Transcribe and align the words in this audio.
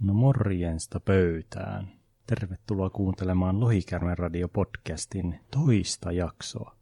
No 0.00 0.14
morjensta 0.14 1.00
pöytään. 1.00 1.88
Tervetuloa 2.26 2.90
kuuntelemaan 2.90 3.60
Lohikärmen 3.60 4.18
radio-podcastin 4.18 5.40
toista 5.50 6.12
jaksoa. 6.12 6.76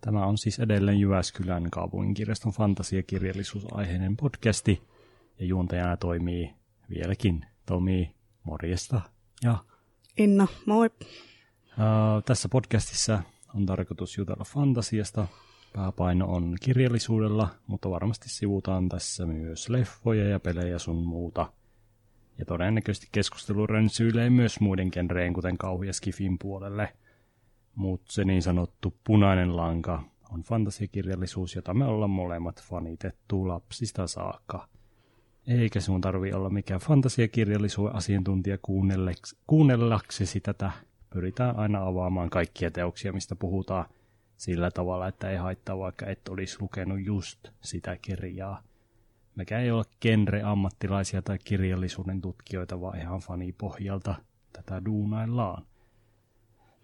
Tämä 0.00 0.26
on 0.26 0.38
siis 0.38 0.58
edelleen 0.58 1.00
Jyväskylän 1.00 1.70
kaupunginkirjaston 1.70 2.52
fantasiakirjallisuusaiheinen 2.52 4.16
podcasti, 4.16 4.82
ja 5.38 5.46
juontajana 5.46 5.96
toimii 5.96 6.54
vieläkin 6.90 7.46
Tomi, 7.66 8.14
morjesta, 8.42 9.00
ja 9.44 9.64
Inna, 10.18 10.46
moi. 10.66 10.90
Uh, 10.96 12.22
tässä 12.26 12.48
podcastissa 12.48 13.22
on 13.54 13.66
tarkoitus 13.66 14.18
jutella 14.18 14.44
fantasiasta. 14.44 15.26
Pääpaino 15.72 16.26
on 16.26 16.56
kirjallisuudella, 16.60 17.48
mutta 17.66 17.90
varmasti 17.90 18.28
sivutaan 18.28 18.88
tässä 18.88 19.26
myös 19.26 19.68
leffoja 19.68 20.28
ja 20.28 20.40
pelejä 20.40 20.78
sun 20.78 21.06
muuta. 21.06 21.52
Ja 22.40 22.46
todennäköisesti 22.46 23.08
keskustelu 23.12 23.66
rönsyilee 23.66 24.30
myös 24.30 24.60
muiden 24.60 24.88
genreen, 24.92 25.32
kuten 25.32 25.58
kauhu- 25.58 25.82
ja 25.82 25.92
skifin 25.92 26.38
puolelle. 26.38 26.92
Mutta 27.74 28.12
se 28.12 28.24
niin 28.24 28.42
sanottu 28.42 28.94
punainen 29.04 29.56
lanka 29.56 30.02
on 30.30 30.42
fantasiakirjallisuus, 30.42 31.54
jota 31.54 31.74
me 31.74 31.84
ollaan 31.84 32.10
molemmat 32.10 32.62
fanitettu 32.62 33.48
lapsista 33.48 34.06
saakka. 34.06 34.68
Eikä 35.46 35.80
sun 35.80 36.00
tarvi 36.00 36.32
olla 36.32 36.50
mikään 36.50 36.80
fantasiakirjallisuuden 36.80 37.96
asiantuntija 37.96 38.58
kuunnellaksesi 39.46 40.40
tätä. 40.40 40.70
Pyritään 41.10 41.56
aina 41.56 41.86
avaamaan 41.86 42.30
kaikkia 42.30 42.70
teoksia, 42.70 43.12
mistä 43.12 43.36
puhutaan 43.36 43.84
sillä 44.36 44.70
tavalla, 44.70 45.08
että 45.08 45.30
ei 45.30 45.36
haittaa 45.36 45.78
vaikka 45.78 46.06
et 46.06 46.28
olisi 46.28 46.56
lukenut 46.60 47.04
just 47.04 47.48
sitä 47.60 47.96
kirjaa. 48.02 48.62
Mekä 49.34 49.58
ei 49.60 49.70
ole 49.70 49.84
genre-ammattilaisia 50.00 51.22
tai 51.22 51.38
kirjallisuuden 51.44 52.20
tutkijoita, 52.20 52.80
vaan 52.80 52.98
ihan 52.98 53.20
fanipohjalta 53.20 54.14
tätä 54.52 54.84
duunaillaan. 54.84 55.66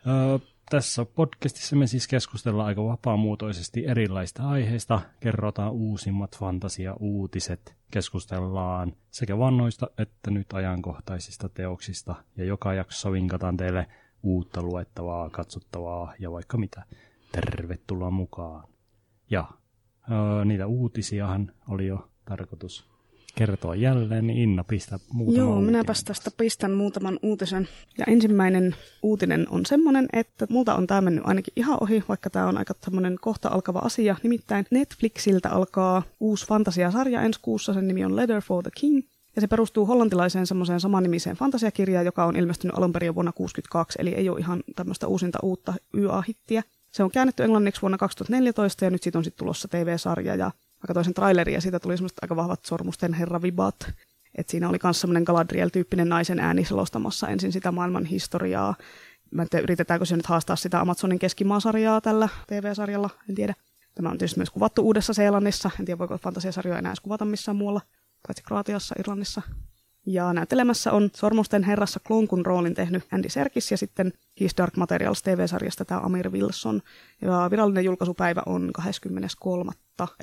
Öö, 0.06 0.38
tässä 0.70 1.05
podcastissa 1.05 1.77
me 1.77 1.86
siis 1.86 2.08
keskustellaan 2.08 2.66
aika 2.66 2.84
vapaamuotoisesti 2.84 3.86
erilaista 3.86 4.48
aiheista, 4.48 5.00
kerrotaan 5.20 5.72
uusimmat 5.72 6.38
fantasia-uutiset, 6.38 7.77
keskustellaan 7.91 8.92
sekä 9.10 9.38
vannoista 9.38 9.91
että 9.98 10.31
nyt 10.31 10.53
ajankohtaisista 10.53 11.48
teoksista, 11.48 12.14
ja 12.36 12.44
joka 12.44 12.75
jaksossa 12.75 13.12
vinkataan 13.12 13.56
teille 13.56 13.86
uutta 14.22 14.62
luettavaa, 14.62 15.31
katsottavaa 15.31 16.14
ja 16.19 16.33
vaikka 16.33 16.58
mitä. 16.58 16.83
Tervetuloa 17.33 18.10
mukaan. 18.10 18.69
Ja 19.31 19.48
öö, 20.10 20.44
niitä 20.44 20.66
uutisiahan 20.66 21.53
oli 21.69 21.86
jo 21.86 22.08
tarkoitus 22.28 22.84
kertoa 23.34 23.74
jälleen, 23.74 24.27
niin 24.27 24.38
Inna, 24.38 24.64
pistä 24.64 24.98
muutama 25.12 25.38
Joo, 25.38 25.48
uutinen. 25.48 25.66
minäpäs 25.66 26.05
tästä 26.05 26.30
pistän 26.36 26.72
muutaman 26.72 27.19
uutisen. 27.22 27.69
Ja 27.98 28.05
ensimmäinen 28.08 28.77
uutinen 29.02 29.46
on 29.50 29.66
semmoinen, 29.66 30.08
että 30.12 30.47
multa 30.50 30.74
on 30.74 30.86
tämä 30.86 31.00
mennyt 31.00 31.24
ainakin 31.27 31.52
ihan 31.56 31.78
ohi, 31.80 32.04
vaikka 32.08 32.30
tämä 32.30 32.47
on 32.47 32.58
aika 32.58 32.74
semmoinen 32.84 33.16
kohta 33.20 33.48
alkava 33.48 33.78
asia. 33.78 34.16
Nimittäin 34.22 34.66
Netflixiltä 34.70 35.50
alkaa 35.50 36.02
uusi 36.20 36.47
fantasiasarja 36.47 37.22
ensi 37.22 37.41
kuussa, 37.42 37.74
sen 37.74 37.88
nimi 37.88 38.04
on 38.04 38.16
Letter 38.16 38.41
for 38.41 38.62
the 38.62 38.70
King. 38.74 39.02
Ja 39.36 39.41
se 39.41 39.47
perustuu 39.47 39.86
hollantilaiseen 39.86 40.47
semmoiseen 40.47 40.80
samanimiseen 40.80 41.36
fantasiakirjaan, 41.36 42.06
joka 42.06 42.24
on 42.24 42.36
ilmestynyt 42.36 42.78
alun 42.78 42.92
perin 42.92 43.06
jo 43.06 43.14
vuonna 43.14 43.32
1962, 43.32 43.98
eli 44.02 44.14
ei 44.14 44.28
ole 44.28 44.41
ihan 44.41 44.62
tämmöistä 44.77 45.06
uusinta 45.06 45.38
uutta 45.42 45.74
YA-hittiä. 45.94 46.62
Se 46.92 47.02
on 47.02 47.10
käännetty 47.10 47.44
englanniksi 47.44 47.82
vuonna 47.82 47.98
2014 47.98 48.84
ja 48.84 48.91
nyt 48.91 49.02
siitä 49.02 49.19
on 49.19 49.24
sitten 49.24 49.38
tulossa 49.38 49.69
TV-sarja 49.69 50.34
ja 50.34 50.50
vaikka 50.77 50.94
toisen 50.94 51.14
traileri 51.14 51.55
ja 51.55 51.60
siitä 51.60 51.80
tuli 51.80 51.96
semmoista 51.96 52.19
aika 52.22 52.36
vahvat 52.36 52.64
sormusten 52.64 53.14
herra 53.14 53.42
vibat. 53.42 53.92
Et 54.34 54.48
siinä 54.48 54.69
oli 54.69 54.78
myös 54.82 55.00
semmoinen 55.00 55.22
Galadriel-tyyppinen 55.22 56.09
naisen 56.09 56.41
ääni 56.41 56.64
selostamassa 56.64 57.28
ensin 57.28 57.53
sitä 57.53 57.72
maailman 57.72 58.04
historiaa. 58.04 58.75
Mä 59.31 59.42
en 59.42 59.48
tiedä, 59.48 59.62
yritetäänkö 59.62 60.06
se 60.06 60.16
nyt 60.16 60.26
haastaa 60.26 60.56
sitä 60.56 60.81
Amazonin 60.81 61.19
keskimaasarjaa 61.19 62.00
tällä 62.00 62.28
TV-sarjalla, 62.47 63.10
en 63.28 63.34
tiedä. 63.34 63.54
Tämä 63.94 64.10
on 64.10 64.19
tietysti 64.19 64.38
myös 64.38 64.50
kuvattu 64.50 64.82
Uudessa-Seelannissa. 64.82 65.70
En 65.81 65.87
tiedä, 65.87 65.98
voiko 65.98 66.19
fantasiasarjoja 66.19 66.78
enää 66.78 66.91
edes 66.91 67.00
kuvata 67.00 67.25
missään 67.25 67.56
muualla, 67.56 67.81
paitsi 68.26 68.43
Kroatiassa, 68.43 68.94
Irlannissa. 68.98 69.43
Ja 70.06 70.33
näyttelemässä 70.33 70.93
on 70.93 71.11
Sormusten 71.15 71.62
herrassa 71.62 72.00
Klonkun 72.06 72.47
roolin 72.47 72.75
tehnyt 72.75 73.05
Andy 73.12 73.28
Serkis 73.28 73.71
ja 73.71 73.77
sitten 73.77 74.12
His 74.41 74.56
Dark 74.56 74.77
Materials 74.77 75.22
TV-sarjasta 75.22 75.84
tämä 75.84 76.00
Amir 76.00 76.31
Wilson. 76.31 76.83
Ja 77.22 77.49
virallinen 77.50 77.84
julkaisupäivä 77.84 78.43
on 78.47 78.71
23. 78.72 79.72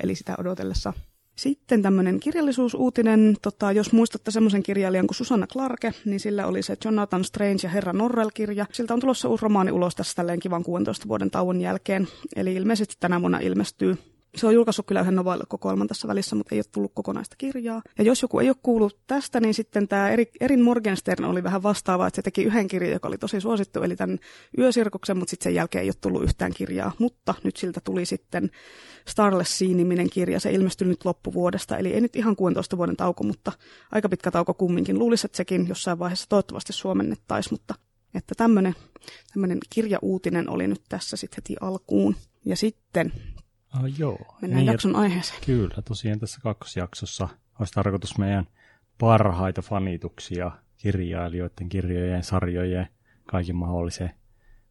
eli 0.02 0.14
sitä 0.14 0.34
odotellessa. 0.38 0.92
Sitten 1.36 1.82
tämmöinen 1.82 2.20
kirjallisuusuutinen, 2.20 3.36
tota, 3.42 3.72
jos 3.72 3.92
muistatte 3.92 4.30
semmoisen 4.30 4.62
kirjailijan 4.62 5.06
kuin 5.06 5.16
Susanna 5.16 5.46
Clarke, 5.46 5.92
niin 6.04 6.20
sillä 6.20 6.46
oli 6.46 6.62
se 6.62 6.76
Jonathan 6.84 7.24
Strange 7.24 7.58
ja 7.62 7.68
Herra 7.68 7.92
Norrell-kirja. 7.92 8.66
Siltä 8.72 8.94
on 8.94 9.00
tulossa 9.00 9.28
uusi 9.28 9.42
romaani 9.42 9.72
ulos 9.72 9.94
tässä 9.94 10.14
tälleen 10.16 10.40
kivan 10.40 10.64
16 10.64 11.08
vuoden 11.08 11.30
tauon 11.30 11.60
jälkeen. 11.60 12.08
Eli 12.36 12.54
ilmeisesti 12.54 12.96
tänä 13.00 13.20
vuonna 13.20 13.38
ilmestyy 13.38 13.98
se 14.36 14.46
on 14.46 14.54
julkaissut 14.54 14.86
kyllä 14.86 15.00
yhden 15.00 15.14
novella-kokoelman 15.14 15.88
tässä 15.88 16.08
välissä, 16.08 16.36
mutta 16.36 16.54
ei 16.54 16.58
ole 16.58 16.64
tullut 16.72 16.92
kokonaista 16.94 17.36
kirjaa. 17.38 17.82
Ja 17.98 18.04
jos 18.04 18.22
joku 18.22 18.38
ei 18.38 18.48
ole 18.48 18.56
kuullut 18.62 18.98
tästä, 19.06 19.40
niin 19.40 19.54
sitten 19.54 19.88
tämä 19.88 20.10
Erin 20.40 20.62
Morgenstern 20.62 21.24
oli 21.24 21.42
vähän 21.42 21.62
vastaava, 21.62 22.06
että 22.06 22.16
se 22.16 22.22
teki 22.22 22.42
yhden 22.42 22.68
kirjan, 22.68 22.92
joka 22.92 23.08
oli 23.08 23.18
tosi 23.18 23.40
suosittu, 23.40 23.82
eli 23.82 23.96
tämän 23.96 24.18
Yösirkuksen, 24.58 25.16
mutta 25.16 25.30
sitten 25.30 25.44
sen 25.44 25.54
jälkeen 25.54 25.82
ei 25.82 25.88
ole 25.88 25.94
tullut 26.00 26.22
yhtään 26.22 26.52
kirjaa. 26.52 26.92
Mutta 26.98 27.34
nyt 27.44 27.56
siltä 27.56 27.80
tuli 27.80 28.06
sitten 28.06 28.50
Starless 29.08 29.58
Sea-niminen 29.58 30.10
kirja, 30.10 30.40
se 30.40 30.52
ilmestyi 30.52 30.88
nyt 30.88 31.04
loppuvuodesta, 31.04 31.78
eli 31.78 31.92
ei 31.92 32.00
nyt 32.00 32.16
ihan 32.16 32.36
16 32.36 32.76
vuoden 32.76 32.96
tauko, 32.96 33.24
mutta 33.24 33.52
aika 33.92 34.08
pitkä 34.08 34.30
tauko 34.30 34.54
kumminkin. 34.54 34.98
Luulisi, 34.98 35.26
että 35.26 35.36
sekin 35.36 35.68
jossain 35.68 35.98
vaiheessa 35.98 36.28
toivottavasti 36.28 36.72
suomennettaisiin, 36.72 37.54
mutta 37.54 37.74
että 38.14 38.34
tämmöinen 38.34 39.58
kirjauutinen 39.70 40.50
oli 40.50 40.66
nyt 40.66 40.82
tässä 40.88 41.16
sitten 41.16 41.36
heti 41.36 41.56
alkuun. 41.60 42.16
Ja 42.44 42.56
sitten 42.56 43.12
Ah, 43.74 43.98
joo. 43.98 44.36
Mennään 44.42 44.64
niin, 44.64 44.72
jakson 44.72 44.96
aiheeseen. 44.96 45.40
Kyllä, 45.46 45.82
tosiaan 45.84 46.20
tässä 46.20 46.40
kakkosjaksossa 46.40 47.28
olisi 47.60 47.72
tarkoitus 47.72 48.18
meidän 48.18 48.46
parhaita 48.98 49.62
fanituksia 49.62 50.50
kirjailijoiden, 50.76 51.68
kirjojen, 51.68 52.22
sarjojen, 52.22 52.88
kaikin 53.26 53.56
mahdollisen. 53.56 54.10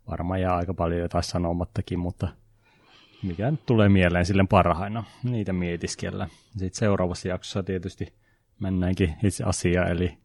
Varmaan 0.09 0.41
jää 0.41 0.55
aika 0.55 0.73
paljon 0.73 1.01
jotain 1.01 1.23
sanomattakin, 1.23 1.99
mutta 1.99 2.27
mikä 3.23 3.51
nyt 3.51 3.65
tulee 3.65 3.89
mieleen 3.89 4.25
sille 4.25 4.45
parhaina, 4.49 5.03
niitä 5.23 5.53
mietiskellä. 5.53 6.27
Sitten 6.51 6.73
seuraavassa 6.73 7.27
jaksossa 7.27 7.63
tietysti 7.63 8.13
mennäänkin 8.59 9.15
itse 9.23 9.43
asiaan, 9.43 9.91
eli 9.91 10.17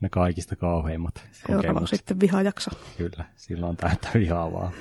ne 0.00 0.08
kaikista 0.08 0.56
kauheimmat 0.56 1.28
Seuraavaksi 1.32 1.96
sitten 1.96 2.20
vihajakso. 2.20 2.70
Kyllä, 2.96 3.24
silloin 3.36 3.76
täyttä 3.76 4.08
vihaa 4.14 4.52
vaan. 4.52 4.72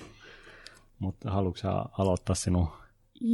Mutta 1.00 1.32
haluatko 1.32 1.68
aloittaa 1.98 2.36
sinun 2.36 2.70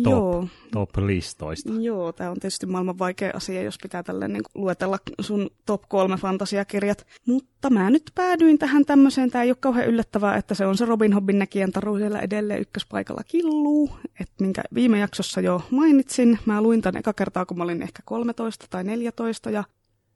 top, 0.04 0.14
Joo. 0.14 0.48
top-listoista. 0.72 1.74
Joo, 1.82 2.12
tämä 2.12 2.30
on 2.30 2.40
tietysti 2.40 2.66
maailman 2.66 3.00
vaikea 3.00 3.32
asia, 3.36 3.62
jos 3.62 3.78
pitää 3.84 4.04
tälleen 4.04 4.34
niin 4.34 4.44
luetella 4.56 4.98
sun 5.22 5.50
top 5.66 5.82
kolme 5.90 6.18
fantasiakirjat. 6.18 7.08
Mutta 7.28 7.70
mä 7.70 7.90
nyt 7.90 8.12
päädyin 8.16 8.60
tähän 8.60 8.86
tämmöiseen, 8.86 9.32
tämä 9.32 9.44
ei 9.44 9.50
ole 9.50 9.58
kauhean 9.60 9.88
yllättävää, 9.88 10.38
että 10.38 10.56
se 10.56 10.66
on 10.66 10.78
se 10.78 10.86
Robin 10.86 11.14
Hobbin 11.14 11.40
näkijän 11.40 11.72
taru 11.72 11.98
siellä 11.98 12.20
edelleen 12.20 12.62
ykköspaikalla 12.62 13.24
killuu, 13.24 13.90
että 14.20 14.34
minkä 14.40 14.62
viime 14.74 15.00
jaksossa 15.00 15.42
jo 15.42 15.62
mainitsin. 15.72 16.40
Mä 16.46 16.62
luin 16.62 16.82
tämän 16.82 17.00
eka 17.00 17.14
kertaa, 17.14 17.46
kun 17.46 17.58
mä 17.58 17.64
olin 17.64 17.82
ehkä 17.82 18.02
13 18.06 18.66
tai 18.70 18.84
14, 18.84 19.50
ja 19.50 19.64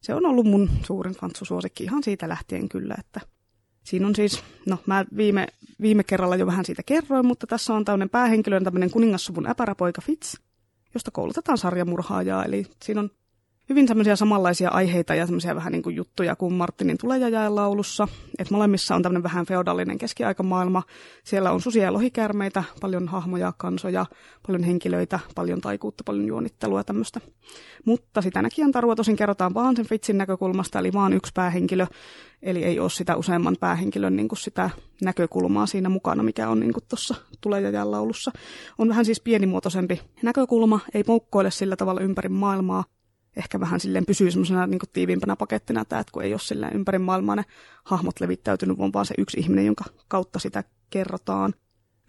se 0.02 0.14
on 0.14 0.26
ollut 0.26 0.46
mun 0.46 0.70
suurin 0.86 1.14
fantsusuosikki 1.14 1.84
ihan 1.84 2.04
siitä 2.04 2.30
lähtien 2.30 2.70
kyllä, 2.70 2.96
että 3.00 3.22
Siinä 3.88 4.08
on 4.08 4.16
siis, 4.16 4.44
no 4.66 4.78
mä 4.86 5.06
viime, 5.18 5.48
viime 5.82 6.04
kerralla 6.04 6.36
jo 6.36 6.46
vähän 6.46 6.66
siitä 6.66 6.84
kerroin, 6.86 7.26
mutta 7.26 7.48
tässä 7.48 7.74
on 7.74 7.86
tämmöinen 7.86 8.10
päähenkilö, 8.10 8.62
tämmöinen 8.62 8.92
kuningassuvun 8.92 9.48
äpäräpoika 9.50 10.02
Fitz, 10.02 10.36
josta 10.94 11.12
koulutetaan 11.12 11.58
sarjamurhaajaa. 11.58 12.46
Eli 12.46 12.66
siinä 12.84 13.02
on 13.02 13.10
hyvin 13.70 13.88
semmoisia 13.88 14.16
samanlaisia 14.16 14.70
aiheita 14.70 15.16
ja 15.16 15.26
semmoisia 15.26 15.56
vähän 15.56 15.72
niin 15.72 15.84
kuin 15.84 15.96
juttuja 15.96 16.36
kuin 16.36 16.54
Martinin 16.54 16.98
tulejajaen 16.98 17.56
laulussa. 17.56 18.08
Et 18.40 18.52
molemmissa 18.52 18.96
on 18.96 19.04
tämmöinen 19.04 19.24
vähän 19.24 19.46
feodaalinen 19.46 19.98
keskiaikamaailma. 19.98 20.84
Siellä 21.24 21.52
on 21.52 21.62
susia 21.62 21.84
ja 21.84 21.94
lohikärmeitä, 21.94 22.64
paljon 22.82 23.08
hahmoja, 23.08 23.54
kansoja, 23.58 24.06
paljon 24.48 24.64
henkilöitä, 24.64 25.20
paljon 25.36 25.62
taikuutta, 25.62 26.04
paljon 26.04 26.28
juonittelua 26.28 26.84
tämmöistä. 26.84 27.22
Mutta 27.86 28.22
sitä 28.22 28.42
näkijän 28.42 28.72
tarua 28.72 28.96
tosin 28.96 29.16
kerrotaan 29.16 29.54
vaan 29.54 29.76
sen 29.76 29.86
Fitzin 29.88 30.18
näkökulmasta, 30.18 30.80
eli 30.80 30.94
vaan 30.94 31.14
yksi 31.14 31.32
päähenkilö. 31.36 31.88
Eli 32.42 32.64
ei 32.64 32.80
ole 32.80 32.90
sitä 32.90 33.16
useamman 33.16 33.56
päähenkilön 33.60 34.16
niin 34.16 34.28
kuin 34.28 34.40
sitä 34.40 34.70
näkökulmaa 35.02 35.66
siinä 35.66 35.90
mukana, 35.90 36.24
mikä 36.24 36.50
on 36.50 36.60
niin 36.60 36.74
tuossa 36.90 37.16
tulejajan 37.42 37.92
laulussa. 37.92 38.32
On 38.78 38.90
vähän 38.90 39.06
siis 39.06 39.22
pienimuotoisempi 39.22 40.02
näkökulma, 40.22 40.80
ei 40.94 41.04
poukkoile 41.04 41.52
sillä 41.52 41.76
tavalla 41.76 42.02
ympäri 42.02 42.30
maailmaa, 42.30 42.84
ehkä 43.38 43.60
vähän 43.60 43.80
silleen 43.80 44.06
pysyy 44.06 44.32
semmoisena 44.32 44.68
niin 44.68 44.80
tiiviimpänä 44.94 45.36
pakettina 45.36 45.86
tämä, 45.86 46.00
että 46.00 46.12
kun 46.12 46.24
ei 46.24 46.34
ole 46.34 46.40
silleen 46.40 46.76
ympäri 46.76 47.00
maailmaa 47.00 47.36
ne 47.36 47.46
hahmot 47.84 48.20
levittäytynyt, 48.20 48.78
vaan 48.78 48.94
vaan 48.94 49.06
se 49.06 49.14
yksi 49.18 49.40
ihminen, 49.40 49.66
jonka 49.66 49.86
kautta 50.08 50.40
sitä 50.40 50.64
kerrotaan. 50.90 51.54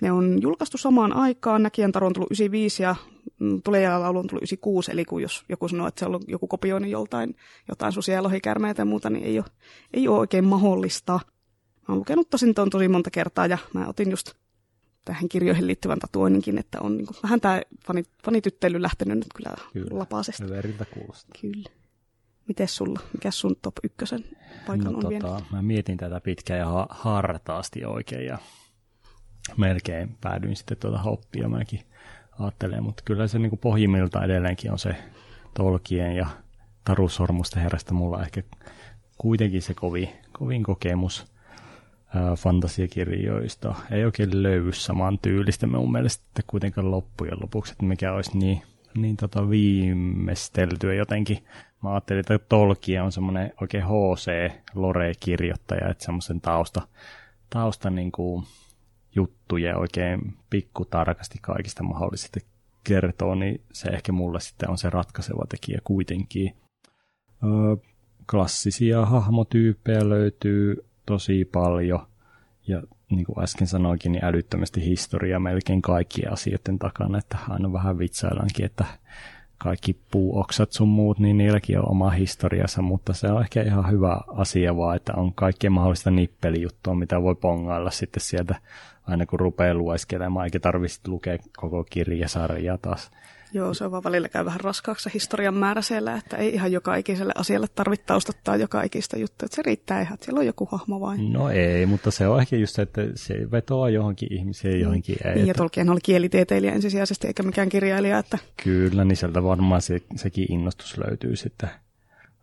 Ne 0.02 0.12
on 0.12 0.42
julkaistu 0.42 0.78
samaan 0.78 1.12
aikaan, 1.12 1.62
Näkijän 1.62 1.92
taro 1.92 2.06
on 2.06 2.12
tullut 2.12 2.30
95 2.30 2.82
ja 2.82 2.96
mm, 3.40 3.62
Tulijalalaulu 3.62 4.18
on 4.18 4.26
tullut 4.26 4.42
96, 4.42 4.92
eli 4.92 5.04
kun 5.04 5.22
jos 5.22 5.44
joku 5.48 5.68
sanoo, 5.68 5.86
että 5.86 5.98
se 5.98 6.06
on 6.06 6.20
joku 6.28 6.46
kopioinut 6.46 6.90
joltain 6.90 7.36
jotain 7.68 7.92
susia 7.92 8.14
ja 8.14 8.22
lohikärmeitä 8.22 8.80
ja 8.80 8.86
muuta, 8.86 9.10
niin 9.10 9.24
ei 9.24 9.38
ole, 9.38 9.46
ei 9.94 10.08
ole 10.08 10.18
oikein 10.18 10.44
mahdollista. 10.44 11.12
Mä 11.12 11.94
oon 11.94 11.98
lukenut 11.98 12.30
tosin 12.30 12.54
tuon 12.54 12.70
tosi 12.70 12.88
monta 12.88 13.10
kertaa 13.10 13.46
ja 13.46 13.58
mä 13.74 13.86
otin 13.88 14.10
just 14.10 14.32
tähän 15.08 15.28
kirjoihin 15.28 15.66
liittyvän 15.66 15.98
tatuoinninkin, 15.98 16.58
että 16.58 16.80
on 16.80 16.96
niin 16.96 17.06
kuin, 17.06 17.16
vähän 17.22 17.40
tämä 17.40 17.62
fanitytteily 18.24 18.82
lähtenyt 18.82 19.16
nyt 19.18 19.26
kyllä, 19.36 19.56
kyllä. 19.72 19.98
lapasesta. 19.98 20.48
Veriltä 20.48 20.84
kuulostaa. 20.84 21.40
Kyllä. 21.40 21.70
Mites 22.48 22.76
sulla? 22.76 23.00
Mikä 23.12 23.30
sun 23.30 23.56
top 23.62 23.74
ykkösen 23.84 24.24
paikan 24.66 24.84
no, 24.84 24.90
on 24.90 24.94
tota, 24.94 25.08
vielä? 25.08 25.40
Mä 25.52 25.62
mietin 25.62 25.96
tätä 25.96 26.20
pitkään 26.20 26.60
ja 26.60 26.66
ha- 26.66 26.88
hartaasti 26.90 27.84
oikein 27.84 28.26
ja 28.26 28.38
melkein 29.56 30.16
päädyin 30.20 30.56
sitten 30.56 30.76
tuota 30.76 30.98
hoppia 30.98 31.48
mäkin 31.48 31.80
ajattelen, 32.38 32.82
mutta 32.82 33.02
kyllä 33.06 33.28
se 33.28 33.38
niin 33.38 33.50
kuin 33.50 33.60
pohjimmilta 33.60 34.24
edelleenkin 34.24 34.72
on 34.72 34.78
se 34.78 34.96
Tolkien 35.54 36.16
ja 36.16 36.26
Taru 36.84 37.08
Sormusten 37.08 37.62
herrasta 37.62 37.94
mulla 37.94 38.22
ehkä 38.22 38.42
kuitenkin 39.18 39.62
se 39.62 39.74
kovin, 39.74 40.08
kovin 40.32 40.62
kokemus 40.62 41.32
fantasiakirjoista. 42.36 43.74
Ei 43.90 44.04
oikein 44.04 44.42
löydy 44.42 44.72
saman 44.72 45.18
tyylistä 45.18 45.66
mun 45.66 45.92
mielestä 45.92 46.42
kuitenkaan 46.46 46.90
loppujen 46.90 47.40
lopuksi, 47.40 47.72
että 47.72 47.84
mikä 47.84 48.12
olisi 48.12 48.38
niin, 48.38 48.62
niin 48.94 49.16
tota 49.16 49.50
viimeisteltyä 49.50 50.94
jotenkin. 50.94 51.44
Mä 51.82 51.90
ajattelin, 51.90 52.20
että 52.20 52.38
Tolkien 52.38 53.02
on 53.02 53.12
semmoinen 53.12 53.52
oikein 53.60 53.84
HC-lore-kirjoittaja, 53.84 55.88
että 55.88 56.04
semmoisen 56.04 56.40
tausta, 56.40 56.82
tausta 57.50 57.90
niin 57.90 58.12
kuin 58.12 58.44
juttuja 59.14 59.78
oikein 59.78 60.34
pikkutarkasti 60.50 61.38
kaikista 61.42 61.82
mahdollisista 61.82 62.40
kertoo, 62.84 63.34
niin 63.34 63.60
se 63.72 63.88
ehkä 63.88 64.12
mulle 64.12 64.40
sitten 64.40 64.70
on 64.70 64.78
se 64.78 64.90
ratkaiseva 64.90 65.44
tekijä 65.48 65.80
kuitenkin. 65.84 66.56
Öö, 67.44 67.76
klassisia 68.30 69.06
hahmotyyppejä 69.06 70.08
löytyy 70.08 70.87
tosi 71.08 71.44
paljon, 71.44 72.06
ja 72.66 72.82
niin 73.10 73.26
kuin 73.26 73.42
äsken 73.42 73.66
sanoinkin, 73.66 74.12
niin 74.12 74.24
älyttömästi 74.24 74.84
historia 74.84 75.40
melkein 75.40 75.82
kaikkien 75.82 76.32
asioiden 76.32 76.78
takana, 76.78 77.18
että 77.18 77.38
aina 77.48 77.72
vähän 77.72 77.98
vitsaillaankin, 77.98 78.64
että 78.64 78.84
kaikki 79.58 79.96
puuoksat 80.10 80.72
sun 80.72 80.88
muut, 80.88 81.18
niin 81.18 81.38
niilläkin 81.38 81.78
on 81.78 81.90
oma 81.90 82.10
historiansa, 82.10 82.82
mutta 82.82 83.12
se 83.12 83.26
on 83.32 83.42
ehkä 83.42 83.62
ihan 83.62 83.90
hyvä 83.90 84.20
asia 84.28 84.76
vaan, 84.76 84.96
että 84.96 85.12
on 85.16 85.34
kaikkea 85.34 85.70
mahdollista 85.70 86.10
nippelijuttua, 86.10 86.94
mitä 86.94 87.22
voi 87.22 87.34
pongailla 87.34 87.90
sitten 87.90 88.20
sieltä 88.20 88.54
aina 89.06 89.26
kun 89.26 89.40
rupeaa 89.40 89.74
lueskelemaan, 89.74 90.44
eikä 90.44 90.60
tarvitse 90.60 91.00
lukea 91.06 91.38
koko 91.56 91.84
kirjasarjaa 91.84 92.78
taas. 92.78 93.10
Joo, 93.52 93.74
se 93.74 93.84
on 93.84 93.90
vaan 93.90 94.04
välillä 94.04 94.28
käy 94.28 94.44
vähän 94.44 94.60
raskaaksi 94.60 95.02
se 95.02 95.10
historian 95.14 95.54
määrä 95.54 95.82
siellä, 95.82 96.14
että 96.14 96.36
ei 96.36 96.54
ihan 96.54 96.72
joka 96.72 96.96
ikiselle 96.96 97.32
asialle 97.36 97.66
tarvitse 97.74 98.06
taustattaa 98.06 98.56
joka 98.56 98.82
ikistä 98.82 99.18
juttua, 99.18 99.46
että 99.46 99.56
se 99.56 99.62
riittää 99.62 100.00
ihan, 100.00 100.14
että 100.14 100.24
siellä 100.24 100.38
on 100.38 100.46
joku 100.46 100.68
hahmo 100.72 101.00
vain. 101.00 101.32
No 101.32 101.50
ei, 101.50 101.86
mutta 101.86 102.10
se 102.10 102.28
on 102.28 102.40
ehkä 102.40 102.56
just 102.56 102.74
se, 102.74 102.82
että 102.82 103.02
se 103.14 103.50
vetoaa 103.50 103.90
johonkin 103.90 104.32
ihmiseen 104.32 104.74
ja 104.74 104.80
johonkin 104.80 105.16
ei. 105.24 105.34
Niin, 105.34 105.46
ja 105.46 105.54
Tolkien 105.54 105.90
oli 105.90 106.00
kielitieteilijä 106.02 106.72
ensisijaisesti 106.72 107.26
eikä 107.26 107.42
mikään 107.42 107.68
kirjailija. 107.68 108.18
Että... 108.18 108.38
Kyllä, 108.64 109.04
niin 109.04 109.16
sieltä 109.16 109.42
varmaan 109.42 109.82
se, 109.82 110.02
sekin 110.16 110.52
innostus 110.52 110.98
löytyy 110.98 111.36
sitten. 111.36 111.70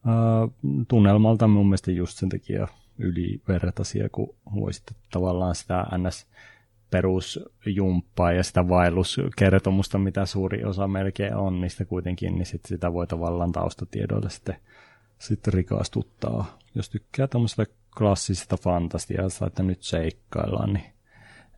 Uh, 0.05 0.83
tunnelmalta 0.87 1.47
mun 1.47 1.65
mielestä 1.65 1.91
just 1.91 2.17
sen 2.17 2.29
takia 2.29 2.67
ylivertaisia, 2.97 4.09
kun 4.09 4.35
voisit 4.55 4.83
tavallaan 5.11 5.55
sitä 5.55 5.85
ns 5.97 6.27
perusjumppaa 6.91 8.31
ja 8.31 8.43
sitä 8.43 8.69
vaelluskertomusta, 8.69 9.97
mitä 9.97 10.25
suuri 10.25 10.63
osa 10.63 10.87
melkein 10.87 11.35
on 11.35 11.61
niistä 11.61 11.85
kuitenkin, 11.85 12.35
niin 12.35 12.45
sit 12.45 12.65
sitä 12.65 12.93
voi 12.93 13.07
tavallaan 13.07 13.51
taustatiedoilla 13.51 14.29
sitten, 14.29 14.55
sitten 15.19 15.53
rikastuttaa. 15.53 16.57
Jos 16.75 16.89
tykkää 16.89 17.27
tämmöisestä 17.27 17.65
klassisesta 17.97 18.57
fantasiasta, 18.57 19.47
että 19.47 19.63
nyt 19.63 19.83
seikkaillaan, 19.83 20.73
niin 20.73 20.85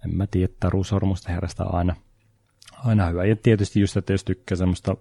en 0.06 0.16
mä 0.16 0.28
tiedä, 0.28 0.54
Sormusten 0.86 1.34
herrasta 1.34 1.64
aina, 1.64 1.96
aina 2.86 3.06
hyvä. 3.06 3.26
Ja 3.26 3.36
tietysti 3.36 3.80
just, 3.80 3.98
että 3.98 4.14
jos 4.14 4.24
tykkää 4.24 4.56
semmoista 4.56 4.98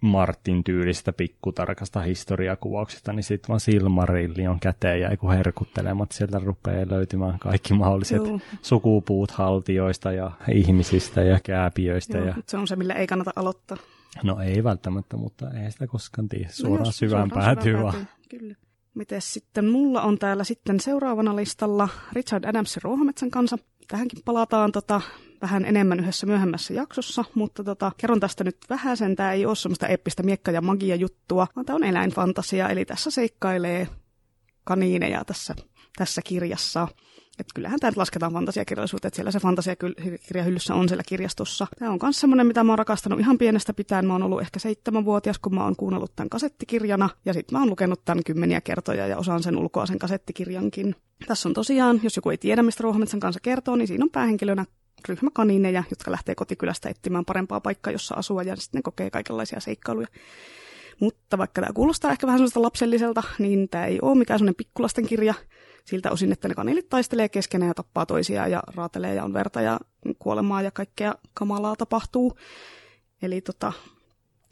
Martin 0.00 0.64
tyylistä 0.64 1.12
pikkutarkasta 1.12 2.00
historiakuvauksesta, 2.00 3.12
niin 3.12 3.24
sitten 3.24 3.48
vaan 3.48 3.60
Silmarilli 3.60 4.46
on 4.46 4.60
käteen 4.60 5.00
ja 5.00 5.16
kun 5.16 5.32
herkuttelemat 5.32 6.12
sieltä 6.12 6.38
rupeaa 6.38 6.86
löytymään 6.90 7.38
kaikki 7.38 7.74
mahdolliset 7.74 8.26
Joo. 8.26 8.40
sukupuut 8.62 9.30
haltioista 9.30 10.12
ja 10.12 10.30
ihmisistä 10.52 11.22
ja 11.22 11.40
kääpiöistä. 11.44 12.18
Joo, 12.18 12.26
ja... 12.26 12.34
Se 12.46 12.56
on 12.56 12.68
se, 12.68 12.76
millä 12.76 12.94
ei 12.94 13.06
kannata 13.06 13.32
aloittaa. 13.36 13.76
No 14.22 14.40
ei 14.40 14.64
välttämättä, 14.64 15.16
mutta 15.16 15.50
ei 15.50 15.70
sitä 15.70 15.86
koskaan 15.86 16.28
tiedä. 16.28 16.48
Suoraan 16.50 16.84
no, 16.84 16.92
syvään 16.92 17.28
suoraan 17.28 17.54
päätyy 17.54 17.82
vaan. 17.82 18.08
Kyllä. 18.28 18.54
Mites 18.94 19.32
sitten 19.34 19.66
mulla 19.66 20.02
on 20.02 20.18
täällä 20.18 20.44
sitten 20.44 20.80
seuraavana 20.80 21.36
listalla 21.36 21.88
Richard 22.12 22.44
Adamsin 22.44 22.82
Ruohometsän 22.82 23.30
kanssa. 23.30 23.58
Tähänkin 23.88 24.18
palataan 24.24 24.72
tota, 24.72 25.00
vähän 25.42 25.64
enemmän 25.64 26.00
yhdessä 26.00 26.26
myöhemmässä 26.26 26.74
jaksossa, 26.74 27.24
mutta 27.34 27.64
tota, 27.64 27.92
kerron 27.96 28.20
tästä 28.20 28.44
nyt 28.44 28.56
vähän 28.70 28.96
sen. 28.96 29.16
Tämä 29.16 29.32
ei 29.32 29.46
ole 29.46 29.56
semmoista 29.56 29.86
eeppistä 29.86 30.22
miekka- 30.22 30.50
ja 30.50 30.60
magia-juttua, 30.60 31.46
vaan 31.56 31.66
tämä 31.66 31.76
on 31.76 31.84
eläinfantasia, 31.84 32.68
eli 32.68 32.84
tässä 32.84 33.10
seikkailee 33.10 33.88
kaniineja 34.64 35.24
tässä, 35.24 35.54
tässä 35.96 36.22
kirjassa. 36.22 36.88
Että 37.38 37.54
kyllähän 37.54 37.80
tämä 37.80 37.92
lasketaan 37.96 38.32
fantasiakirjallisuuteen, 38.32 39.08
että 39.08 39.16
siellä 39.16 39.30
se 39.30 39.40
fantasiakirjahyllyssä 39.40 40.74
on 40.74 40.88
siellä 40.88 41.02
kirjastossa. 41.08 41.66
Tämä 41.78 41.90
on 41.90 41.98
myös 42.02 42.20
semmoinen, 42.20 42.46
mitä 42.46 42.64
mä 42.64 42.72
oon 42.72 42.78
rakastanut 42.78 43.20
ihan 43.20 43.38
pienestä 43.38 43.74
pitäen. 43.74 44.06
Mä 44.06 44.12
oon 44.12 44.22
ollut 44.22 44.40
ehkä 44.40 44.58
seitsemänvuotias, 44.58 45.38
kun 45.38 45.54
mä 45.54 45.64
oon 45.64 45.76
kuunnellut 45.76 46.16
tämän 46.16 46.28
kasettikirjana. 46.28 47.08
Ja 47.24 47.32
sitten 47.32 47.56
mä 47.56 47.60
oon 47.60 47.70
lukenut 47.70 48.04
tämän 48.04 48.24
kymmeniä 48.24 48.60
kertoja 48.60 49.06
ja 49.06 49.18
osaan 49.18 49.42
sen 49.42 49.56
ulkoa 49.56 49.86
sen 49.86 49.98
kasettikirjankin. 49.98 50.96
Tässä 51.26 51.48
on 51.48 51.54
tosiaan, 51.54 52.00
jos 52.02 52.16
joku 52.16 52.30
ei 52.30 52.38
tiedä, 52.38 52.62
mistä 52.62 52.82
Ruohometsän 52.82 53.20
kanssa 53.20 53.40
kertoo, 53.40 53.76
niin 53.76 53.88
siinä 53.88 54.04
on 54.04 54.10
päähenkilönä 54.10 54.64
ryhmä 55.08 55.30
kanineja, 55.34 55.84
jotka 55.90 56.10
lähtee 56.10 56.34
kotikylästä 56.34 56.88
etsimään 56.88 57.24
parempaa 57.24 57.60
paikkaa, 57.60 57.92
jossa 57.92 58.14
asua, 58.14 58.42
ja 58.42 58.56
sitten 58.56 58.78
ne 58.78 58.82
kokee 58.82 59.10
kaikenlaisia 59.10 59.60
seikkailuja. 59.60 60.06
Mutta 61.00 61.38
vaikka 61.38 61.62
tämä 61.62 61.72
kuulostaa 61.72 62.12
ehkä 62.12 62.26
vähän 62.26 62.38
sellaista 62.38 62.62
lapselliselta, 62.62 63.22
niin 63.38 63.68
tämä 63.68 63.86
ei 63.86 63.98
ole 64.02 64.18
mikään 64.18 64.38
sellainen 64.38 64.56
pikkulasten 64.56 65.06
kirja 65.06 65.34
siltä 65.84 66.10
osin, 66.10 66.32
että 66.32 66.48
ne 66.48 66.54
kanilit 66.54 66.88
taistelee 66.88 67.28
keskenään 67.28 67.68
ja 67.70 67.74
tappaa 67.74 68.06
toisiaan 68.06 68.50
ja 68.50 68.62
raatelee 68.74 69.14
ja 69.14 69.24
on 69.24 69.32
verta 69.32 69.60
ja 69.60 69.80
kuolemaa 70.18 70.62
ja 70.62 70.70
kaikkea 70.70 71.14
kamalaa 71.34 71.76
tapahtuu. 71.76 72.38
Eli 73.22 73.40
tota, 73.40 73.72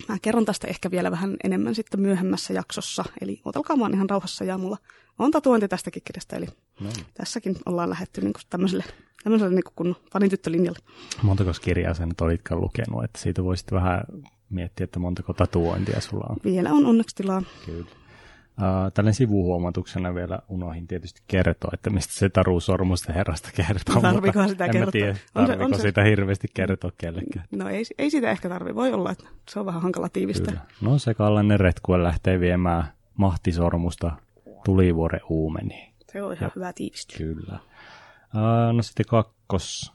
mä 0.08 0.18
kerron 0.22 0.44
tästä 0.44 0.66
ehkä 0.66 0.90
vielä 0.90 1.10
vähän 1.10 1.36
enemmän 1.44 1.74
sitten 1.74 2.00
myöhemmässä 2.00 2.52
jaksossa. 2.52 3.04
Eli 3.20 3.40
otelkaa 3.44 3.78
vaan 3.78 3.94
ihan 3.94 4.10
rauhassa 4.10 4.44
ja 4.44 4.58
mulla 4.58 4.76
on 5.18 5.30
tatuointi 5.30 5.68
tästäkin 5.68 6.02
kirjasta. 6.04 6.36
Eli 6.36 6.46
no. 6.80 6.90
tässäkin 7.14 7.56
ollaan 7.66 7.90
lähetty 7.90 8.20
niin 8.20 8.32
tämmöiselle 8.50 8.84
tämmöiselle 9.24 9.54
niin 9.54 9.64
kuin 9.74 9.96
fanityttölinjalle. 10.12 10.78
Montako 11.22 11.50
kirjaa 11.62 11.94
sen 11.94 12.08
nyt 12.08 12.20
olitkaan 12.20 12.60
lukenut, 12.60 13.04
että 13.04 13.18
siitä 13.18 13.44
voisit 13.44 13.72
vähän 13.72 14.04
miettiä, 14.50 14.84
että 14.84 14.98
montako 14.98 15.32
tatuointia 15.32 16.00
sulla 16.00 16.26
on. 16.28 16.36
Vielä 16.44 16.72
on 16.72 16.86
onneksi 16.86 17.16
tilaa. 17.16 17.42
Kyllä. 17.66 17.86
Uh, 18.58 18.92
tällainen 18.94 19.14
sivuhuomautuksena 19.14 20.14
vielä 20.14 20.38
unohin 20.48 20.86
tietysti 20.86 21.22
kertoa, 21.26 21.70
että 21.74 21.90
mistä 21.90 22.12
se 22.12 22.28
Taru 22.28 22.60
Sormusten 22.60 23.14
herrasta 23.14 23.50
kertoo. 23.56 24.00
Tarviiko 24.00 24.38
mutta 24.38 24.48
sitä 24.48 24.68
kertoa? 24.68 24.92
Tiedä, 24.92 25.16
tarviko 25.34 25.64
on 25.64 25.70
se, 25.70 25.74
on 25.74 25.80
sitä 25.80 26.02
se... 26.02 26.10
hirveästi 26.10 26.48
kertoa 26.54 26.92
kellekään. 26.98 27.46
No 27.50 27.68
ei, 27.68 27.84
ei 27.98 28.10
sitä 28.10 28.30
ehkä 28.30 28.48
tarvi. 28.48 28.74
Voi 28.74 28.92
olla, 28.92 29.10
että 29.10 29.24
se 29.50 29.60
on 29.60 29.66
vähän 29.66 29.82
hankala 29.82 30.08
tiivistää. 30.08 30.52
Kyllä. 30.52 30.66
No 30.80 30.98
se 30.98 31.14
kallainen 31.14 31.60
retkue 31.60 32.02
lähtee 32.02 32.40
viemään 32.40 32.84
mahtisormusta 33.16 34.12
tulivuoren 34.64 35.20
uumeniin. 35.28 35.94
Se 36.12 36.22
on 36.22 36.32
ihan 36.32 36.46
ja, 36.46 36.50
hyvä 36.56 36.72
tiivistys. 36.72 37.16
Kyllä. 37.16 37.58
Uh, 38.34 38.76
no 38.76 38.82
sitten 38.82 39.06
kakkos 39.08 39.92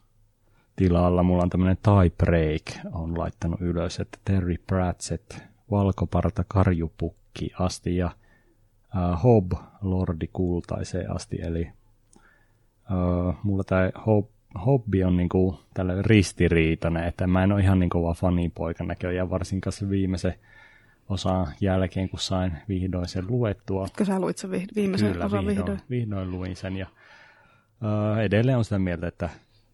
tilalla 0.75 1.24
mulla 1.24 1.44
on 1.44 1.50
tämmöinen 1.50 1.78
tie 1.78 2.10
break, 2.18 2.86
on 2.94 3.20
laittanut 3.20 3.62
ylös, 3.62 4.00
että 4.00 4.18
Terry 4.25 4.56
Pratchett, 4.68 5.34
valkoparta 5.72 6.44
karjupukki 6.48 7.51
asti 7.60 7.98
ja 7.98 8.12
Hob 9.24 9.51
Lordi 9.81 10.29
kultaiseen 10.34 11.15
asti, 11.15 11.38
eli 11.41 11.72
uh, 12.91 13.36
mulla 13.43 13.63
tämä 13.63 13.89
Hob, 14.05 14.27
hobby 14.65 15.03
on 15.03 15.17
niinku 15.17 15.60
tällä 15.74 16.01
ristiriitainen, 16.01 17.03
että 17.03 17.27
mä 17.27 17.43
en 17.43 17.51
ole 17.51 17.62
ihan 17.62 17.79
niin 17.79 17.89
kova 17.89 18.13
fanipoika 18.13 18.84
näköjään, 18.84 19.29
varsinkaan 19.29 19.74
se 19.74 19.89
viimeisen 19.89 20.34
osan 21.10 21.48
jälkeen, 21.62 22.10
kun 22.10 22.19
sain 22.19 22.51
vihdoin 22.67 23.08
sen 23.08 23.27
luettua. 23.27 23.88
Kun 23.98 24.05
sä 24.05 24.19
luit 24.19 24.38
sen 24.38 24.51
viimeisen 24.75 25.12
Kyllä, 25.12 25.25
osan 25.25 25.48
vihdoin, 25.48 25.58
vihdoin? 25.58 25.79
vihdoin 25.89 26.31
luin 26.31 26.55
sen 26.55 26.77
ja 26.77 26.88
Uh, 27.84 28.17
edelleen 28.17 28.58
on 28.58 28.63
sitä 28.63 28.79
mieltä, 28.79 29.08
että 29.08 29.29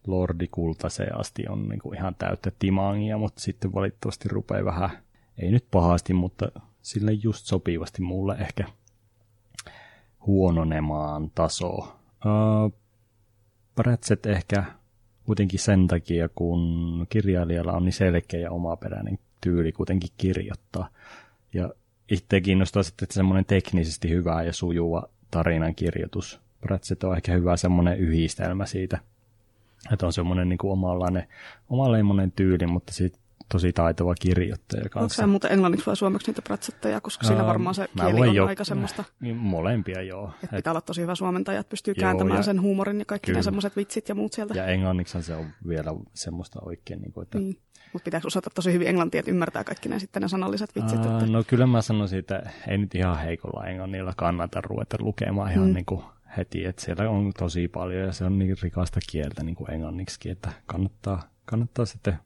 Lordi 0.06 0.48
Kultaseen 0.50 1.20
asti 1.20 1.44
on 1.48 1.68
niin 1.68 1.78
kuin 1.78 1.98
ihan 1.98 2.14
täyttä 2.14 2.52
timangia, 2.58 3.18
mutta 3.18 3.40
sitten 3.40 3.74
valitettavasti 3.74 4.28
rupeaa 4.28 4.64
vähän, 4.64 4.90
ei 5.38 5.50
nyt 5.50 5.64
pahasti, 5.70 6.12
mutta 6.14 6.60
sille 6.82 7.12
just 7.12 7.46
sopivasti 7.46 8.02
mulle 8.02 8.36
ehkä 8.40 8.64
huononemaan 10.26 11.30
taso. 11.34 11.96
Pratchett 13.74 14.26
ehkä 14.26 14.64
kuitenkin 15.24 15.60
sen 15.60 15.86
takia, 15.86 16.28
kun 16.28 17.06
kirjailijalla 17.08 17.72
on 17.72 17.84
niin 17.84 17.92
selkeä 17.92 18.40
ja 18.40 18.50
omaperäinen 18.50 19.18
tyyli 19.40 19.72
kuitenkin 19.72 20.10
kirjoittaa. 20.16 20.88
Ja 21.52 21.70
itse 22.10 22.40
kiinnostaa 22.40 22.82
sitten 22.82 23.08
semmoinen 23.10 23.44
teknisesti 23.44 24.10
hyvä 24.10 24.42
ja 24.42 24.52
sujuva 24.52 25.08
tarinan 25.30 25.74
kirjoitus. 25.74 26.40
Pratchett 26.60 27.04
on 27.04 27.16
ehkä 27.16 27.32
hyvä 27.32 27.56
semmoinen 27.56 27.98
yhdistelmä 27.98 28.66
siitä, 28.66 28.98
että 29.92 30.06
on 30.06 30.12
semmoinen 30.12 30.48
niin 30.48 30.58
kuin 30.58 30.72
omanlainen, 30.72 31.28
omanlainen 31.68 32.32
tyyli, 32.32 32.66
mutta 32.66 32.92
sitten 32.92 33.20
tosi 33.48 33.72
taitava 33.72 34.14
kirjoittaja 34.20 34.82
kanssa. 34.82 35.00
Onko 35.00 35.14
se 35.14 35.26
muuten 35.26 35.52
englanniksi 35.52 35.86
vai 35.86 35.96
suomeksi 35.96 36.30
niitä 36.30 36.42
pratsetteja, 36.42 37.00
koska 37.00 37.26
siinä 37.26 37.46
varmaan 37.46 37.74
se 37.74 37.88
kieli 37.96 38.28
on 38.28 38.34
jo, 38.34 38.46
aika 38.46 38.64
semmoista. 38.64 39.04
Niin 39.20 39.36
molempia 39.36 40.02
joo. 40.02 40.30
Että 40.44 40.56
pitää 40.56 40.70
olla 40.70 40.80
tosi 40.80 41.02
hyvä 41.02 41.14
suomentaja, 41.14 41.60
että 41.60 41.70
pystyy 41.70 41.94
joo, 41.96 42.00
kääntämään 42.00 42.38
ja, 42.38 42.42
sen 42.42 42.60
huumorin 42.60 42.98
ja 42.98 43.04
kaikki 43.04 43.26
kyllä. 43.26 43.38
ne 43.38 43.42
semmoiset 43.42 43.76
vitsit 43.76 44.08
ja 44.08 44.14
muut 44.14 44.32
sieltä. 44.32 44.54
Ja 44.54 44.66
englanniksi 44.66 45.22
se 45.22 45.34
on 45.34 45.46
vielä 45.68 45.94
semmoista 46.14 46.58
oikein. 46.62 47.00
Niin 47.00 47.12
kuin, 47.12 47.22
että... 47.22 47.38
niin. 47.38 47.58
Mutta 47.92 48.04
pitääkö 48.04 48.26
osata 48.26 48.50
tosi 48.54 48.72
hyvin 48.72 48.88
englantia, 48.88 49.18
että 49.18 49.30
ymmärtää 49.30 49.64
kaikki 49.64 49.88
ne 49.88 49.98
sitten 49.98 50.22
ne 50.22 50.28
sanalliset 50.28 50.70
vitsit? 50.76 50.98
Uh, 50.98 51.12
että... 51.12 51.26
No 51.26 51.44
kyllä 51.46 51.66
mä 51.66 51.82
sanoisin, 51.82 52.18
että 52.18 52.50
ei 52.68 52.78
nyt 52.78 52.94
ihan 52.94 53.18
heikolla 53.18 53.66
englannilla 53.66 54.12
kannata 54.16 54.60
ruveta 54.60 54.96
lukemaan 55.00 55.52
ihan 55.52 55.68
mm. 55.68 55.74
niin 55.74 55.86
kuin 55.86 56.02
heti, 56.36 56.64
että 56.64 56.82
siellä 56.82 57.10
on 57.10 57.32
tosi 57.38 57.68
paljon 57.68 58.02
ja 58.02 58.12
se 58.12 58.24
on 58.24 58.38
niin 58.38 58.56
rikasta 58.62 59.00
kieltä 59.10 59.42
niin 59.42 59.56
kuin 59.56 59.70
englanniksi, 59.70 60.30
että 60.30 60.52
kannattaa, 60.66 61.30
kannattaa 61.44 61.84
sitten 61.84 62.18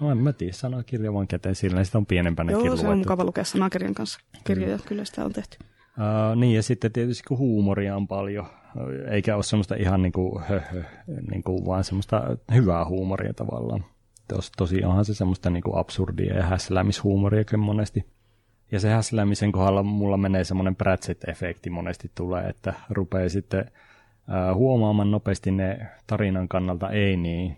No 0.00 0.10
en 0.10 0.18
mä 0.18 0.32
tiedä, 0.32 0.52
sanakirja 0.52 1.12
vaan 1.12 1.28
käteen 1.28 1.54
sillä, 1.54 1.84
sitä 1.84 1.98
on 1.98 2.06
pienempänäkin 2.06 2.66
Joo, 2.66 2.76
se 2.76 2.88
on 2.88 2.98
mukava 2.98 3.24
lukea 3.24 3.44
sanakirjan 3.44 3.94
kanssa 3.94 4.20
kirjoja, 4.44 4.78
kyllä 4.86 5.04
sitä 5.04 5.24
on 5.24 5.32
tehty. 5.32 5.58
Uh, 5.98 6.36
niin, 6.36 6.54
ja 6.54 6.62
sitten 6.62 6.92
tietysti 6.92 7.22
kun 7.28 7.38
huumoria 7.38 7.96
on 7.96 8.08
paljon, 8.08 8.46
eikä 9.10 9.34
ole 9.34 9.42
semmoista 9.42 9.74
ihan 9.74 10.02
niin 10.02 10.12
kuin, 10.12 10.42
höhö, 10.42 10.82
niin 11.30 11.42
kuin 11.42 11.66
vaan 11.66 11.84
semmoista 11.84 12.36
hyvää 12.54 12.84
huumoria 12.84 13.34
tavallaan. 13.34 13.84
Tos, 14.28 14.52
tosi 14.56 14.84
onhan 14.84 15.04
se 15.04 15.14
semmoista 15.14 15.50
niin 15.50 15.62
kuin 15.62 15.78
absurdia 15.78 16.36
ja 16.36 16.42
häslämishuumoriakin 16.42 17.60
monesti. 17.60 18.04
Ja 18.72 18.80
se 18.80 18.90
häslämisen 18.90 19.52
kohdalla 19.52 19.82
mulla 19.82 20.16
menee 20.16 20.44
semmoinen 20.44 20.76
Pratchett-efekti 20.76 21.70
monesti 21.70 22.10
tulee, 22.14 22.48
että 22.48 22.74
rupeaa 22.90 23.28
sitten 23.28 23.70
uh, 23.70 24.56
huomaamaan 24.56 25.10
nopeasti 25.10 25.50
ne 25.50 25.86
tarinan 26.06 26.48
kannalta 26.48 26.90
ei 26.90 27.16
niin 27.16 27.56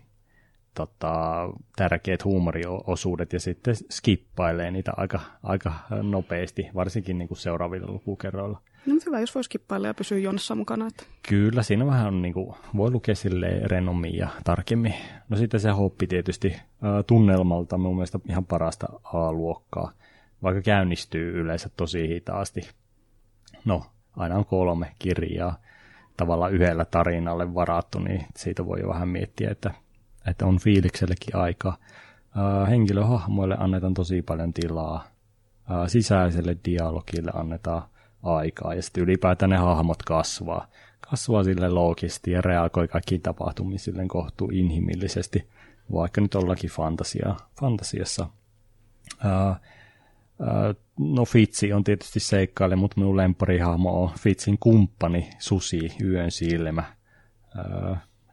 tota, 0.79 1.49
tärkeät 1.77 2.25
huumoriosuudet 2.25 3.33
ja 3.33 3.41
sitten 3.41 3.77
skippailee 3.77 4.71
niitä 4.71 4.93
aika, 4.97 5.21
aika 5.43 5.73
nopeasti, 6.03 6.69
varsinkin 6.75 7.19
niin 7.19 7.29
kuin 7.29 7.39
seuraavilla 7.39 7.93
lukukerroilla. 7.93 8.61
No 8.87 8.95
hyvä, 9.07 9.21
jos 9.21 9.35
voi 9.35 9.45
skippailla 9.45 9.87
ja 9.87 9.95
pysyä 9.95 10.19
jonassa 10.19 10.55
mukana. 10.55 10.87
Että... 10.87 11.05
Kyllä, 11.29 11.63
siinä 11.63 11.87
vähän 11.87 12.07
on, 12.07 12.23
niin 12.23 12.35
kuin, 12.35 12.55
voi 12.77 12.91
lukea 12.91 13.15
sille 13.15 13.61
renommin 13.65 14.17
ja 14.17 14.29
tarkemmin. 14.45 14.95
No 15.29 15.37
sitten 15.37 15.61
se 15.61 15.71
hoppi 15.71 16.07
tietysti 16.07 16.57
tunnelmalta 17.07 17.79
mun 17.79 17.95
mielestä 17.95 18.19
ihan 18.29 18.45
parasta 18.45 18.87
A-luokkaa, 19.05 19.93
vaikka 20.43 20.63
käynnistyy 20.63 21.41
yleensä 21.41 21.71
tosi 21.77 22.09
hitaasti. 22.09 22.69
No, 23.65 23.83
aina 24.17 24.37
on 24.37 24.45
kolme 24.45 24.93
kirjaa 24.99 25.59
tavallaan 26.17 26.53
yhdellä 26.53 26.85
tarinalle 26.85 27.55
varattu, 27.55 27.99
niin 27.99 28.27
siitä 28.37 28.67
voi 28.67 28.81
jo 28.81 28.89
vähän 28.89 29.09
miettiä, 29.09 29.51
että 29.51 29.71
että 30.29 30.47
on 30.47 30.59
fiiliksellekin 30.59 31.37
aika. 31.37 31.79
Henkilöhahmoille 32.69 33.57
annetaan 33.59 33.95
tosi 33.95 34.23
paljon 34.23 34.53
tilaa, 34.53 35.05
sisäiselle 35.87 36.57
dialogille 36.65 37.31
annetaan 37.35 37.83
aikaa 38.23 38.75
ja 38.75 38.83
sitten 38.83 39.03
ylipäätään 39.03 39.51
ne 39.51 39.57
hahmot 39.57 40.03
kasvaa. 40.03 40.67
Kasvaa 41.11 41.45
sille 41.45 41.69
loogisesti 41.69 42.31
ja 42.31 42.41
reagoi 42.41 42.89
kaikkiin 42.89 43.21
tapahtumiin 43.21 43.79
silleen 43.79 44.09
kohtuu 44.09 44.49
inhimillisesti, 44.53 45.49
vaikka 45.93 46.21
nyt 46.21 46.35
ollakin 46.35 46.71
fantasia, 46.71 47.35
fantasiassa. 47.61 48.27
no 50.99 51.25
Fitsi 51.25 51.73
on 51.73 51.85
tietysti 51.85 52.21
seikkaille, 52.21 52.77
mutta 52.77 53.01
minun 53.01 53.17
lempparihahmo 53.17 54.03
on 54.03 54.11
Fitsin 54.19 54.59
kumppani 54.61 55.31
Susi, 55.39 55.93
Yön 56.05 56.31
silmä. 56.31 56.85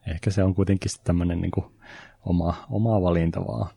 ehkä 0.08 0.32
se 0.32 0.44
on 0.44 0.56
kuitenkin 0.56 0.92
tämmöinen 1.04 1.42
niin 1.42 1.52
oma, 2.26 2.54
oma 2.70 3.02
valinta 3.02 3.40
vaan. 3.48 3.70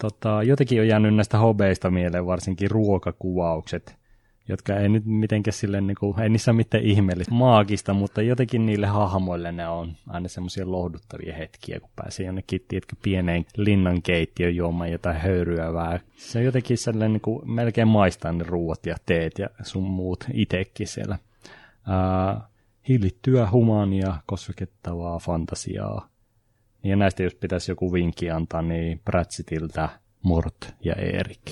Tota, 0.00 0.42
jotenkin 0.42 0.80
on 0.80 0.88
jäänyt 0.88 1.14
näistä 1.14 1.38
hobeista 1.38 1.90
mieleen 1.90 2.26
varsinkin 2.26 2.70
ruokakuvaukset, 2.70 3.96
jotka 4.48 4.76
ei 4.76 4.88
nyt 4.88 5.06
mitenkään 5.06 5.52
sille, 5.52 5.80
niin 5.80 5.96
kuin, 6.00 6.20
ei 6.20 6.28
niissä 6.28 6.52
mitään 6.52 6.84
ihmeellistä 6.84 7.34
maagista, 7.34 7.94
mutta 7.94 8.22
jotenkin 8.22 8.66
niille 8.66 8.86
hahmoille 8.86 9.52
ne 9.52 9.68
on 9.68 9.92
aina 10.08 10.28
semmoisia 10.28 10.70
lohduttavia 10.70 11.34
hetkiä, 11.36 11.80
kun 11.80 11.90
pääsee 11.96 12.26
jonnekin 12.26 12.64
tiedätkö, 12.68 12.96
pieneen 13.02 13.44
linnan 13.56 14.02
keittiön 14.02 14.56
juomaan 14.56 14.92
jotain 14.92 15.16
höyryävää. 15.16 16.00
Se 16.16 16.38
on 16.38 16.44
jotenkin 16.44 16.78
sellainen 16.78 17.12
niin 17.12 17.20
kuin, 17.20 17.50
melkein 17.50 17.88
maistaa 17.88 18.32
ne 18.32 18.44
ruuat 18.44 18.86
ja 18.86 18.96
teet 19.06 19.38
ja 19.38 19.48
sun 19.62 19.82
muut 19.82 20.24
itekin 20.32 20.86
siellä. 20.86 21.18
Uh, 21.88 22.42
hillittyä 22.88 23.50
humania, 23.50 24.14
koskettavaa 24.26 25.18
fantasiaa, 25.18 26.08
ja 26.84 26.96
näistä 26.96 27.22
jos 27.22 27.34
pitäisi 27.34 27.70
joku 27.70 27.92
vinkki 27.92 28.30
antaa, 28.30 28.62
niin 28.62 29.00
Pratsettiltä 29.04 29.88
Mort 30.22 30.74
ja 30.84 30.94
Erik. 30.94 31.50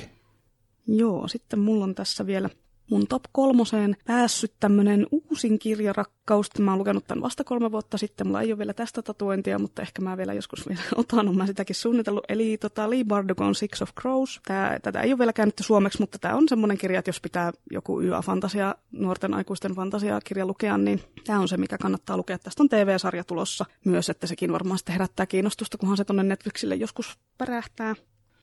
Joo, 0.86 1.28
sitten 1.28 1.58
mulla 1.58 1.84
on 1.84 1.94
tässä 1.94 2.26
vielä 2.26 2.50
mun 2.92 3.06
top 3.06 3.22
kolmoseen 3.32 3.96
päässyt 4.06 4.52
tämmönen 4.60 5.06
uusin 5.10 5.58
kirjarakkaus. 5.58 6.46
Mä 6.58 6.70
oon 6.70 6.78
lukenut 6.78 7.06
tämän 7.06 7.22
vasta 7.22 7.44
kolme 7.44 7.72
vuotta 7.72 7.98
sitten. 7.98 8.26
Mulla 8.26 8.40
ei 8.40 8.52
ole 8.52 8.58
vielä 8.58 8.74
tästä 8.74 9.02
tatuointia, 9.02 9.58
mutta 9.58 9.82
ehkä 9.82 10.02
mä 10.02 10.16
vielä 10.16 10.32
joskus 10.32 10.66
vielä 10.68 10.82
otan. 10.96 11.36
mä 11.36 11.46
sitäkin 11.46 11.76
suunnitellut. 11.76 12.24
Eli 12.28 12.58
tota, 12.58 12.90
Lee 12.90 13.04
Bardugon 13.04 13.54
Six 13.54 13.82
of 13.82 13.90
Crows. 14.00 14.40
Tää, 14.46 14.78
tätä 14.80 15.00
ei 15.00 15.12
ole 15.12 15.18
vielä 15.18 15.32
käännetty 15.32 15.62
suomeksi, 15.62 16.00
mutta 16.00 16.18
tämä 16.18 16.34
on 16.34 16.48
semmoinen 16.48 16.78
kirja, 16.78 16.98
että 16.98 17.08
jos 17.08 17.20
pitää 17.20 17.52
joku 17.70 18.00
YA-fantasia, 18.00 18.74
nuorten 18.92 19.34
aikuisten 19.34 19.72
fantasiakirja 19.72 20.46
lukea, 20.46 20.78
niin 20.78 21.00
tämä 21.26 21.40
on 21.40 21.48
se, 21.48 21.56
mikä 21.56 21.78
kannattaa 21.78 22.16
lukea. 22.16 22.38
Tästä 22.38 22.62
on 22.62 22.68
TV-sarja 22.68 23.24
tulossa 23.24 23.64
myös, 23.84 24.10
että 24.10 24.26
sekin 24.26 24.52
varmaan 24.52 24.78
sitten 24.78 24.92
herättää 24.92 25.26
kiinnostusta, 25.26 25.78
kunhan 25.78 25.96
se 25.96 26.04
tonne 26.04 26.22
Netflixille 26.22 26.74
joskus 26.74 27.18
pärähtää. 27.38 27.94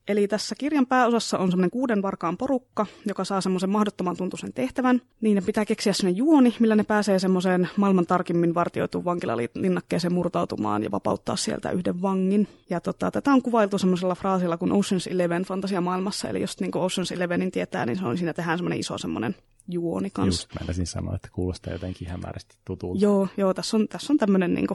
Eli 0.10 0.28
tässä 0.28 0.56
kirjan 0.58 0.86
pääosassa 0.86 1.38
on 1.38 1.52
semmoinen 1.52 1.72
kuuden 1.72 2.02
varkaan 2.02 2.38
porukka, 2.38 2.86
joka 3.06 3.24
saa 3.24 3.42
semmoisen 3.42 3.70
mahdottoman 3.70 4.18
tuntuisen 4.18 4.54
tehtävän. 4.54 5.02
Niin 5.22 5.36
ne 5.36 5.42
pitää 5.42 5.66
keksiä 5.66 5.94
semmoinen 5.94 6.18
juoni, 6.18 6.56
millä 6.60 6.76
ne 6.76 6.84
pääsee 6.84 7.20
semmoiseen 7.20 7.70
maailman 7.78 8.06
tarkimmin 8.06 8.54
vartioituun 8.54 9.06
vankilalinnakkeeseen 9.06 10.14
murtautumaan 10.14 10.84
ja 10.84 10.92
vapauttaa 10.92 11.36
sieltä 11.36 11.72
yhden 11.72 12.02
vangin. 12.02 12.48
Ja 12.70 12.82
tota, 12.82 13.12
tätä 13.12 13.34
on 13.34 13.42
kuvailtu 13.42 13.78
semmoisella 13.78 14.16
fraasilla 14.16 14.58
kuin 14.58 14.72
Ocean's 14.72 15.12
Eleven 15.12 15.44
fantasiamaailmassa. 15.44 16.30
Eli 16.30 16.42
jos 16.42 16.60
niin 16.60 16.72
Ocean's 16.72 17.16
Elevenin 17.16 17.52
tietää, 17.52 17.86
niin 17.86 17.98
se 17.98 18.06
on 18.06 18.18
siinä 18.18 18.34
tehdään 18.34 18.58
semmoinen 18.58 18.80
iso 18.80 18.98
semmoinen 18.98 19.36
juoni 19.70 20.10
kanssa. 20.10 20.48
Just 20.48 20.60
meinasin 20.60 20.88
sanoa, 20.88 21.16
että 21.16 21.30
kuulostaa 21.32 21.74
jotenkin 21.74 22.08
hämärästi 22.08 22.58
tutulta. 22.66 23.00
Joo, 23.02 23.28
joo 23.38 23.54
tässä 23.54 23.78
on, 23.78 23.88
tässä 23.88 24.14
on 24.14 24.18
tämmöinen 24.18 24.54
niin 24.54 24.68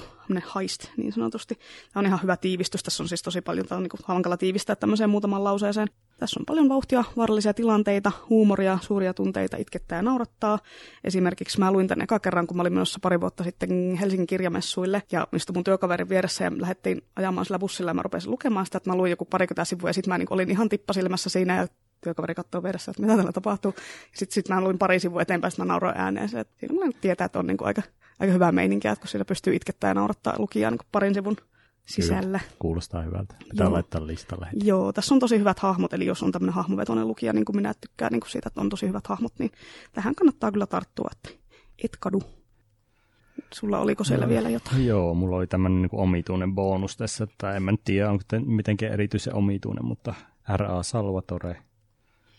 heist 0.55 0.85
niin 0.97 1.13
sanotusti. 1.13 1.55
Tämä 1.55 2.01
on 2.01 2.07
ihan 2.07 2.23
hyvä 2.23 2.37
tiivistys. 2.37 2.83
Tässä 2.83 3.03
on 3.03 3.09
siis 3.09 3.23
tosi 3.23 3.41
paljon, 3.41 3.67
tämä 3.67 3.77
on 3.77 3.83
niin 3.83 4.05
hankala 4.05 4.37
tiivistää 4.37 4.77
tämmöiseen 4.77 5.11
muutaman 5.11 5.45
lauseeseen. 5.45 5.89
Tässä 6.19 6.41
on 6.41 6.47
paljon 6.47 6.69
vauhtia, 6.69 7.05
vaarallisia 7.17 7.55
tilanteita, 7.55 8.13
huumoria, 8.31 8.79
suuria 8.83 9.15
tunteita, 9.15 9.57
itkettää 9.57 9.97
ja 9.99 10.03
naurattaa. 10.03 10.59
Esimerkiksi 11.05 11.59
mä 11.59 11.73
luin 11.73 11.89
tämän 11.89 12.05
eka 12.05 12.19
kerran, 12.19 12.47
kun 12.47 12.57
mä 12.57 12.61
olin 12.61 12.73
menossa 12.73 12.99
pari 13.03 13.21
vuotta 13.21 13.45
sitten 13.45 13.99
Helsingin 14.01 14.27
kirjamessuille 14.27 15.03
ja 15.13 15.29
istui 15.37 15.55
mun 15.55 15.65
työkaverin 15.65 16.09
vieressä 16.09 16.45
ja 16.45 16.53
lähdettiin 16.57 17.03
ajamaan 17.17 17.45
sillä 17.45 17.59
bussilla 17.59 17.91
ja 17.91 17.95
mä 17.95 18.03
rupesin 18.03 18.31
lukemaan 18.31 18.67
sitä, 18.67 18.77
että 18.77 18.91
mä 18.91 18.97
luin 18.97 19.11
joku 19.11 19.25
parikymmentä 19.25 19.65
sivua 19.65 19.89
ja 19.89 19.93
sitten 19.95 20.09
mä 20.15 20.19
niin 20.19 20.27
olin 20.31 20.51
ihan 20.51 20.69
tippasilmässä 20.69 21.31
siinä 21.31 21.57
ja 21.57 21.67
työkaveri 22.05 22.35
katsoo 22.35 22.63
vieressä, 22.63 22.91
että 22.91 23.03
mitä 23.03 23.15
täällä 23.15 23.33
tapahtuu. 23.33 23.75
Sitten 24.15 24.35
sit 24.35 24.49
mä 24.49 24.61
luin 24.61 24.79
pari 24.79 25.01
sivua 25.01 25.23
eteenpäin, 25.23 25.49
että 25.49 25.63
mä 25.63 25.67
nauroin 25.67 25.97
ääneen. 25.97 26.29
Se, 26.29 26.41
että 26.41 26.55
siinä 26.61 26.93
tietää, 27.01 27.25
että 27.25 27.39
on 27.39 27.47
niin 27.47 27.57
kuin 27.57 27.67
aika, 27.67 27.83
aika 28.21 28.33
hyvää 28.33 28.53
meininkiä, 28.53 28.93
että 28.93 29.01
kun 29.01 29.09
siinä 29.09 29.25
pystyy 29.25 29.55
itkettämään 29.55 29.91
ja 29.91 30.01
naurattaa 30.01 30.35
lukijaa 30.39 30.71
niin 30.71 30.81
parin 30.93 31.15
sivun 31.15 31.37
sisällä. 31.85 32.39
Kyllä, 32.39 32.41
kuulostaa 32.59 33.03
hyvältä. 33.03 33.35
Pitää 33.51 33.65
Joo. 33.65 33.73
laittaa 33.73 34.07
listalle. 34.07 34.47
Heti. 34.53 34.67
Joo, 34.67 34.93
tässä 34.93 35.15
on 35.15 35.21
tosi 35.21 35.39
hyvät 35.39 35.59
hahmot, 35.59 35.93
eli 35.93 36.07
jos 36.07 36.23
on 36.23 36.33
tämmöinen 36.33 36.55
hahmovetoinen 36.55 37.09
lukija, 37.09 37.33
niin 37.33 37.45
kuin 37.45 37.57
minä 37.57 37.75
tykkään 37.81 38.13
niin 38.13 38.21
kuin 38.21 38.31
siitä, 38.31 38.49
että 38.49 38.61
on 38.61 38.69
tosi 38.69 38.89
hyvät 38.89 39.07
hahmot, 39.07 39.33
niin 39.39 39.51
tähän 39.93 40.15
kannattaa 40.15 40.53
kyllä 40.53 40.67
tarttua, 40.67 41.11
että 41.13 41.41
et 41.85 41.97
kadu. 42.01 42.23
Sulla 43.53 43.79
oliko 43.79 44.05
siellä 44.05 44.27
no, 44.27 44.31
vielä 44.31 44.51
jotain? 44.51 44.87
Joo, 44.87 45.15
mulla 45.15 45.37
oli 45.37 45.47
tämmöinen 45.47 45.83
niin 45.83 45.91
omituinen 45.93 46.55
bonus 46.55 46.97
tässä, 46.97 47.25
että 47.25 47.57
en 47.57 47.63
mä 47.63 47.73
tiedä, 47.85 48.11
onko 48.11 48.25
mitenkään 48.45 48.93
erityisen 48.93 49.35
omituinen, 49.35 49.85
mutta 49.85 50.15
R.A. 50.57 50.83
Salvatore– 50.83 51.57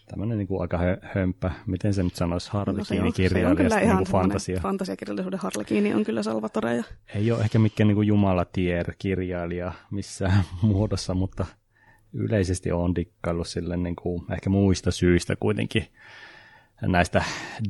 tämmöinen 0.05 0.37
niin 0.37 0.47
kuin 0.47 0.61
aika 0.61 0.79
hömpä, 1.01 1.51
miten 1.65 1.93
se 1.93 2.03
nyt 2.03 2.15
sanoisi, 2.15 2.51
harlekiini 2.51 2.99
no 3.43 3.53
niin 3.53 4.07
fantasia. 4.11 4.59
Fantasiakirjallisuuden 4.59 5.39
harlekiini 5.39 5.93
on 5.93 6.03
kyllä 6.03 6.23
Salvatore. 6.23 6.75
Ja... 6.75 6.83
Ei 7.15 7.31
ole 7.31 7.41
ehkä 7.41 7.59
mikään 7.59 7.87
niin 7.87 8.07
jumalatier-kirjailija 8.07 9.71
missään 9.91 10.43
muodossa, 10.61 11.13
mutta 11.13 11.45
yleisesti 12.13 12.71
on 12.71 12.95
dikkaillut 12.95 13.47
sille 13.47 13.77
niin 13.77 13.95
kuin, 13.95 14.23
ehkä 14.33 14.49
muista 14.49 14.91
syistä 14.91 15.35
kuitenkin 15.35 15.87
näistä 16.81 17.23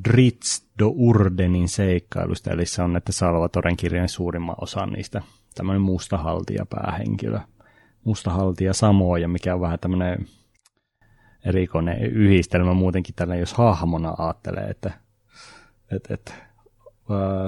Dritz 0.10 0.62
do 0.80 0.88
Urdenin 0.96 1.70
seikkailusta, 1.70 2.51
eli 2.51 2.65
se 2.65 2.82
on 2.82 2.94
näitä 2.94 3.12
Salvatoren 3.12 3.77
kirjan 3.77 4.10
suurimman 4.10 4.56
osan 4.62 4.89
niistä 4.89 5.22
tämmöinen 5.56 5.82
mustahaltija 5.82 6.65
päähenkilö. 6.65 7.39
Mustahaltija 8.04 8.74
Samoja, 8.74 9.27
mikä 9.27 9.54
on 9.54 9.62
vähän 9.62 9.80
tämmöinen 9.80 10.27
erikoinen 11.45 12.01
yhdistelmä 12.01 12.73
muutenkin 12.73 13.15
tällä, 13.15 13.35
jos 13.35 13.53
hahmona 13.53 14.15
ajattelee, 14.17 14.67
että, 14.69 14.91
että, 15.91 16.13
että 16.13 16.33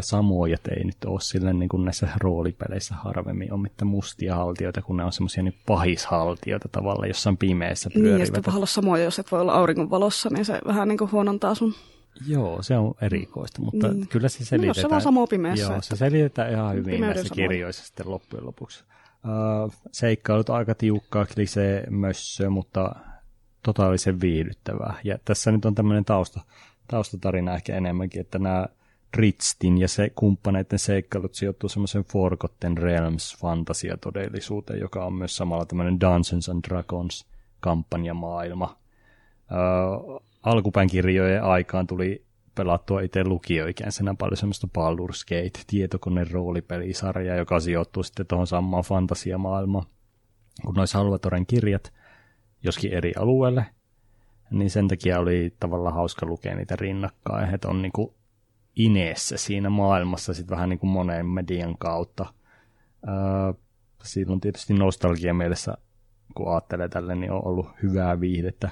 samoja 0.02 0.58
ei 0.78 0.84
nyt 0.84 1.06
ole 1.06 1.22
sille 1.22 1.54
niin 1.54 1.70
kuin 1.70 1.86
näissä 1.86 2.08
roolipeleissä 2.22 2.96
harvemmin 2.96 3.54
on 3.54 3.60
mitään 3.60 3.88
mustia 3.88 4.36
haltioita, 4.36 4.82
kun 4.82 4.98
ne 4.98 5.04
on 5.04 5.12
semmoisia 5.12 5.44
niin 5.44 5.58
pahishaltioita 5.66 6.70
tavallaan 6.72 7.08
jossain 7.08 7.38
pimeässä 7.38 7.90
pyörivät. 7.94 8.14
Niin, 8.14 8.20
ja 8.20 8.26
sitten 8.26 8.54
olla 8.54 8.66
samoja, 8.66 9.04
jos 9.04 9.20
et 9.20 9.32
voi 9.32 9.42
olla 9.42 9.54
auringonvalossa, 9.54 10.30
niin 10.30 10.46
se 10.46 10.60
vähän 10.68 10.88
niin 10.88 10.98
kuin 10.98 11.12
huonontaa 11.12 11.56
sun 11.56 11.74
Joo, 12.28 12.62
se 12.62 12.78
on 12.78 12.94
erikoista, 13.02 13.62
mutta 13.62 13.88
niin. 13.88 14.08
kyllä 14.08 14.30
se 14.30 14.46
selitetään. 14.46 14.62
No, 14.62 14.68
jos 14.68 14.82
se 14.82 14.90
vaan 14.90 15.02
samoo 15.02 15.28
pimeässä. 15.28 15.72
Joo, 15.72 15.82
se 15.82 15.96
selitetään 15.96 16.52
ihan 16.52 16.76
hyvin 16.76 17.02
näissä 17.02 17.36
kirjoissa 17.36 17.86
sitten 17.86 18.10
loppujen 18.10 18.46
lopuksi. 18.46 18.84
Uh, 19.26 19.74
seikkailut 19.92 20.50
aika 20.50 20.76
tiukkaa 20.76 21.26
klisee 21.26 21.88
mössö, 21.90 22.50
mutta 22.50 22.96
totaalisen 23.68 24.22
viihdyttävää. 24.22 25.00
Ja 25.04 25.18
tässä 25.26 25.52
nyt 25.52 25.66
on 25.66 25.76
tämmöinen 25.76 26.06
tausta, 26.06 26.42
taustatarina 26.88 27.56
ehkä 27.56 27.76
enemmänkin, 27.76 28.22
että 28.22 28.40
nämä 28.40 28.68
Ritstin 29.14 29.78
ja 29.78 29.88
se 29.88 30.10
kumppaneiden 30.16 30.80
seikkailut 30.80 31.36
sijoittuu 31.36 31.70
semmoisen 31.70 32.04
Forgotten 32.04 32.78
Realms 32.78 33.38
fantasiatodellisuuteen, 33.42 34.80
joka 34.80 35.06
on 35.06 35.14
myös 35.14 35.36
samalla 35.36 35.66
tämmöinen 35.66 36.00
Dungeons 36.00 36.50
and 36.50 36.64
Dragons 36.68 37.26
kampanjamaailma. 37.60 38.78
Öö, 39.52 39.58
alkupään 40.44 40.88
kirjojen 40.88 41.44
aikaan 41.44 41.88
tuli 41.88 42.26
pelattua 42.56 43.02
itse 43.02 43.24
lukioikäisenä 43.24 44.16
paljon 44.20 44.38
semmoista 44.38 44.68
Baldur's 44.78 45.26
Gate 45.30 45.60
tietokoneen 45.68 46.32
roolipelisarjaa, 46.32 47.38
joka 47.38 47.60
sijoittuu 47.60 48.04
sitten 48.04 48.28
tuohon 48.28 48.48
samaan 48.48 48.84
fantasiamaailmaan. 48.84 49.86
Kun 50.66 50.76
noissa 50.76 51.00
Salvatoren 51.00 51.46
kirjat, 51.46 51.94
joskin 52.68 52.94
eri 52.94 53.14
alueelle, 53.20 53.66
niin 54.52 54.70
sen 54.70 54.88
takia 54.88 55.20
oli 55.20 55.54
tavallaan 55.60 55.96
hauska 55.96 56.26
lukea 56.26 56.56
niitä 56.56 56.76
rinnakkain, 56.76 57.56
että 57.56 57.68
on 57.68 57.82
niinku 57.82 58.14
ineessä 58.76 59.38
siinä 59.38 59.70
maailmassa 59.70 60.34
sitten 60.34 60.56
vähän 60.56 60.70
niin 60.70 60.80
kuin 60.80 60.90
monen 60.90 61.26
median 61.26 61.78
kautta. 61.78 62.26
Öö, 63.08 63.54
silloin 64.04 64.42
tietysti 64.42 64.74
nostalgia 64.74 65.34
mielessä, 65.34 65.78
kun 66.36 66.52
ajattelee 66.52 66.90
tälle, 66.90 67.16
niin 67.16 67.32
on 67.32 67.46
ollut 67.46 67.68
hyvää 67.84 68.20
viihdettä. 68.20 68.70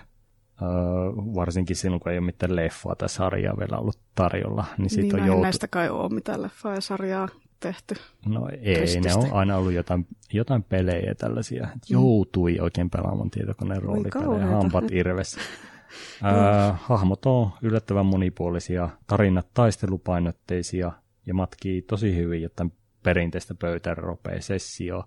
Öö, 0.62 0.68
varsinkin 1.16 1.76
silloin, 1.76 2.00
kun 2.00 2.12
ei 2.12 2.18
ole 2.18 2.26
mitään 2.26 2.56
leffaa 2.56 2.96
tai 2.96 3.10
sarjaa 3.10 3.58
vielä 3.58 3.78
ollut 3.78 4.00
tarjolla. 4.16 4.66
Niin, 4.78 4.90
sit 4.90 5.04
niin 5.04 5.20
on 5.20 5.28
joutu... 5.28 5.42
näistä 5.42 5.68
kai 5.68 5.90
ole 5.90 6.14
mitään 6.14 6.42
leffaa 6.42 6.76
ja 6.76 6.82
sarjaa 6.82 7.28
tehty. 7.66 7.96
No 8.26 8.50
ei, 8.62 8.76
Trististi. 8.76 9.08
ne 9.08 9.14
on 9.16 9.34
aina 9.34 9.58
ollut 9.58 9.74
jotain, 9.74 10.08
jotain 10.34 10.64
pelejä 10.64 11.16
tällaisia. 11.16 11.64
Mm. 11.64 11.80
Joutui 11.90 12.60
oikein 12.60 12.90
pelaamaan 12.90 13.30
tietokoneen 13.30 13.82
roolipelejä, 13.82 14.46
hampat 14.46 14.92
irvessä. 14.92 15.42
Ää, 16.24 16.78
hahmot 16.82 17.26
on 17.26 17.52
yllättävän 17.62 18.06
monipuolisia, 18.06 18.90
tarinat 19.08 19.48
taistelupainotteisia 19.54 20.92
ja 21.26 21.34
matkii 21.34 21.82
tosi 21.82 22.16
hyvin 22.16 22.42
jotain 22.42 22.74
perinteistä 23.04 23.56
pöytäropea 23.56 24.42
sessio. 24.42 25.04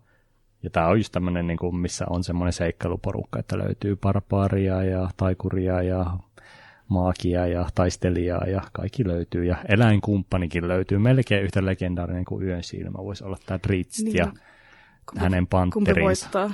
Ja 0.62 0.70
tämä 0.70 0.86
on 0.86 0.98
just 0.98 1.12
tämmöinen, 1.12 1.46
niin 1.46 1.58
kuin, 1.58 1.76
missä 1.76 2.06
on 2.10 2.24
semmoinen 2.24 2.52
seikkailuporukka, 2.52 3.38
että 3.38 3.58
löytyy 3.58 3.96
barbaria 3.96 4.84
ja 4.84 5.08
taikuria 5.16 5.82
ja 5.82 6.06
maakia 6.88 7.46
ja 7.46 7.68
taistelijaa 7.74 8.44
ja 8.46 8.62
kaikki 8.72 9.08
löytyy. 9.08 9.44
Ja 9.44 9.56
eläinkumppanikin 9.68 10.68
löytyy 10.68 10.98
melkein 10.98 11.44
yhtä 11.44 11.64
legendaarinen 11.64 12.24
kuin 12.24 12.46
Yön 12.46 12.62
silmä. 12.62 12.98
Voisi 12.98 13.24
olla 13.24 13.38
tämä 13.46 13.58
Dritst 13.68 13.98
niin. 14.02 14.16
ja 14.16 14.24
kumpi, 14.24 15.20
hänen 15.20 15.46
pantterinsa. 15.46 15.90
Kumpi 15.90 16.02
voittaa? 16.02 16.50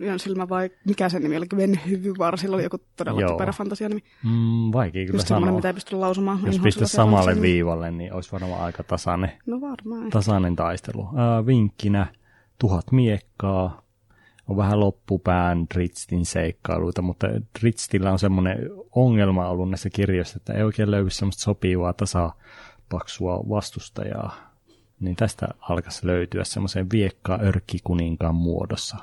Yön 0.00 0.18
silmä 0.18 0.48
vai 0.48 0.70
mikä 0.84 1.08
sen 1.08 1.22
nimi 1.22 1.36
oli? 1.36 1.46
Venhyvyvar, 1.56 2.38
sillä 2.38 2.54
oli 2.54 2.62
joku 2.62 2.78
todella 2.96 3.28
typerä 3.28 3.52
fantasianimi. 3.52 4.00
Mm, 4.24 4.72
vaikea 4.72 5.06
kyllä 5.06 5.16
Just 5.16 5.28
sanoa. 5.28 5.52
mitä 5.52 5.68
ei 5.68 5.74
pysty 5.74 5.96
lausumaan. 5.96 6.38
Jos 6.46 6.58
pistät 6.58 6.90
samalle 6.90 7.40
viivalle, 7.40 7.90
niin 7.90 8.12
olisi 8.12 8.32
varmaan 8.32 8.62
aika 8.62 8.82
tasainen, 8.82 9.32
no 9.46 9.60
varmaan. 9.60 10.10
tasainen 10.10 10.56
taistelu. 10.56 11.00
Uh, 11.02 11.46
vinkkinä 11.46 12.06
tuhat 12.58 12.92
miekkaa, 12.92 13.83
on 14.48 14.56
vähän 14.56 14.80
loppupään 14.80 15.66
Dritstin 15.74 16.26
seikkailuita, 16.26 17.02
mutta 17.02 17.26
Dritstillä 17.60 18.12
on 18.12 18.18
semmoinen 18.18 18.58
ongelma 18.92 19.48
ollut 19.48 19.70
näissä 19.70 19.90
kirjoissa, 19.90 20.36
että 20.36 20.52
ei 20.52 20.62
oikein 20.62 20.90
löydy 20.90 21.10
semmoista 21.10 21.42
sopivaa 21.42 21.92
tasapaksua 21.92 23.44
vastustajaa 23.48 24.54
niin 25.00 25.16
tästä 25.16 25.48
alkaisi 25.60 26.06
löytyä 26.06 26.44
semmoisen 26.44 26.90
viekkaa 26.92 27.38
örkkikuninkaan 27.42 28.34
muodossa. 28.34 28.96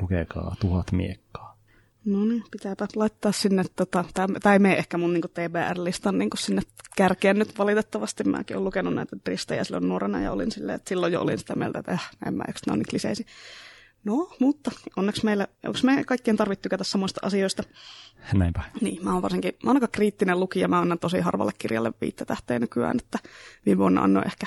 Lukekaa 0.00 0.56
tuhat 0.60 0.92
miekkaa. 0.92 1.58
No 2.04 2.24
niin, 2.24 2.44
pitääpä 2.50 2.86
laittaa 2.96 3.32
sinne, 3.32 3.64
tota, 3.76 4.04
tämä 4.14 4.52
ei 4.52 4.58
mene 4.58 4.76
ehkä 4.76 4.98
mun 4.98 5.12
niin 5.12 5.22
TBR-listan 5.22 6.18
niin 6.18 6.30
sinne 6.38 6.62
kärkeen 6.96 7.38
nyt 7.38 7.58
valitettavasti. 7.58 8.24
Mäkin 8.24 8.56
olen 8.56 8.64
lukenut 8.64 8.94
näitä 8.94 9.16
tristejä 9.24 9.64
silloin 9.64 9.88
nuorena 9.88 10.20
ja 10.20 10.32
olin 10.32 10.52
silleen, 10.52 10.76
että 10.76 10.88
silloin 10.88 11.12
jo 11.12 11.20
olin 11.20 11.38
sitä 11.38 11.54
mieltä, 11.54 11.78
että 11.78 11.92
äh, 11.92 12.10
en 12.26 12.34
mä, 12.34 12.44
eikö 12.48 12.60
ne 12.66 12.72
on 12.72 12.78
niin 12.78 12.88
kliseisi. 12.90 13.26
No, 14.04 14.30
mutta 14.40 14.70
onneksi 14.96 15.24
meillä, 15.24 15.48
onko 15.66 15.78
me 15.82 16.04
kaikkien 16.04 16.36
tarvitse 16.36 16.62
tykätä 16.62 16.84
samoista 16.84 17.20
asioista? 17.22 17.62
Näinpä. 18.34 18.62
Niin, 18.80 19.04
mä 19.04 19.12
oon 19.12 19.22
varsinkin, 19.22 19.52
mä 19.64 19.70
oon 19.70 19.76
aika 19.76 19.88
kriittinen 19.88 20.40
lukija, 20.40 20.68
mä 20.68 20.80
annan 20.80 20.98
tosi 20.98 21.20
harvalle 21.20 21.52
kirjalle 21.58 21.92
viittä 22.00 22.24
tähteä 22.24 22.58
nykyään, 22.58 22.98
että 22.98 23.18
viime 23.66 23.78
vuonna 23.78 24.02
annoin 24.02 24.26
ehkä 24.26 24.46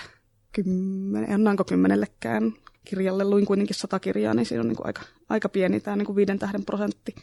kymmenen, 0.52 1.34
annaanko 1.34 1.64
kymmenellekään 1.64 2.54
kirjalle, 2.86 3.24
luin 3.26 3.46
kuitenkin 3.46 3.76
sata 3.76 4.00
kirjaa, 4.00 4.34
niin 4.34 4.46
siinä 4.46 4.62
on 4.62 4.68
niin 4.68 4.76
kuin 4.76 4.88
aika, 4.88 5.02
aika 5.30 5.50
pieni 5.50 5.80
tämä 5.80 5.96
niin 5.96 6.06
kuin 6.06 6.16
viiden 6.16 6.40
tähden 6.40 6.66
prosentti. 6.66 7.16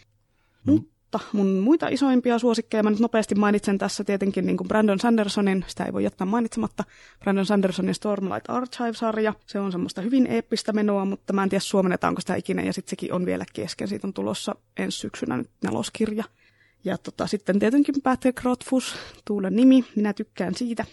Mm. 0.67 0.85
Mutta 1.13 1.29
mun 1.33 1.47
muita 1.47 1.89
isoimpia 1.89 2.39
suosikkeja, 2.39 2.83
mä 2.83 2.91
nyt 2.91 3.01
nopeasti 3.01 3.35
mainitsen 3.35 3.79
tässä 3.79 4.05
tietenkin 4.05 4.47
niin 4.47 4.57
kuin 4.57 4.69
Brandon 4.69 4.99
Sandersonin, 4.99 5.65
sitä 5.69 5.85
ei 5.85 5.93
voi 5.93 6.05
jättää 6.05 6.27
mainitsematta, 6.27 6.85
Brandon 7.21 7.47
Sandersonin 7.47 7.95
Stormlight 7.95 8.51
Archive-sarja. 8.51 9.35
Se 9.47 9.61
on 9.61 9.73
semmoista 9.73 10.01
hyvin 10.01 10.27
eeppistä 10.27 10.73
menoa, 10.73 11.05
mutta 11.05 11.33
mä 11.33 11.43
en 11.43 11.49
tiedä 11.49 11.61
suomennetaanko 11.61 12.21
sitä 12.21 12.35
ikinä, 12.35 12.63
ja 12.63 12.73
sitten 12.73 12.91
sekin 12.91 13.13
on 13.13 13.27
vielä 13.27 13.45
kesken. 13.53 13.89
Siitä 13.89 14.07
on 14.07 14.13
tulossa 14.13 14.55
ensi 14.77 14.99
syksynä 14.99 15.37
nyt 15.37 15.51
neloskirja. 15.65 16.25
Ja 16.85 16.99
tota, 16.99 17.27
sitten 17.27 17.59
tietenkin 17.59 17.95
Patrick 18.03 18.45
Rothfuss, 18.45 18.97
Tuulen 19.25 19.57
nimi, 19.57 19.85
minä 19.97 20.13
tykkään 20.13 20.55
siitä 20.55 20.85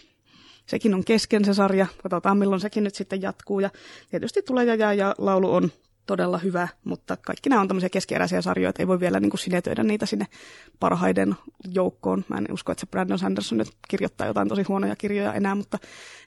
sekin 0.66 0.94
on 0.94 1.04
kesken 1.04 1.44
se 1.44 1.54
sarja. 1.54 1.86
Katsotaan 2.02 2.38
milloin 2.38 2.60
sekin 2.60 2.84
nyt 2.84 2.94
sitten 2.94 3.22
jatkuu. 3.22 3.60
Ja 3.60 3.70
tietysti 4.10 4.42
tulee 4.42 4.64
ja, 4.64 4.92
ja 4.92 5.14
laulu 5.18 5.54
on 5.54 5.70
todella 6.06 6.38
hyvä, 6.38 6.68
mutta 6.84 7.16
kaikki 7.16 7.48
nämä 7.48 7.60
on 7.60 7.68
tämmöisiä 7.68 7.88
keskeeräisiä 7.88 8.42
sarjoja, 8.42 8.70
että 8.70 8.82
ei 8.82 8.86
voi 8.86 9.00
vielä 9.00 9.20
niin 9.20 9.30
kuin 9.30 9.40
sinetöidä 9.40 9.82
niitä 9.82 10.06
sinne 10.06 10.26
parhaiden 10.80 11.36
joukkoon. 11.68 12.24
Mä 12.28 12.36
en 12.36 12.52
usko, 12.52 12.72
että 12.72 12.80
se 12.80 12.86
Brandon 12.86 13.18
Sanderson 13.18 13.58
nyt 13.58 13.68
kirjoittaa 13.88 14.26
jotain 14.26 14.48
tosi 14.48 14.62
huonoja 14.62 14.96
kirjoja 14.96 15.34
enää, 15.34 15.54
mutta 15.54 15.78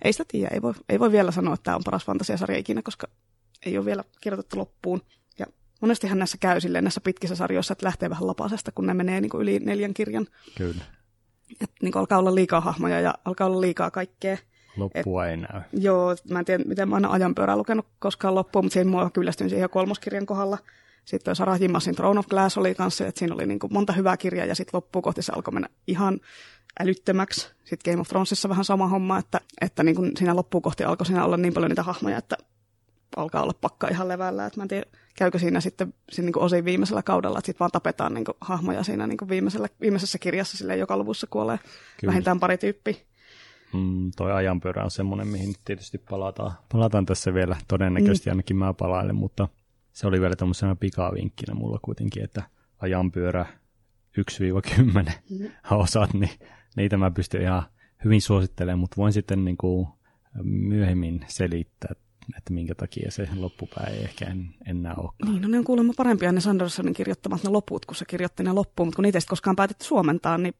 ei 0.01 0.13
sitä 0.13 0.25
tiedä. 0.27 0.49
Ei 0.53 0.61
voi, 0.61 0.73
ei 0.89 0.99
voi 0.99 1.11
vielä 1.11 1.31
sanoa, 1.31 1.53
että 1.53 1.63
tämä 1.63 1.75
on 1.75 1.83
paras 1.85 2.05
fantasiasarja 2.05 2.57
ikinä, 2.57 2.81
koska 2.81 3.07
ei 3.65 3.77
ole 3.77 3.85
vielä 3.85 4.03
kirjoitettu 4.21 4.57
loppuun. 4.57 5.01
Ja 5.39 5.45
monestihan 5.81 6.19
näissä 6.19 6.37
käy 6.39 6.61
silleen 6.61 6.83
näissä 6.83 7.01
pitkissä 7.01 7.35
sarjoissa, 7.35 7.71
että 7.71 7.85
lähtee 7.85 8.09
vähän 8.09 8.27
lapasesta, 8.27 8.71
kun 8.71 8.87
ne 8.87 8.93
menee 8.93 9.21
niin 9.21 9.29
kuin 9.29 9.41
yli 9.41 9.59
neljän 9.59 9.93
kirjan. 9.93 10.27
Kyllä. 10.57 10.83
Että 11.61 11.75
niin 11.81 11.97
alkaa 11.97 12.19
olla 12.19 12.35
liikaa 12.35 12.61
hahmoja 12.61 13.01
ja 13.01 13.15
alkaa 13.25 13.47
olla 13.47 13.61
liikaa 13.61 13.91
kaikkea. 13.91 14.37
Loppua 14.79 15.25
Et, 15.25 15.31
ei 15.31 15.37
näy. 15.37 15.61
Joo, 15.73 16.15
mä 16.29 16.39
en 16.39 16.45
tiedä, 16.45 16.63
miten 16.67 16.89
mä 16.89 16.95
oon 16.95 17.05
ajanpyörää 17.05 17.57
lukenut 17.57 17.85
koskaan 17.99 18.35
loppuun, 18.35 18.65
mutta 18.65 18.73
siinä 18.73 18.91
mua 18.91 19.09
kyllästyin 19.09 19.49
siihen 19.49 19.69
kolmoskirjan 19.69 20.25
kohdalla. 20.25 20.57
Sitten 21.05 21.35
Sarah 21.35 21.61
Jimmasin 21.61 21.95
Throne 21.95 22.19
of 22.19 22.27
Glass 22.27 22.57
oli 22.57 22.75
kanssa, 22.75 23.07
että 23.07 23.19
siinä 23.19 23.35
oli 23.35 23.45
niin 23.45 23.59
kuin 23.59 23.73
monta 23.73 23.93
hyvää 23.93 24.17
kirjaa 24.17 24.45
ja 24.45 24.55
sitten 24.55 24.77
loppuun 24.77 25.03
kohti 25.03 25.21
se 25.21 25.31
alkoi 25.35 25.53
mennä 25.53 25.69
ihan 25.87 26.19
älyttömäksi. 26.79 27.49
Sitten 27.63 27.91
Game 27.91 28.01
of 28.01 28.07
Thronesissa 28.07 28.49
vähän 28.49 28.65
sama 28.65 28.87
homma, 28.87 29.17
että, 29.17 29.41
että 29.61 29.83
niin 29.83 29.95
kuin 29.95 30.17
siinä 30.17 30.35
loppuun 30.35 30.61
kohti 30.61 30.83
alkoi 30.83 31.05
siinä 31.05 31.25
olla 31.25 31.37
niin 31.37 31.53
paljon 31.53 31.69
niitä 31.69 31.83
hahmoja, 31.83 32.17
että 32.17 32.37
alkaa 33.17 33.43
olla 33.43 33.53
pakka 33.61 33.87
ihan 33.87 34.07
levällä. 34.07 34.45
Että 34.45 34.59
mä 34.59 34.63
en 34.63 34.67
tiedä, 34.67 34.85
käykö 35.15 35.39
siinä 35.39 35.61
sitten 35.61 35.93
siinä 36.11 36.25
niin 36.25 36.33
kuin 36.33 36.43
osin 36.43 36.65
viimeisellä 36.65 37.03
kaudella, 37.03 37.37
että 37.37 37.45
sitten 37.45 37.59
vaan 37.59 37.71
tapetaan 37.71 38.13
niin 38.13 38.25
kuin 38.25 38.37
hahmoja 38.41 38.83
siinä 38.83 39.07
niin 39.07 39.17
kuin 39.17 39.29
viimeisellä, 39.29 39.67
viimeisessä 39.81 40.17
kirjassa, 40.17 40.57
sille 40.57 40.77
joka 40.77 40.97
luvussa 40.97 41.27
kuolee 41.29 41.59
Kyllä. 41.99 42.11
vähintään 42.11 42.39
pari 42.39 42.57
tyyppiä. 42.57 42.93
Mm, 43.73 44.11
toi 44.17 44.31
ajanpyörä 44.31 44.83
on 44.83 44.91
semmoinen, 44.91 45.27
mihin 45.27 45.55
tietysti 45.65 45.97
palataan, 45.97 46.51
palataan 46.71 47.05
tässä 47.05 47.33
vielä. 47.33 47.55
Todennäköisesti 47.67 48.29
mm. 48.29 48.31
ainakin 48.31 48.57
mä 48.57 48.73
palailen, 48.73 49.15
mutta 49.15 49.47
se 49.93 50.07
oli 50.07 50.21
vielä 50.21 50.35
tämmöisenä 50.35 50.75
pikavinkkinä 50.75 51.53
mulla 51.53 51.79
kuitenkin, 51.81 52.23
että 52.23 52.43
ajanpyörä 52.77 53.45
1-10 54.19 55.11
mm. 55.29 55.49
osat, 55.77 56.13
niin 56.13 56.31
niitä 56.75 56.97
mä 56.97 57.11
pystyn 57.11 57.41
ihan 57.41 57.63
hyvin 58.03 58.21
suosittelemaan, 58.21 58.79
mutta 58.79 58.97
voin 58.97 59.13
sitten 59.13 59.45
niin 59.45 59.57
kuin 59.57 59.87
myöhemmin 60.43 61.25
selittää, 61.27 61.95
että 62.37 62.53
minkä 62.53 62.75
takia 62.75 63.11
se 63.11 63.29
loppupää 63.35 63.87
ei 63.87 64.03
ehkä 64.03 64.25
en, 64.25 64.55
enää 64.65 64.95
ole. 64.95 65.11
Niin, 65.25 65.41
no 65.41 65.47
ne 65.47 65.57
on 65.57 65.63
kuulemma 65.63 65.93
parempia 65.97 66.31
ne 66.31 66.41
Sandersonin 66.41 66.93
kirjoittamat 66.93 67.43
ne 67.43 67.49
loput, 67.49 67.85
kun 67.85 67.95
se 67.95 68.05
kirjoitti 68.05 68.43
ne 68.43 68.53
loppuun, 68.53 68.87
mutta 68.87 68.95
kun 68.95 69.03
niitä 69.03 69.17
ei 69.17 69.21
koskaan 69.29 69.55
päätetty 69.55 69.85
suomentaa, 69.85 70.37
niin 70.37 70.53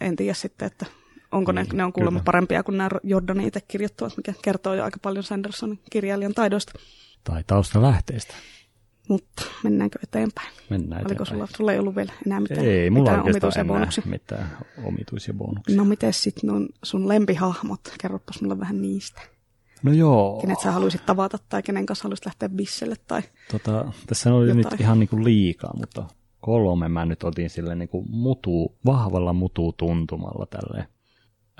en 0.00 0.16
tiedä 0.16 0.34
sitten, 0.34 0.66
että 0.66 0.86
onko 1.32 1.52
niin, 1.52 1.66
ne, 1.68 1.76
ne 1.76 1.84
on 1.84 1.92
kuulemma 1.92 2.18
kyllä. 2.20 2.24
parempia 2.24 2.62
kuin 2.62 2.78
nämä 2.78 2.90
Jordanin 3.02 3.46
itse 3.46 3.60
kirjoittavat, 3.60 4.16
mikä 4.16 4.34
kertoo 4.42 4.74
jo 4.74 4.84
aika 4.84 4.98
paljon 5.02 5.24
Sandersonin 5.24 5.80
kirjailijan 5.90 6.34
taidoista. 6.34 6.72
tai 7.24 7.44
taustalähteistä. 7.46 8.34
Mutta 9.08 9.42
mennäänkö 9.64 9.98
eteenpäin? 10.02 10.48
Mennään 10.70 11.00
Oliko 11.00 11.22
eteenpäin. 11.22 11.26
sulla, 11.26 11.56
sulla 11.56 11.72
ei 11.72 11.78
ollut 11.78 11.96
vielä 11.96 12.12
enää 12.26 12.40
mitään, 12.40 12.66
Ei, 12.66 12.90
mulla 12.90 13.10
mitään 13.10 13.24
omituisia 13.24 13.64
bonuksia? 13.64 14.04
mitään 14.06 14.56
omituisia 14.84 15.34
bonuksia. 15.34 15.76
No 15.76 15.84
miten 15.84 16.12
sitten 16.12 16.50
nun 16.50 16.68
sun 16.82 17.08
lempihahmot? 17.08 17.80
Kerropas 18.00 18.42
mulle 18.42 18.60
vähän 18.60 18.82
niistä. 18.82 19.20
No 19.82 19.92
joo, 19.92 20.38
Kenet 20.40 20.60
sä 20.60 20.72
haluaisit 20.72 21.06
tavata 21.06 21.38
tai 21.48 21.62
kenen 21.62 21.86
kanssa 21.86 22.02
haluaisit 22.02 22.26
lähteä 22.26 22.48
bisselle 22.48 22.96
tai... 23.06 23.22
tota, 23.50 23.92
tässä 24.06 24.34
oli 24.34 24.48
jotain. 24.48 24.64
nyt 24.70 24.80
ihan 24.80 24.98
niinku 24.98 25.24
liikaa, 25.24 25.74
mutta 25.76 26.04
kolme 26.40 26.88
mä 26.88 27.04
nyt 27.04 27.22
otin 27.22 27.50
sille 27.50 27.74
niinku 27.74 28.04
mutu, 28.08 28.76
vahvalla 28.86 29.32
mutu 29.32 29.72
tuntumalla 29.72 30.46
tälleen. 30.46 30.88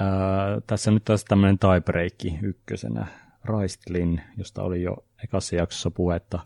Ää, 0.03 0.61
tässä 0.67 0.91
nyt 0.91 1.05
taas 1.05 1.25
tämmöinen 1.25 1.59
tiebreakki 1.59 2.39
ykkösenä. 2.43 3.07
Raistlin, 3.45 4.21
josta 4.39 4.63
oli 4.63 4.83
jo 4.83 4.97
ekassa 5.25 5.57
jaksossa 5.57 5.91
puhetta. 5.91 6.39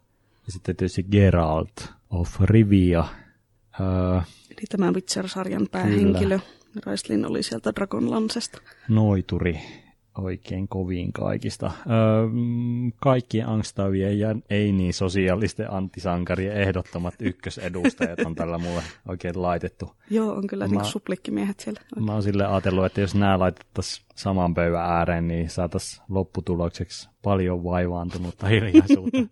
Ja 0.46 0.52
sitten 0.52 0.76
tietysti 0.76 1.02
Geralt 1.02 1.92
of 2.10 2.40
Rivia. 2.40 3.04
Ää, 3.80 4.24
Eli 4.50 4.66
tämän 4.68 4.94
Witcher-sarjan 4.94 5.66
päähenkilö. 5.72 6.38
Raislin 6.86 7.26
oli 7.26 7.42
sieltä 7.42 7.72
Dragonlancesta. 7.76 8.58
noituri 8.88 9.60
oikein 10.18 10.68
koviin 10.68 11.12
kaikista. 11.12 11.70
Öö, 11.90 12.28
mm, 12.32 12.92
kaikkien 13.02 13.48
angstavien 13.48 14.18
ja 14.18 14.34
ei 14.50 14.72
niin 14.72 14.94
sosiaalisten 14.94 15.72
antisankarien 15.72 16.56
ehdottomat 16.56 17.14
ykkösedustajat 17.20 18.18
on 18.18 18.34
tällä 18.34 18.58
mulle 18.58 18.82
oikein 19.08 19.42
laitettu. 19.42 19.92
Joo, 20.10 20.32
on 20.34 20.46
kyllä 20.46 20.68
Mä- 20.68 20.74
niin 20.74 20.84
suplikkimiehet 20.84 21.60
siellä. 21.60 21.80
Mä 22.00 22.12
oon 22.12 22.22
sille 22.22 22.46
ajatellut, 22.46 22.84
että 22.84 23.00
jos 23.00 23.14
nämä 23.14 23.38
laitettaisiin 23.38 24.06
saman 24.14 24.54
pöydän 24.54 24.80
ääreen, 24.82 25.28
niin 25.28 25.50
saataisiin 25.50 26.02
lopputulokseksi 26.08 27.08
paljon 27.22 27.64
vaivaantunutta 27.64 28.46
hiljaisuutta. 28.46 29.18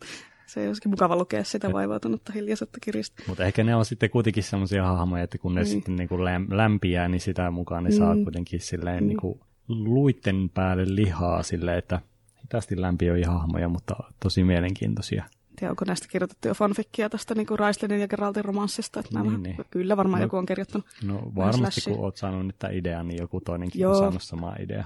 Se 0.46 0.68
olisikin 0.68 0.90
mukava 0.90 1.16
lukea 1.16 1.44
sitä 1.44 1.72
vaivautunutta 1.72 2.32
hiljaisetta 2.32 2.78
kirjasta. 2.82 3.22
Mutta 3.28 3.44
ehkä 3.44 3.64
ne 3.64 3.74
on 3.74 3.84
sitten 3.84 4.10
kuitenkin 4.10 4.42
semmoisia 4.42 4.84
hahmoja, 4.84 5.22
että 5.24 5.38
kun 5.38 5.54
ne 5.54 5.60
Niin. 5.60 5.70
sitten 5.70 5.96
niinku 5.96 6.16
läm- 6.16 6.56
lämpiää, 6.56 7.08
niin 7.08 7.20
sitä 7.20 7.50
mukaan 7.50 7.84
ne 7.84 7.90
saa 7.90 8.14
Mm. 8.14 8.22
kuitenkin 8.24 8.60
silleen 8.60 9.04
Mm. 9.04 9.08
niinku 9.08 9.40
luitten 9.68 10.50
päälle 10.54 10.84
lihaa 10.86 11.42
silleen, 11.42 11.78
että 11.78 12.00
hitaasti 12.42 12.80
lämpiöjä 12.80 13.30
hahmoja, 13.30 13.68
mutta 13.68 13.96
tosi 14.22 14.44
mielenkiintoisia. 14.44 15.24
Tiedä, 15.56 15.70
onko 15.70 15.84
näistä 15.84 16.08
kirjoitettu 16.08 16.48
jo 16.48 16.54
fanfikkiä 16.54 17.08
tästä 17.08 17.34
niin 17.34 17.46
Raislinin 17.56 18.00
ja 18.00 18.08
Geraltin 18.08 18.44
romanssista. 18.44 19.00
Että 19.00 19.20
Niin, 19.20 19.32
niin, 19.32 19.42
niin. 19.42 19.56
Kyllä 19.70 19.96
varmaan 19.96 20.20
No, 20.20 20.24
joku 20.24 20.36
on 20.36 20.46
kirjoittanut. 20.46 20.86
No 21.04 21.32
varmasti 21.36 21.80
kun 21.90 21.98
oot 21.98 22.16
saanut 22.16 22.46
nyt 22.46 22.58
tämän 22.58 22.76
idean, 22.76 23.08
niin 23.08 23.20
joku 23.20 23.40
toinenkin 23.40 23.80
Joo. 23.80 23.92
on 23.92 23.98
saanut 23.98 24.22
sama 24.22 24.56
idea. 24.60 24.84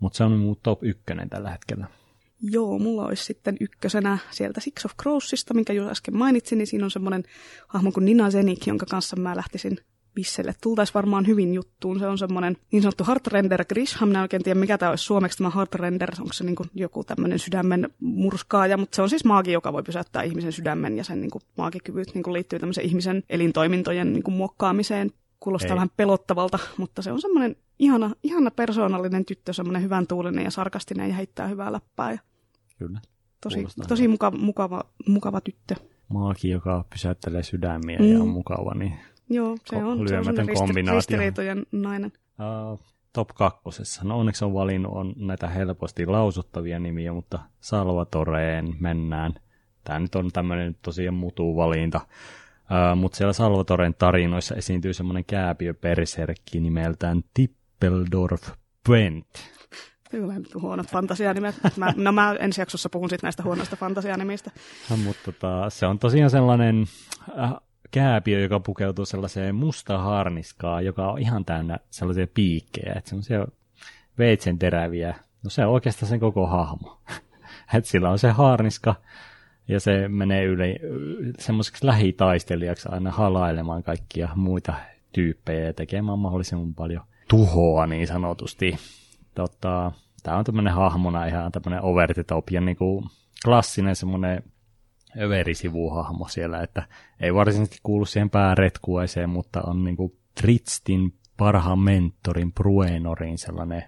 Mutta 0.00 0.16
se 0.16 0.24
on 0.24 0.32
mun 0.32 0.56
top 0.62 0.84
ykkönen 0.84 1.28
tällä 1.30 1.50
hetkellä. 1.50 1.86
Joo, 2.42 2.78
mulla 2.78 3.06
olisi 3.06 3.24
sitten 3.24 3.56
ykkösenä 3.60 4.18
sieltä 4.30 4.60
Six 4.60 4.84
of 4.84 4.92
Crowsista, 5.02 5.54
minkä 5.54 5.72
juuri 5.72 5.90
äsken 5.90 6.16
mainitsin, 6.16 6.58
niin 6.58 6.66
siinä 6.66 6.84
on 6.84 6.90
semmoinen 6.90 7.22
hahmo 7.68 7.92
kuin 7.92 8.04
Nina 8.04 8.30
Zenik, 8.30 8.66
jonka 8.66 8.86
kanssa 8.90 9.16
mä 9.16 9.36
lähtisin 9.36 9.78
Bisselle. 10.16 10.54
Tultaisi 10.62 10.94
varmaan 10.94 11.26
hyvin 11.26 11.54
juttuun. 11.54 11.98
Se 11.98 12.06
on 12.06 12.18
semmoinen 12.18 12.56
niin 12.72 12.82
sanottu 12.82 13.04
Heartrender 13.06 13.64
Grisham. 13.64 14.08
Mä 14.08 14.18
en 14.18 14.22
oikein 14.22 14.42
tiedä, 14.42 14.60
mikä 14.60 14.78
tämä 14.78 14.90
olisi 14.90 15.04
suomeksi 15.04 15.38
tämä 15.38 15.50
Heartrender. 15.54 16.10
Onko 16.20 16.32
se 16.32 16.44
niin 16.44 16.56
kuin 16.56 16.70
joku 16.74 17.04
tämmöinen 17.04 17.38
sydämen 17.38 17.88
murskaaja, 18.00 18.76
mutta 18.76 18.96
se 18.96 19.02
on 19.02 19.10
siis 19.10 19.24
maagi, 19.24 19.52
joka 19.52 19.72
voi 19.72 19.82
pysäyttää 19.82 20.22
ihmisen 20.22 20.52
sydämen 20.52 20.96
ja 20.96 21.04
sen 21.04 21.20
niin 21.20 21.30
kuin 21.30 21.42
maagikyvyt 21.58 22.14
niin 22.14 22.22
kuin 22.22 22.34
liittyy 22.34 22.58
tämmöisen 22.58 22.84
ihmisen 22.84 23.22
elintoimintojen 23.28 24.12
niin 24.12 24.22
kuin 24.22 24.34
muokkaamiseen. 24.34 25.10
Kuulostaa 25.40 25.70
Ei. 25.70 25.74
vähän 25.74 25.90
pelottavalta, 25.96 26.58
mutta 26.76 27.02
se 27.02 27.12
on 27.12 27.20
semmoinen 27.20 27.56
ihana, 27.78 28.10
ihana 28.22 28.50
persoonallinen 28.50 29.24
tyttö, 29.24 29.52
semmoinen 29.52 29.82
hyvän 29.82 30.06
tuulinen 30.06 30.44
ja 30.44 30.50
sarkastinen 30.50 31.08
ja 31.08 31.14
heittää 31.14 31.46
hyvää 31.48 31.72
läppää. 31.72 32.12
Ja 32.12 32.18
Kyllä. 32.78 33.00
tosi, 33.42 33.56
Kuulostaa 33.56 33.86
tosi 33.86 34.08
mukava, 34.08 34.36
mukava, 34.38 34.84
mukava 35.08 35.40
tyttö. 35.40 35.74
Maaki, 36.08 36.48
joka 36.48 36.84
pysäyttelee 36.92 37.42
sydämiä 37.42 37.98
Mm. 37.98 38.12
ja 38.12 38.20
on 38.22 38.28
mukava, 38.28 38.74
niin 38.74 38.92
Joo, 39.30 39.56
se 39.64 39.76
Ko- 39.76 39.84
on, 39.84 40.08
se 40.08 40.18
on 40.18 40.24
kombinaatio. 40.54 40.96
ristiriitojen 40.96 41.66
nainen. 41.72 42.12
Uh, 42.72 42.80
top 43.12 43.28
kakkosessa. 43.28 44.04
No 44.04 44.18
onneksi 44.18 44.44
on 44.44 44.54
valinnut 44.54 44.92
on 44.92 45.12
näitä 45.16 45.48
helposti 45.48 46.06
lausuttavia 46.06 46.78
nimiä, 46.78 47.12
mutta 47.12 47.38
Salvatoreen 47.60 48.74
mennään. 48.80 49.34
Tämä 49.84 49.98
nyt 49.98 50.14
on 50.14 50.30
tämmöinen 50.32 50.76
tosiaan 50.82 51.14
mutuu 51.14 51.56
valinta. 51.56 52.00
Uh, 52.60 52.98
mutta 52.98 53.16
siellä 53.16 53.32
Salvatoren 53.32 53.94
tarinoissa 53.94 54.54
esiintyy 54.54 54.92
semmoinen 54.92 55.24
kääpiö 55.24 55.74
perserkki 55.74 56.60
nimeltään 56.60 57.22
Tippeldorf 57.34 58.48
Brent. 58.88 59.26
Kyllä 60.10 60.38
nyt 60.38 60.54
huonot 60.54 60.86
fantasianimet. 60.86 61.54
Mä, 61.76 61.92
no 61.96 62.12
mä 62.12 62.36
ensi 62.40 62.60
jaksossa 62.60 62.88
puhun 62.88 63.10
sitten 63.10 63.26
näistä 63.26 63.42
huonoista 63.42 63.76
fantasianimistä. 63.76 64.50
No, 64.90 64.96
mutta 64.96 65.22
tota, 65.24 65.70
se 65.70 65.86
on 65.86 65.98
tosiaan 65.98 66.30
sellainen 66.30 66.86
äh, 67.38 67.54
kääpiö, 67.90 68.40
joka 68.40 68.60
pukeutuu 68.60 69.06
sellaiseen 69.06 69.54
musta 69.54 69.98
harniskaan, 69.98 70.84
joka 70.84 71.12
on 71.12 71.18
ihan 71.18 71.44
täynnä 71.44 71.78
sellaisia 71.90 72.26
piikkejä, 72.34 72.92
että 72.96 73.08
semmoisia 73.08 73.46
veitsen 74.18 74.58
teräviä. 74.58 75.14
No 75.44 75.50
se 75.50 75.66
on 75.66 75.72
oikeastaan 75.72 76.08
sen 76.08 76.20
koko 76.20 76.46
hahmo. 76.46 77.00
että 77.74 77.90
sillä 77.90 78.10
on 78.10 78.18
se 78.18 78.30
harniska 78.30 78.94
ja 79.68 79.80
se 79.80 80.08
menee 80.08 80.44
yli 80.44 80.78
semmoiseksi 81.38 81.86
lähitaistelijaksi 81.86 82.88
aina 82.92 83.10
halailemaan 83.10 83.82
kaikkia 83.82 84.28
muita 84.34 84.74
tyyppejä 85.12 85.66
ja 85.66 85.72
tekemään 85.72 86.18
mahdollisimman 86.18 86.74
paljon 86.74 87.02
tuhoa 87.28 87.86
niin 87.86 88.06
sanotusti. 88.06 88.76
Tota, 89.34 89.92
Tämä 90.26 90.38
on 90.38 90.44
tämmöinen 90.44 90.72
hahmona 90.72 91.26
ihan 91.26 91.52
tämmöinen 91.52 91.82
over 91.82 92.14
the 92.14 92.24
top 92.24 92.50
ja 92.50 92.60
niinku 92.60 93.04
klassinen 93.44 93.96
semmoinen 93.96 94.42
överisivuhahmo 95.18 96.28
siellä, 96.28 96.62
että 96.62 96.82
ei 97.20 97.34
varsinaisesti 97.34 97.78
kuulu 97.82 98.04
siihen 98.04 98.30
pääretkueeseen, 98.30 99.30
mutta 99.30 99.62
on 99.62 99.84
niinku 99.84 100.16
Tritstin 100.34 101.14
parhaan 101.36 101.78
mentorin 101.78 102.52
Bruenorin 102.52 103.38
sellainen 103.38 103.84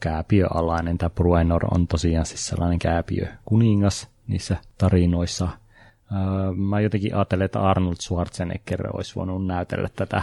kääpiöalainen. 0.00 0.98
Tämä 0.98 1.10
Bruenor 1.10 1.74
on 1.74 1.86
tosiaan 1.86 2.26
siis 2.26 2.46
sellainen 2.46 2.78
kääpiö 2.78 3.26
kuningas 3.44 4.08
niissä 4.26 4.56
tarinoissa. 4.78 5.48
Öö, 6.12 6.52
mä 6.52 6.80
jotenkin 6.80 7.14
ajattelen, 7.14 7.44
että 7.44 7.60
Arnold 7.60 7.96
Schwarzenegger 8.00 8.96
olisi 8.96 9.14
voinut 9.14 9.46
näytellä 9.46 9.88
tätä 9.96 10.22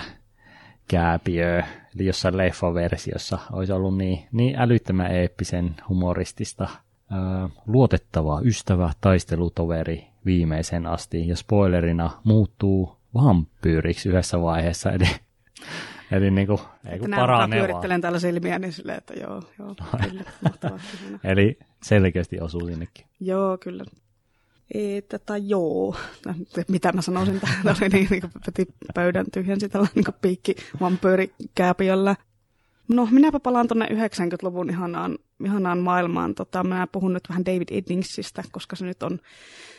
kääpiöä, 0.87 1.67
eli 1.95 2.05
jossain 2.05 2.37
leffaversiossa 2.37 3.37
olisi 3.51 3.73
ollut 3.73 3.97
niin, 3.97 4.27
niin 4.31 4.55
älyttömän 4.59 5.11
eeppisen 5.11 5.75
humoristista, 5.89 6.69
öö, 7.11 7.47
luotettava 7.67 8.41
ystävä, 8.41 8.91
taistelutoveri 9.01 10.12
viimeisen 10.25 10.85
asti, 10.85 11.27
ja 11.27 11.35
spoilerina 11.35 12.09
muuttuu 12.23 12.97
vampyyriksi 13.13 14.09
yhdessä 14.09 14.41
vaiheessa, 14.41 14.91
eli, 14.91 15.07
eli 16.11 16.31
niin 16.31 16.47
kuin, 16.47 16.59
ei 16.85 16.99
kun 16.99 17.09
paranee 17.15 17.59
pyörittelen 17.59 18.01
täällä 18.01 18.19
silmiä, 18.19 18.59
niin 18.59 18.73
silleen, 18.73 18.97
että 18.97 19.13
joo, 19.13 19.41
joo, 19.59 19.75
kyllä. 20.07 21.19
Eli 21.23 21.57
selkeästi 21.83 22.39
osuu 22.39 22.67
sinnekin. 22.67 23.05
Joo, 23.19 23.57
kyllä. 23.57 23.83
Että 24.73 25.19
tai 25.19 25.41
joo. 25.49 25.95
No, 26.25 26.33
Mitä 26.67 26.91
mä 26.91 27.01
sanoisin 27.01 27.39
tähän? 27.39 27.67
Oli 27.81 27.89
niin, 27.89 28.07
niin 28.09 28.21
kuin 28.21 28.31
piti 28.45 28.73
pöydän 28.93 29.25
tyhjensi 29.33 29.69
tällä 29.69 29.87
niin 29.95 30.05
piikki 30.21 30.55
vampyyrikääpiöllä. 30.81 32.15
No, 32.93 33.07
minäpä 33.11 33.39
palaan 33.39 33.67
tuonne 33.67 33.85
90-luvun 33.85 34.69
ihanaan, 34.69 35.17
ihanaan 35.45 35.79
maailmaan. 35.79 36.35
Tota, 36.35 36.63
minä 36.63 36.87
puhun 36.87 37.13
nyt 37.13 37.23
vähän 37.29 37.45
David 37.45 37.67
Eddingsistä, 37.71 38.43
koska 38.51 38.75
se 38.75 38.85
nyt 38.85 39.03
on, 39.03 39.19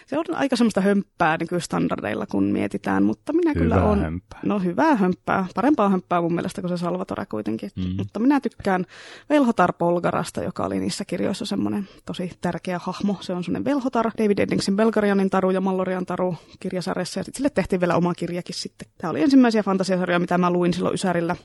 se 0.07 0.19
on 0.19 0.25
aika 0.33 0.57
semmoista 0.57 0.81
hömppää 0.81 1.37
niin 1.37 1.61
standardeilla, 1.61 2.27
kun 2.27 2.45
mietitään, 2.45 3.03
mutta 3.03 3.33
minä 3.33 3.53
Hyvää 3.55 3.63
kyllä 3.63 3.85
on... 3.85 4.01
hömppää. 4.01 4.41
No 4.45 4.59
hyvää 4.59 4.95
hömppää, 4.95 5.47
parempaa 5.55 5.89
hömppää 5.89 6.21
mun 6.21 6.35
mielestä 6.35 6.61
kuin 6.61 6.69
se 6.69 6.77
Salvatore 6.77 7.27
kuitenkin. 7.27 7.71
Mm. 7.77 7.85
Mm. 7.85 7.95
Mutta 7.97 8.19
minä 8.19 8.41
tykkään 8.41 8.87
Velhotar 9.31 9.73
Polgarasta, 9.73 10.43
joka 10.43 10.65
oli 10.65 10.81
niissä 10.81 11.05
kirjoissa 11.05 11.47
semmoinen 11.47 11.89
tosi 12.07 12.31
tärkeä 12.41 12.81
hahmo. 12.83 13.17
Se 13.21 13.33
on 13.33 13.45
semmoinen 13.45 13.65
Velhotar, 13.65 14.11
David 14.19 14.39
Eddingsin 14.39 14.77
Belgarianin 14.77 15.31
taru 15.31 15.51
ja 15.51 15.61
Mallorian 15.61 16.07
taru 16.07 16.37
kirjasarjassa. 16.61 17.21
Ja 17.21 17.25
sitten 17.25 17.39
sille 17.39 17.51
tehtiin 17.51 17.81
vielä 17.81 17.97
oma 17.97 18.15
kirjakin 18.15 18.55
sitten. 18.55 18.89
Tämä 18.99 19.11
oli 19.11 19.23
ensimmäisiä 19.23 19.63
fantasiasarjoja, 19.63 20.19
mitä 20.19 20.39
mä 20.39 20.51
luin 20.51 20.75
silloin 20.75 20.95
Ysärillä. 20.95 21.37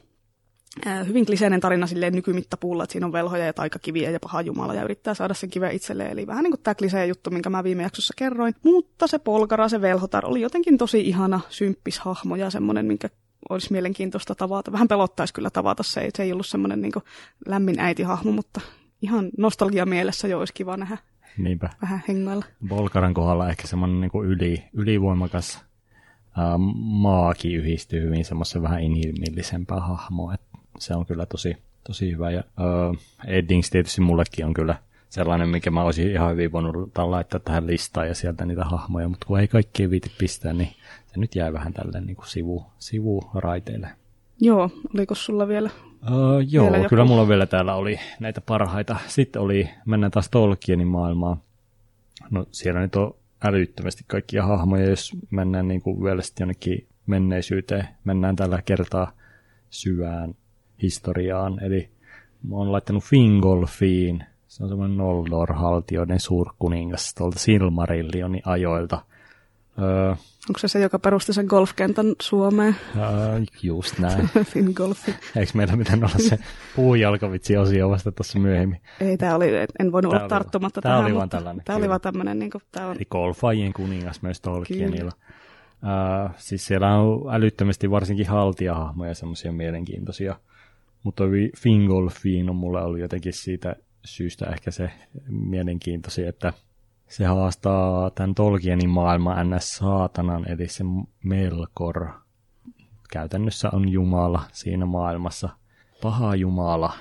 Äh, 0.88 1.08
hyvin 1.08 1.26
kliseinen 1.26 1.60
tarina 1.60 1.88
silleen 1.88 2.14
nykymittapuulla, 2.16 2.84
että 2.84 2.92
siinä 2.92 3.06
on 3.06 3.12
velhoja 3.14 3.46
ja 3.46 3.54
taikakiviä 3.54 4.10
ja 4.12 4.20
paha 4.20 4.42
jumala 4.42 4.74
ja 4.74 4.84
yrittää 4.84 5.14
saada 5.14 5.34
sen 5.34 5.50
kiveä 5.50 5.70
itselleen. 5.70 6.12
Eli 6.12 6.28
vähän 6.28 6.44
niin 6.44 6.52
kuin 6.52 6.62
tämä 6.64 6.76
klisee 6.76 7.06
juttu, 7.08 7.30
minkä 7.30 7.50
mä 7.50 7.64
viime 7.64 7.84
jaksossa 7.84 8.14
kerroin. 8.18 8.56
Mutta 8.64 9.08
se 9.08 9.20
Polgara, 9.20 9.70
se 9.70 9.82
velhotar, 9.82 10.26
oli 10.26 10.42
jotenkin 10.42 10.78
tosi 10.78 11.02
ihana, 11.02 11.40
symppis 11.50 12.00
hahmo 12.00 12.36
ja 12.36 12.50
semmoinen, 12.50 12.86
minkä 12.86 13.10
olisi 13.50 13.72
mielenkiintoista 13.72 14.36
tavata. 14.36 14.72
Vähän 14.72 14.88
pelottaisi 14.88 15.34
kyllä 15.34 15.50
tavata 15.50 15.84
se, 15.84 16.02
ei- 16.02 16.10
se 16.16 16.24
ei 16.24 16.32
ollut 16.32 16.46
semmoinen 16.46 16.82
niin 16.82 16.92
lämmin 17.48 17.80
äitihahmo, 17.80 18.32
mutta 18.32 18.62
ihan 19.02 19.30
nostalgia 19.38 19.86
mielessä 19.86 20.28
jo 20.28 20.40
olisi 20.40 20.54
kiva 20.54 20.78
nähdä 20.78 20.98
Niinpä. 21.38 21.70
vähän 21.82 22.04
hengailla. 22.08 22.46
Bolkaran 22.68 23.14
kohdalla 23.14 23.50
ehkä 23.50 23.68
semmoinen 23.68 24.02
niin 24.02 24.26
yli, 24.26 24.64
ylivoimakas 24.74 25.64
ää, 26.38 26.58
maaki 26.78 27.54
yhdistyy 27.54 28.02
hyvin 28.06 28.26
semmoisen 28.26 28.62
vähän 28.62 28.82
inhimillisempään 28.82 29.82
hahmoon. 29.82 30.36
Se 30.80 30.96
on 30.96 31.06
kyllä 31.06 31.26
tosi, 31.26 31.58
tosi 31.88 32.12
hyvä. 32.12 32.32
Ja 32.32 32.44
ää, 32.58 32.94
Eddings 33.28 33.70
tietysti 33.70 34.02
mullekin 34.02 34.46
on 34.46 34.54
kyllä 34.54 34.76
sellainen, 35.10 35.50
mikä 35.50 35.72
mä 35.72 35.84
olisin 35.84 36.12
ihan 36.12 36.32
hyvin 36.32 36.52
voinut 36.52 36.98
laittaa 36.98 37.40
tähän 37.40 37.68
listaan 37.68 38.08
ja 38.08 38.16
sieltä 38.16 38.46
niitä 38.46 38.64
hahmoja, 38.64 39.10
mutta 39.10 39.26
kun 39.26 39.40
ei 39.40 39.48
kaikki 39.48 39.90
viiti 39.90 40.12
pistää, 40.18 40.54
niin 40.54 40.70
se 41.06 41.20
nyt 41.20 41.36
jäi 41.36 41.54
vähän 41.54 41.74
tälleen 41.74 42.06
niin 42.06 42.16
kuin 42.16 42.28
sivu, 42.28 42.66
sivuraiteille. 42.80 43.90
Joo, 44.42 44.70
oliko 44.94 45.16
sulla 45.16 45.48
vielä? 45.48 45.70
Uh, 46.04 46.44
joo, 46.50 46.72
vielä 46.72 46.90
kyllä 46.90 47.06
mulla 47.06 47.28
vielä 47.28 47.46
täällä 47.46 47.76
oli 47.76 48.00
näitä 48.20 48.42
parhaita. 48.42 48.98
Sitten 49.08 49.42
oli, 49.42 49.70
mennään 49.86 50.12
taas 50.12 50.30
Tolkienin 50.30 50.88
maailmaan. 50.88 51.38
No 52.30 52.46
siellä 52.52 52.80
nyt 52.80 52.96
on 52.96 53.16
älyttömästi 53.44 54.04
kaikkia 54.08 54.46
hahmoja, 54.46 54.90
jos 54.90 55.12
mennään 55.30 55.68
niin 55.68 55.82
kuin 55.82 56.04
vielä 56.04 56.22
sitten 56.22 56.44
jonnekin 56.44 56.88
menneisyyteen, 57.06 57.88
mennään 58.04 58.36
tällä 58.36 58.62
kertaa 58.62 59.12
syvään 59.70 60.36
historiaan. 60.82 61.64
Eli 61.64 61.90
mä 62.50 62.56
oon 62.56 62.72
laittanut 62.72 63.04
Fingolfiin, 63.04 64.24
se 64.48 64.64
on 64.64 64.70
semmoinen 64.70 64.98
Noldor-haltioiden 64.98 66.20
suurkuningas 66.20 67.14
tuolta 67.14 67.40
Silmarillionin 67.40 68.42
ajoilta. 68.46 69.02
Öö, 69.82 70.10
Onko 70.50 70.60
se 70.60 70.68
se, 70.68 70.80
joka 70.80 71.00
perusti 71.00 71.34
sen 71.34 71.46
golfkentän 71.46 72.06
Suomeen? 72.22 72.76
Öö, 72.98 73.42
just 73.64 74.00
näin. 74.00 74.30
Fingolfi. 74.54 75.16
Eikö 75.36 75.52
meillä 75.56 75.76
mitään 75.76 76.00
olla 76.00 76.18
se 76.18 76.40
puujalkavitsi-osio 76.76 77.90
vasta 77.90 78.12
tuossa 78.12 78.40
myöhemmin? 78.40 78.82
Ei, 79.02 79.18
tämä 79.18 79.36
oli, 79.36 79.48
en 79.80 79.92
voinut 79.92 80.14
olla 80.14 80.28
tarttumatta 80.28 80.82
tämä 80.82 80.94
tähän. 80.96 81.06
Oli 81.06 81.16
vaan 81.16 81.30
tällainen. 81.30 81.66
Tämä 81.66 81.78
oli 81.78 81.90
vaan 81.90 82.02
tämmöinen, 82.02 82.40
niin 82.40 82.52
kuin, 82.52 82.62
tämä 82.72 82.88
on... 82.88 82.96
Eli 82.96 83.06
golfajien 83.12 83.74
kuningas 83.74 84.22
myös 84.22 84.42
Tolkienilla. 84.42 85.12
Uh, 85.84 86.32
siis 86.38 86.68
siellä 86.68 86.96
on 86.96 87.36
älyttömästi 87.36 87.92
varsinkin 87.92 88.28
haltijahahmoja 88.28 89.16
semmoisia 89.16 89.52
mielenkiintoisia. 89.52 90.36
Mutta 91.04 91.24
Fingolfiin 91.58 92.50
on 92.50 92.56
mulle 92.56 92.82
ollut 92.82 93.00
jotenkin 93.00 93.34
siitä 93.34 93.76
syystä 94.06 94.46
ehkä 94.46 94.72
se 94.72 94.92
mielenkiintoisin, 95.30 96.28
että 96.28 96.54
se 97.08 97.26
haastaa 97.26 98.10
tämän 98.10 98.36
Tolkienin 98.36 98.90
maailman 98.90 99.50
ns. 99.50 99.76
saatanan, 99.76 100.52
eli 100.52 100.68
se 100.68 100.84
Melkor. 101.24 102.08
Käytännössä 103.12 103.70
on 103.74 103.90
Jumala 103.90 104.42
siinä 104.52 104.86
maailmassa. 104.86 105.50
Paha 106.02 106.36
Jumala 106.36 106.94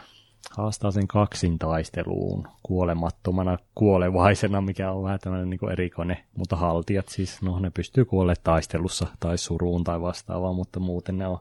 haastaa 0.51 0.91
sen 0.91 1.09
kaksintaisteluun 1.09 2.49
kuolemattomana 2.63 3.59
kuolevaisena, 3.75 4.61
mikä 4.61 4.93
on 4.93 5.05
vähän 5.05 5.19
tämmöinen 5.19 5.51
niin 5.51 5.73
erikoinen, 5.73 6.17
mutta 6.37 6.57
haltijat 6.57 7.09
siis, 7.09 7.43
no 7.43 7.59
ne 7.59 7.71
pystyy 7.71 8.05
kuolle 8.05 8.35
taistelussa 8.45 9.07
tai 9.21 9.39
suruun 9.39 9.85
tai 9.85 10.01
vastaavaan, 10.01 10.55
mutta 10.55 10.81
muuten 10.81 11.19
ne 11.19 11.27
on 11.27 11.39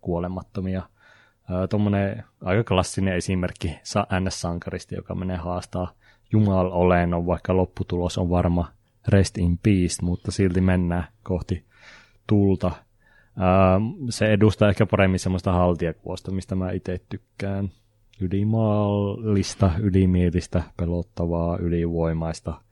kuolemattomia. 0.00 0.82
Tuommoinen 1.70 2.24
aika 2.40 2.64
klassinen 2.64 3.16
esimerkki 3.16 3.68
NS-sankarista, 4.20 4.94
joka 4.94 5.14
menee 5.14 5.36
haastaa 5.36 5.92
Jumal 6.32 6.70
olennon, 6.72 7.26
vaikka 7.26 7.56
lopputulos 7.56 8.18
on 8.18 8.30
varma 8.30 8.72
rest 9.08 9.38
in 9.38 9.58
peace, 9.58 10.02
mutta 10.02 10.32
silti 10.32 10.60
mennään 10.60 11.04
kohti 11.22 11.64
tulta. 12.26 12.70
se 14.10 14.32
edustaa 14.32 14.68
ehkä 14.68 14.86
paremmin 14.86 15.18
semmoista 15.18 15.52
haltijakuosta, 15.52 16.30
mistä 16.30 16.54
mä 16.54 16.70
itse 16.70 17.00
tykkään. 17.08 17.70
Ylimaallista, 18.20 19.70
ylimielistä, 19.78 20.62
pelottavaa, 20.76 21.56
ylivoimaista– 21.56 22.54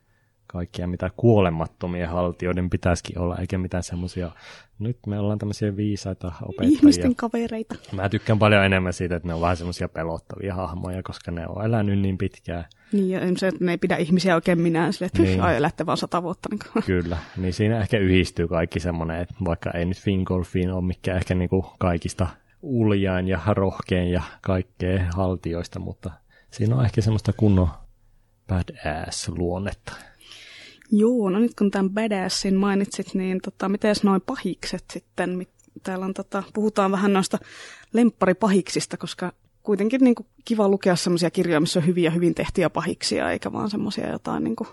kaikkia, 0.51 0.87
mitä 0.87 1.09
kuolemattomia 1.17 2.09
haltioiden 2.09 2.69
pitäisikin 2.69 3.19
olla, 3.19 3.37
eikä 3.37 3.57
mitään 3.57 3.83
semmoisia, 3.83 4.31
nyt 4.79 4.97
me 5.07 5.19
ollaan 5.19 5.39
tämmöisiä 5.39 5.75
viisaita 5.75 6.31
opettajia. 6.41 6.77
Ihmisten 6.77 7.15
kavereita. 7.15 7.75
Mä 7.91 8.09
tykkään 8.09 8.39
paljon 8.39 8.65
enemmän 8.65 8.93
siitä, 8.93 9.15
että 9.15 9.27
ne 9.27 9.33
on 9.33 9.41
vähän 9.41 9.57
semmoisia 9.57 9.89
pelottavia 9.89 10.55
hahmoja, 10.55 11.03
koska 11.03 11.31
ne 11.31 11.47
on 11.47 11.65
elänyt 11.65 11.99
niin 11.99 12.17
pitkään. 12.17 12.65
Niin, 12.91 13.09
ja 13.09 13.19
se, 13.37 13.47
että 13.47 13.65
ne 13.65 13.71
ei 13.71 13.77
pidä 13.77 13.95
ihmisiä 13.95 14.35
oikein 14.35 14.61
minään 14.61 14.93
sille, 14.93 15.05
että 15.05 15.21
niin. 15.21 15.41
ai, 15.41 15.55
elätte 15.55 15.85
vaan 15.85 15.97
sata 15.97 16.23
vuotta. 16.23 16.49
Niin 16.51 16.83
Kyllä, 16.85 17.17
niin 17.37 17.53
siinä 17.53 17.79
ehkä 17.79 17.97
yhdistyy 17.97 18.47
kaikki 18.47 18.79
semmoinen, 18.79 19.21
että 19.21 19.35
vaikka 19.45 19.71
ei 19.71 19.85
nyt 19.85 19.99
Fingolfin 19.99 20.71
ole 20.71 20.83
mikään 20.83 21.17
ehkä 21.17 21.35
niin 21.35 21.49
kuin 21.49 21.65
kaikista 21.79 22.27
uljain 22.61 23.27
ja 23.27 23.39
rohkein 23.47 24.11
ja 24.11 24.21
kaikkea 24.41 25.03
haltioista, 25.15 25.79
mutta 25.79 26.11
siinä 26.51 26.75
on 26.75 26.85
ehkä 26.85 27.01
semmoista 27.01 27.33
kunnon 27.33 27.69
badass-luonnetta. 28.47 30.08
Joo, 30.91 31.29
no 31.29 31.39
nyt 31.39 31.55
kun 31.55 31.71
tämän 31.71 31.89
badassin 31.89 32.55
mainitsit, 32.55 33.13
niin 33.13 33.39
tota, 33.43 33.69
miten 33.69 33.95
noin 34.03 34.21
pahikset 34.21 34.85
sitten? 34.93 35.47
Täällä 35.83 36.05
on, 36.05 36.13
tota, 36.13 36.43
puhutaan 36.53 36.91
vähän 36.91 37.13
noista 37.13 37.37
lempparipahiksista, 37.93 38.97
koska 38.97 39.33
kuitenkin 39.63 40.01
niin 40.01 40.15
kuin, 40.15 40.27
kiva 40.45 40.67
lukea 40.67 40.95
semmoisia 40.95 41.31
kirjoja, 41.31 41.59
missä 41.59 41.79
on 41.79 41.85
hyviä, 41.85 42.11
hyvin 42.11 42.35
tehtyjä 42.35 42.69
pahiksia, 42.69 43.31
eikä 43.31 43.51
vaan 43.51 43.69
semmoisia 43.69 44.11
jotain 44.11 44.43
niin 44.43 44.55
kuin, 44.55 44.67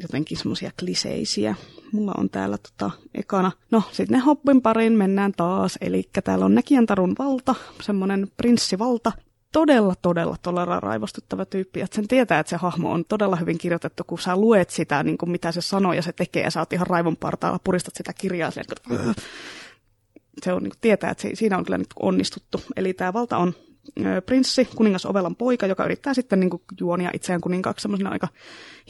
jotenkin 0.00 0.38
semmoisia 0.38 0.70
kliseisiä. 0.78 1.54
Mulla 1.92 2.12
on 2.18 2.30
täällä 2.30 2.58
tota, 2.58 2.90
ekana, 3.14 3.52
no 3.70 3.82
sitten 3.92 4.14
ne 4.14 4.18
hoppin 4.18 4.62
parin 4.62 4.92
mennään 4.92 5.32
taas, 5.36 5.78
eli 5.80 6.08
täällä 6.24 6.44
on 6.44 6.54
Näkijän 6.54 6.86
Tarun 6.86 7.14
valta, 7.18 7.54
semmoinen 7.82 8.28
prinssivalta, 8.36 9.12
todella, 9.52 9.94
todella, 10.02 10.36
todella 10.42 10.80
raivostuttava 10.80 11.44
tyyppi. 11.44 11.80
Että 11.80 11.96
sen 11.96 12.08
tietää, 12.08 12.38
että 12.38 12.50
se 12.50 12.56
hahmo 12.56 12.92
on 12.92 13.04
todella 13.04 13.36
hyvin 13.36 13.58
kirjoitettu, 13.58 14.04
kun 14.04 14.18
sä 14.18 14.36
luet 14.36 14.70
sitä, 14.70 15.02
niin 15.02 15.18
kuin 15.18 15.30
mitä 15.30 15.52
se 15.52 15.60
sanoo 15.60 15.92
ja 15.92 16.02
se 16.02 16.12
tekee, 16.12 16.42
ja 16.42 16.50
sä 16.50 16.60
oot 16.60 16.72
ihan 16.72 16.86
raivon 16.86 17.16
partaalla, 17.16 17.58
puristat 17.64 17.94
sitä 17.94 18.12
kirjaa 18.12 18.50
silleen, 18.50 18.76
että 19.10 19.22
se 20.42 20.52
on, 20.52 20.62
niin 20.62 20.70
kuin, 20.70 20.80
tietää, 20.80 21.10
että 21.10 21.28
siinä 21.34 21.58
on 21.58 21.64
kyllä 21.64 21.78
nyt 21.78 21.94
onnistuttu. 22.00 22.60
Eli 22.76 22.94
tämä 22.94 23.12
valta 23.12 23.38
on 23.38 23.54
ö, 24.06 24.22
prinssi, 24.22 24.68
kuningas 24.76 25.06
Ovelan 25.06 25.36
poika, 25.36 25.66
joka 25.66 25.84
yrittää 25.84 26.14
sitten 26.14 26.40
niin 26.40 26.50
kuin, 26.50 26.62
juonia 26.80 27.10
itseään 27.14 27.40
kuninkaaksi 27.40 27.82
semmoisena 27.82 28.10
aika 28.10 28.28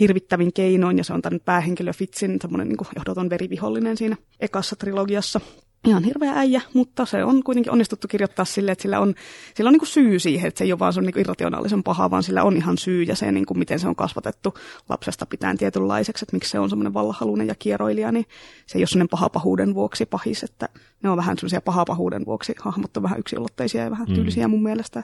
hirvittävin 0.00 0.52
keinoin, 0.52 0.98
ja 0.98 1.04
se 1.04 1.12
on 1.12 1.22
tämän 1.22 1.40
päähenkilö 1.44 1.92
Fitzin 1.92 2.38
semmoinen 2.40 2.68
niin 2.68 2.76
johdoton 2.96 3.30
verivihollinen 3.30 3.96
siinä 3.96 4.16
ekassa 4.40 4.76
trilogiassa 4.76 5.40
ihan 5.88 6.04
hirveä 6.04 6.32
äijä, 6.32 6.60
mutta 6.74 7.06
se 7.06 7.24
on 7.24 7.42
kuitenkin 7.42 7.72
onnistuttu 7.72 8.08
kirjoittaa 8.08 8.44
silleen, 8.44 8.72
että 8.72 8.82
sillä 8.82 9.00
on, 9.00 9.14
sillä 9.54 9.68
on 9.68 9.72
niin 9.72 9.80
kuin 9.80 9.88
syy 9.88 10.18
siihen, 10.18 10.48
että 10.48 10.58
se 10.58 10.64
ei 10.64 10.72
ole 10.72 10.78
vaan 10.78 10.92
sun 10.92 11.04
niin 11.04 11.18
irrationaalisen 11.18 11.82
paha, 11.82 12.10
vaan 12.10 12.22
sillä 12.22 12.42
on 12.42 12.56
ihan 12.56 12.78
syy 12.78 13.02
ja 13.02 13.16
se, 13.16 13.32
niin 13.32 13.46
kuin 13.46 13.58
miten 13.58 13.78
se 13.78 13.88
on 13.88 13.96
kasvatettu 13.96 14.54
lapsesta 14.88 15.26
pitäen 15.26 15.58
tietynlaiseksi, 15.58 16.24
että 16.24 16.36
miksi 16.36 16.50
se 16.50 16.58
on 16.58 16.68
semmoinen 16.70 16.94
vallahaluinen 16.94 17.48
ja 17.48 17.54
kieroilija, 17.54 18.12
niin 18.12 18.26
se 18.66 18.78
ei 18.78 18.82
ole 18.82 18.86
semmoinen 18.86 19.08
pahapahuuden 19.08 19.74
vuoksi 19.74 20.06
pahis, 20.06 20.42
että 20.42 20.68
ne 21.02 21.10
on 21.10 21.16
vähän 21.16 21.38
semmoisia 21.38 21.60
pahapahuuden 21.60 22.26
vuoksi 22.26 22.54
hahmot 22.60 22.96
on 22.96 23.02
vähän 23.02 23.18
yksilotteisia 23.18 23.84
ja 23.84 23.90
vähän 23.90 24.08
mm. 24.08 24.14
tyylisiä 24.14 24.48
mun 24.48 24.62
mielestä. 24.62 25.02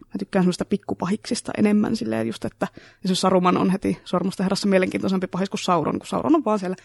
Mä 0.00 0.18
tykkään 0.18 0.42
semmoista 0.42 0.64
pikkupahiksista 0.64 1.52
enemmän 1.58 1.96
silleen 1.96 2.26
just, 2.26 2.44
että 2.44 2.68
se 3.04 3.14
Saruman 3.14 3.56
on 3.56 3.70
heti 3.70 3.98
sormusta 4.04 4.42
herrassa 4.42 4.68
mielenkiintoisempi 4.68 5.26
pahis 5.26 5.50
kuin 5.50 5.60
Sauron, 5.60 5.98
kun 5.98 6.06
Sauron 6.06 6.34
on 6.34 6.44
vaan 6.44 6.58
siellä 6.58 6.76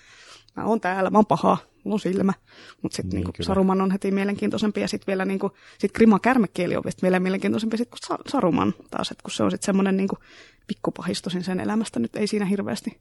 mä 0.57 0.65
oon 0.65 0.81
täällä, 0.81 1.09
mä 1.09 1.17
oon 1.17 1.25
paha, 1.25 1.57
mulla 1.87 1.95
on 1.95 1.99
silmä. 1.99 2.33
Mutta 2.81 2.95
sitten 2.95 3.19
niin, 3.19 3.27
niin 3.37 3.45
Saruman 3.45 3.81
on 3.81 3.91
heti 3.91 4.11
mielenkiintoisempi 4.11 4.81
ja 4.81 4.87
sitten 4.87 5.07
vielä 5.07 5.25
niin 5.25 5.39
kuin, 5.39 5.53
sit 5.77 5.93
Grima 5.93 6.19
kärmekieli 6.19 6.75
on 6.75 6.83
vielä 7.01 7.19
mielenkiintoisempi 7.19 7.77
sit 7.77 7.89
kuin 7.89 8.17
Saruman 8.27 8.73
taas, 8.91 9.11
että 9.11 9.23
kun 9.23 9.31
se 9.31 9.43
on 9.43 9.51
sitten 9.51 9.65
semmoinen 9.65 9.97
niin 9.97 10.09
pikkupahistosin 10.67 11.43
sen 11.43 11.59
elämästä, 11.59 11.99
nyt 11.99 12.15
ei 12.15 12.27
siinä 12.27 12.45
hirveästi 12.45 12.97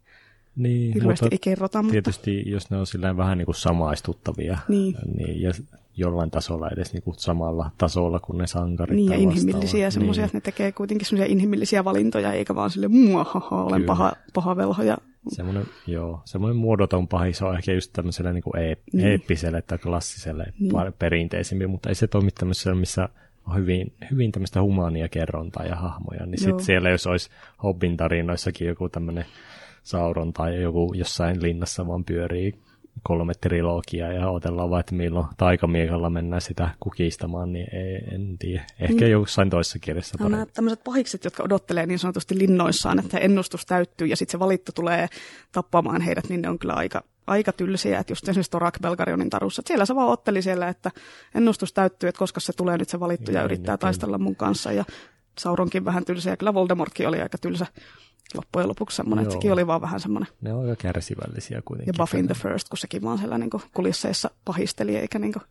niin, 0.57 0.95
hirveästi 0.95 1.29
ei 1.31 1.39
kerrota. 1.39 1.83
Mutta... 1.83 1.93
Tietysti 1.93 2.43
jos 2.51 2.71
ne 2.71 2.77
on 2.77 2.87
sillä 2.87 3.17
vähän 3.17 3.39
niin 3.39 3.47
kuin 3.47 3.55
samaistuttavia 3.55 4.59
niin. 4.69 4.97
Niin, 5.17 5.43
ja 5.43 5.53
jollain 5.97 6.31
tasolla 6.31 6.71
edes 6.71 6.93
niin 6.93 7.03
kuin 7.03 7.15
samalla 7.19 7.71
tasolla 7.79 8.21
kuin 8.21 8.39
ne 8.39 8.47
sankarit. 8.47 8.97
Niin, 8.97 9.11
ja 9.11 9.19
inhimillisiä 9.19 9.91
semmoisia, 9.91 10.23
niin. 10.23 10.27
että 10.27 10.37
ne 10.37 10.41
tekee 10.41 10.73
kuitenkin 10.73 11.07
semmoisia 11.07 11.33
inhimillisiä 11.33 11.85
valintoja, 11.85 12.33
eikä 12.33 12.55
vaan 12.55 12.71
sille 12.71 12.89
muahaha, 12.89 13.65
olen 13.65 13.85
paha, 13.85 14.13
paha 14.35 14.57
velho 14.57 14.83
ja 14.83 14.99
Semmoinen, 15.29 15.67
joo, 15.87 16.21
semmoinen 16.25 16.57
muodoton 16.57 17.09
pahis 17.09 17.43
on 17.43 17.57
ehkä 17.57 17.73
just 17.73 17.93
tämmöiselle 17.93 18.33
niin 18.33 18.43
kuin 18.43 18.55
eep- 18.55 18.83
niin. 18.93 19.07
eeppiselle 19.07 19.63
tai 19.63 19.79
klassiselle 19.79 20.53
niin. 20.59 20.73
perinteisempi, 20.99 21.67
mutta 21.67 21.89
ei 21.89 21.95
se 21.95 22.07
toimi 22.07 22.31
tämmöisellä, 22.31 22.81
missä 22.81 23.09
on 23.49 23.57
hyvin, 23.57 23.93
hyvin 24.11 24.33
tämmöistä 24.33 24.63
humaania 24.63 25.09
kerrontaa 25.09 25.65
ja 25.65 25.77
hahmoja, 25.77 26.27
niin 26.27 26.39
sitten 26.39 26.65
siellä 26.65 26.91
jos 26.91 27.07
olisi 27.07 27.31
Hobbin 27.63 27.97
tarinoissakin 27.97 28.69
joku 28.69 28.89
tämmöinen 28.89 29.25
Sauron 29.83 30.33
tai 30.33 30.63
joku 30.63 30.93
jossain 30.95 31.43
linnassa 31.43 31.87
vaan 31.87 32.05
pyörii 32.05 32.66
kolme 33.03 33.35
trilogiaa 33.35 34.13
ja 34.13 34.31
odotellaan 34.31 34.71
vaan, 34.71 34.81
että 34.81 34.95
milloin 34.95 35.27
taikamiekalla 35.37 36.11
mennään 36.11 36.43
sitä 36.43 36.71
kukistamaan, 36.81 37.53
niin 37.53 37.75
ei, 37.75 38.15
en 38.15 38.39
tiedä. 38.39 38.65
Ehkä 38.81 39.05
mm. 39.05 39.11
jossain 39.11 39.51
toisessa 39.51 39.79
kirjassa 39.79 40.17
no, 40.21 40.29
nämä 40.29 40.47
tämmöiset 40.47 40.85
pahikset, 40.85 41.25
jotka 41.25 41.43
odottelee 41.43 41.87
niin 41.87 41.99
sanotusti 41.99 42.39
linnoissaan, 42.39 42.99
että 42.99 43.19
ennustus 43.19 43.67
täyttyy 43.67 44.07
ja 44.07 44.17
sitten 44.17 44.33
se 44.33 44.39
valittu 44.39 44.73
tulee 44.73 45.09
tappamaan 45.53 46.01
heidät, 46.01 46.29
niin 46.29 46.43
ne 46.43 46.49
on 46.49 46.59
kyllä 46.59 46.75
aika, 46.75 47.03
aika 47.27 47.53
tylsiä. 47.53 47.99
Että 47.99 48.13
just 48.13 48.29
esimerkiksi 48.29 48.51
Torak 48.51 48.81
Belgarionin 48.83 49.31
tarussa, 49.31 49.61
että 49.61 49.69
siellä 49.69 49.87
se 49.87 49.95
vaan 49.95 50.09
otteli 50.09 50.43
siellä, 50.43 50.69
että 50.69 50.91
ennustus 51.35 51.73
täyttyy, 51.73 52.09
että 52.09 52.19
koska 52.19 52.41
se 52.41 52.53
tulee 52.53 52.79
nyt 52.79 52.89
se 52.89 53.01
valittu 53.01 53.31
ja, 53.31 53.39
ja 53.39 53.45
yrittää 53.45 53.75
niin, 53.75 53.81
taistella 53.81 54.19
mun 54.19 54.37
kanssa. 54.37 54.73
Ja 54.73 54.85
Sauronkin 55.39 55.85
vähän 55.85 56.05
tylsä 56.05 56.31
ja 56.31 56.37
kyllä 56.37 56.55
Voldemortkin 56.55 57.09
oli 57.09 57.21
aika 57.21 57.39
tylsä 57.39 57.67
loppujen 58.35 58.69
lopuksi 58.69 58.97
semmoinen, 58.97 59.23
että 59.23 59.33
sekin 59.33 59.53
oli 59.53 59.67
vaan 59.67 59.81
vähän 59.81 60.01
semmoinen. 60.01 60.33
Ne 60.41 60.53
on 60.53 60.63
aika 60.63 60.77
kärsivällisiä 60.77 61.63
kuitenkin. 61.65 61.95
Ja 61.95 61.99
Buffy 61.99 62.23
the 62.23 62.35
First, 62.35 62.69
kun 62.69 62.79
sekin 62.79 63.03
vaan 63.03 63.19
siellä 63.19 63.39
niin 63.39 63.51
kulisseissa 63.75 64.31
pahisteli, 64.45 64.97
eikä 64.97 65.19
niin 65.19 65.33
kuin, 65.33 65.43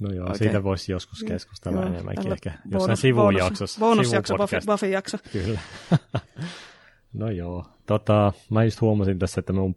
No 0.00 0.10
joo, 0.10 0.26
okay. 0.26 0.38
siitä 0.38 0.62
voisi 0.62 0.92
joskus 0.92 1.24
keskustella 1.24 1.80
joo, 1.80 1.88
enemmänkin 1.88 2.32
ehkä. 2.32 2.52
Jossain 2.70 2.96
sivujaksossa. 2.96 3.80
Bonusjakso, 3.80 4.36
Buffy, 4.36 4.56
Buffy-jakso. 4.66 5.18
Kyllä. 5.32 5.60
No 7.12 7.30
joo. 7.30 7.66
Tota, 7.86 8.32
mä 8.50 8.64
just 8.64 8.80
huomasin 8.80 9.18
tässä, 9.18 9.40
että 9.40 9.52
mun 9.52 9.76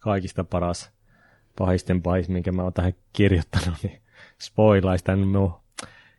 kaikista 0.00 0.44
paras 0.44 0.90
pahisten 1.58 2.02
pahis, 2.02 2.28
minkä 2.28 2.52
mä 2.52 2.62
oon 2.62 2.72
tähän 2.72 2.92
kirjoittanut, 3.12 3.74
niin 3.82 4.02
spoilaisi 4.42 5.04
tämän 5.04 5.28
mun 5.28 5.52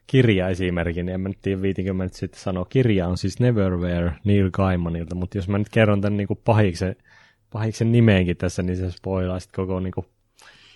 kirjaesimerkin, 0.09 1.05
niin 1.05 1.13
en 1.13 1.21
mä 1.21 1.29
nyt 1.29 1.37
tiedä, 1.41 1.61
viitinkö 1.61 1.93
mä 1.93 2.03
nyt 2.03 2.13
sitten 2.13 2.41
sanoa. 2.41 2.65
Kirja 2.65 3.07
on 3.07 3.17
siis 3.17 3.39
Neverwhere 3.39 4.11
Neil 4.23 4.49
Gaimanilta, 4.51 5.15
mutta 5.15 5.37
jos 5.37 5.47
mä 5.47 5.57
nyt 5.57 5.69
kerron 5.69 6.01
tämän 6.01 6.17
niin 6.17 6.27
kuin 6.27 6.39
pahiksen, 6.45 6.95
pahiksen 7.51 7.91
nimeenkin 7.91 8.37
tässä, 8.37 8.63
niin 8.63 8.77
se 8.77 8.91
spoilaa 8.91 9.39
sitten 9.39 9.65
koko 9.65 9.79
niin 9.79 9.91
kuin 9.91 10.05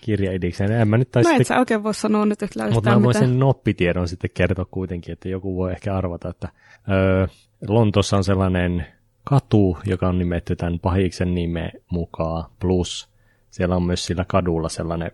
kirjaidiksen. 0.02 0.72
En 0.72 0.88
mä 0.88 0.98
nyt 0.98 1.12
taisi 1.12 1.30
no 1.30 1.36
et 1.40 1.48
sä 1.48 1.60
oikein 1.60 1.84
voi 1.84 1.94
sanoa 1.94 2.26
nyt 2.26 2.42
yhtään 2.42 2.74
Mutta 2.74 2.90
mä 2.90 3.04
voin 3.04 3.16
sen 3.16 3.40
noppitiedon 3.40 4.08
sitten 4.08 4.30
kertoa 4.34 4.66
kuitenkin, 4.72 5.14
että 5.14 5.30
joku 5.30 5.56
voi 5.56 5.72
ehkä 5.72 5.96
arvata, 5.96 6.30
että 6.30 6.50
öö, 6.92 7.28
Lontossa 7.68 8.18
on 8.18 8.24
sellainen 8.24 8.86
katu, 9.24 9.78
joka 9.86 10.08
on 10.08 10.20
nimetty 10.20 10.56
tämän 10.56 10.80
pahiksen 10.80 11.36
nimen 11.36 11.72
mukaan, 11.92 12.52
plus 12.60 13.10
siellä 13.52 13.76
on 13.76 13.84
myös 13.84 14.06
sillä 14.06 14.26
kadulla 14.28 14.70
sellainen 14.70 15.12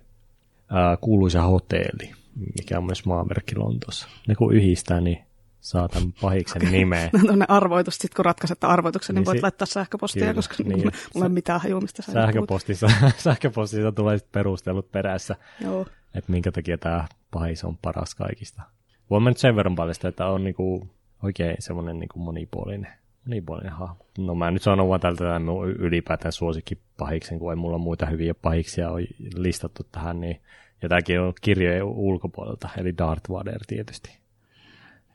ää, 0.70 0.98
kuuluisa 0.98 1.42
hotelli, 1.42 2.12
mikä 2.36 2.78
on 2.78 2.86
myös 2.86 3.06
maamerkki 3.06 3.56
Lontoossa. 3.56 4.08
Ne 4.28 4.36
kun 4.36 4.54
yhdistää, 4.54 5.02
niin 5.02 5.18
saa 5.62 5.88
tämän 5.88 6.14
pahiksen 6.22 6.62
okay. 6.62 6.72
nimeä. 6.72 7.10
No 7.14 7.20
tuonne 7.20 7.46
arvoitus, 7.48 7.96
sitten 7.96 8.16
kun 8.16 8.26
ratkaiset 8.26 8.64
arvoituksen, 8.64 9.14
niin, 9.14 9.20
niin 9.20 9.26
voit 9.26 9.38
si- 9.38 9.44
laittaa 9.44 9.66
sähköpostia, 9.66 10.20
kyllä, 10.20 10.34
koska 10.34 10.56
niin, 10.64 10.78
mulla 10.78 10.92
ei 11.16 11.22
ole 11.22 11.30
mitään 11.30 11.62
hajumista. 11.62 12.02
Sähköpostissa, 12.02 12.88
sähköpostissa 13.18 13.92
tulee 13.92 14.18
sitten 14.18 14.32
perustelut 14.32 14.92
perässä, 14.92 15.36
Joo. 15.62 15.82
että 16.16 16.32
minkä 16.32 16.52
takia 16.52 16.78
tämä 16.78 17.08
pahis 17.32 17.64
on 17.64 17.78
paras 17.78 18.16
kaikista. 18.16 18.62
Voin 19.10 19.24
mä 19.24 19.30
nyt 19.30 19.38
sen 19.38 19.56
verran 19.56 19.76
paljastaa, 19.76 20.10
että 20.10 20.26
on 20.26 20.44
niinku 20.44 20.90
oikein 21.24 21.56
semmoinen 21.60 22.00
niinku 22.00 22.20
monipuolinen 22.20 22.88
monipuolinen 23.26 23.72
hahmo. 23.74 24.06
No 24.18 24.36
mä 24.36 24.52
nyt 24.52 24.62
sanon 24.62 24.90
vaan 24.90 25.00
tältä 25.00 25.24
tämän 25.24 25.44
ylipäätään 25.80 26.32
suosikki 26.32 26.78
pahiksen, 26.98 27.40
kun 27.40 27.52
ei 27.52 27.56
mulla 27.56 27.78
muita 27.78 28.06
hyviä 28.06 28.34
pahiksia 28.34 28.90
ole 28.90 29.08
listattu 29.36 29.84
tähän, 29.92 30.20
niin 30.20 30.42
ja 30.82 30.90
tämäkin 30.90 31.20
on 31.20 31.34
kirjojen 31.42 31.84
ulkopuolelta, 31.84 32.70
eli 32.78 32.98
Darth 32.98 33.30
Vader 33.30 33.60
tietysti. 33.68 34.20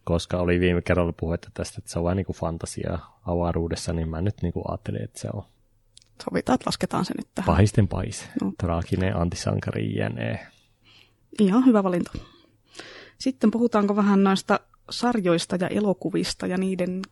Koska 0.05 0.39
oli 0.39 0.61
viime 0.61 0.83
kerralla 0.83 1.13
puhetta 1.13 1.51
tästä, 1.55 1.75
että 1.79 1.91
se 1.91 1.99
on 1.99 2.05
vain 2.05 2.17
niin 2.17 2.27
kuin 2.27 2.37
fantasiaa 2.37 3.21
avaruudessa, 3.27 3.93
niin 3.93 4.09
mä 4.09 4.21
nyt 4.21 4.35
niin 4.43 4.53
kuin 4.53 4.65
ajattelin, 4.69 5.03
että 5.03 5.21
se 5.21 5.29
on 5.33 5.43
Sovitaan, 6.25 6.55
että 6.55 6.69
lasketaan 6.69 7.05
se 7.05 7.15
nyt 7.17 7.29
tähän. 7.35 7.47
Pahisten 7.47 7.89
pahis. 7.89 8.29
No. 8.43 8.53
Traaginen 8.59 9.17
antisankari 9.17 9.95
jne. 9.95 10.47
Ihan 11.41 11.67
hyvä 11.67 11.85
valinta. 11.85 12.13
Sitten 13.19 13.51
puhutaanko 13.51 13.97
vähän 13.97 14.25
noista 14.25 14.61
sarjoista 14.91 15.57
ja 15.57 15.69
elokuvista 15.69 16.47
ja 16.47 16.59
niiden 16.59 17.03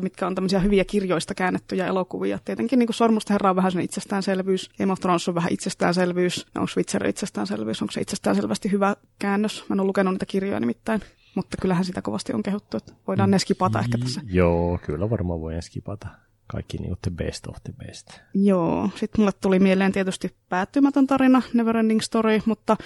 mitkä 0.00 0.26
on 0.26 0.34
tämmöisiä 0.34 0.60
hyviä 0.60 0.84
kirjoista 0.84 1.34
käännettyjä 1.34 1.86
elokuvia. 1.86 2.38
Tietenkin 2.44 2.78
niin 2.78 2.88
Sormusten 2.90 3.34
herra 3.34 3.50
on 3.50 3.56
vähän 3.56 3.72
sen 3.72 3.82
itsestäänselvyys. 3.82 4.70
Game 4.78 4.92
of 4.92 5.00
Thrones 5.00 5.28
on 5.28 5.34
vähän 5.34 5.52
itsestäänselvyys. 5.52 6.46
Onko 6.54 6.70
Witcher 6.76 7.06
itsestäänselvyys? 7.06 7.82
Onko 7.82 7.92
se 7.92 8.00
itsestäänselvästi 8.00 8.72
hyvä 8.72 8.96
käännös? 9.18 9.64
Mä 9.68 9.74
en 9.74 9.80
ole 9.80 9.86
lukenut 9.86 10.14
niitä 10.14 10.26
kirjoja 10.26 10.60
nimittäin. 10.60 11.00
Mutta 11.34 11.56
kyllähän 11.60 11.84
sitä 11.84 12.02
kovasti 12.02 12.32
on 12.32 12.42
kehuttu, 12.42 12.76
että 12.76 12.92
voidaan 13.06 13.30
ne 13.30 13.38
skipata 13.38 13.80
ehkä 13.80 13.98
tässä. 13.98 14.20
Joo, 14.24 14.78
kyllä 14.86 15.10
varmaan 15.10 15.40
voi 15.40 15.62
skipata. 15.62 16.08
Kaikki 16.46 16.78
niin 16.78 16.96
the 17.02 17.10
best 17.10 17.46
of 17.46 17.56
the 17.64 17.72
best. 17.86 18.20
Joo, 18.34 18.90
sitten 18.94 19.20
mulle 19.20 19.32
tuli 19.40 19.58
mieleen 19.58 19.92
tietysti 19.92 20.36
päättymätön 20.48 21.06
tarina, 21.06 21.42
Neverending 21.52 22.00
Story, 22.00 22.40
mutta 22.46 22.76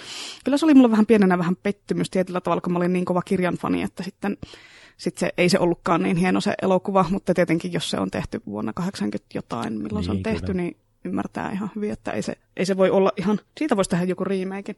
kyllä 0.43 0.57
se 0.57 0.65
oli 0.65 0.73
mulle 0.73 0.91
vähän 0.91 1.05
pienenä 1.05 1.37
vähän 1.37 1.55
pettymys 1.55 2.09
tietyllä 2.09 2.41
tavalla, 2.41 2.61
kun 2.61 2.73
mä 2.73 2.77
olin 2.79 2.93
niin 2.93 3.05
kova 3.05 3.21
kirjan 3.21 3.55
fani, 3.55 3.81
että 3.81 4.03
sitten 4.03 4.37
sitten 4.97 5.19
se, 5.19 5.33
ei 5.37 5.49
se 5.49 5.59
ollutkaan 5.59 6.03
niin 6.03 6.17
hieno 6.17 6.41
se 6.41 6.53
elokuva, 6.61 7.05
mutta 7.09 7.33
tietenkin 7.33 7.73
jos 7.73 7.89
se 7.89 7.99
on 7.99 8.11
tehty 8.11 8.41
vuonna 8.45 8.73
80 8.73 9.27
jotain, 9.33 9.73
milloin 9.73 9.93
niin, 9.95 10.03
se 10.03 10.11
on 10.11 10.15
niin, 10.15 10.23
tehty, 10.23 10.45
kyllä. 10.45 10.61
niin 10.61 10.77
ymmärtää 11.05 11.51
ihan 11.51 11.71
hyvin, 11.75 11.91
että 11.91 12.11
ei 12.11 12.21
se, 12.21 12.35
ei 12.57 12.65
se 12.65 12.77
voi 12.77 12.89
olla 12.89 13.11
ihan, 13.17 13.39
siitä 13.57 13.75
voisi 13.75 13.89
tehdä 13.89 14.05
joku 14.05 14.23
remake. 14.23 14.75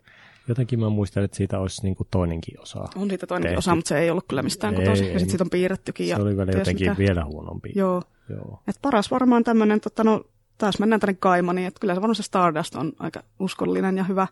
Jotenkin 0.47 0.79
mä 0.79 0.89
muistan, 0.89 1.23
että 1.23 1.37
siitä 1.37 1.59
olisi 1.59 1.83
niin 1.83 1.95
kuin 1.95 2.07
toinenkin 2.11 2.59
osa. 2.59 2.79
On 2.95 3.09
siitä 3.09 3.27
toinenkin 3.27 3.49
tehty. 3.49 3.57
osa, 3.57 3.75
mutta 3.75 3.89
se 3.89 3.99
ei 3.99 4.09
ollut 4.09 4.25
kyllä 4.27 4.41
mistään 4.41 4.75
kotoisin. 4.75 5.07
Ja 5.07 5.19
sitten 5.19 5.29
siitä 5.29 5.43
on 5.43 5.49
piirrettykin. 5.49 6.07
Se 6.07 6.15
oli 6.15 6.37
vielä 6.37 6.51
jotenkin 6.51 6.89
mitä. 6.89 6.97
vielä 6.97 7.25
huonompi. 7.25 7.71
Joo. 7.75 8.01
Joo. 8.29 8.59
Et 8.67 8.75
paras 8.81 9.11
varmaan 9.11 9.43
tämmöinen, 9.43 9.81
tota, 9.81 10.03
no, 10.03 10.23
taas 10.57 10.79
mennään 10.79 10.99
tänne 10.99 11.17
Kaimaniin, 11.19 11.67
että 11.67 11.79
kyllä 11.79 11.95
se 11.95 12.01
varmaan 12.01 12.15
se 12.15 12.23
Stardust 12.23 12.75
on 12.75 12.93
aika 12.99 13.23
uskollinen 13.39 13.97
ja 13.97 14.03
hyvä. 14.03 14.27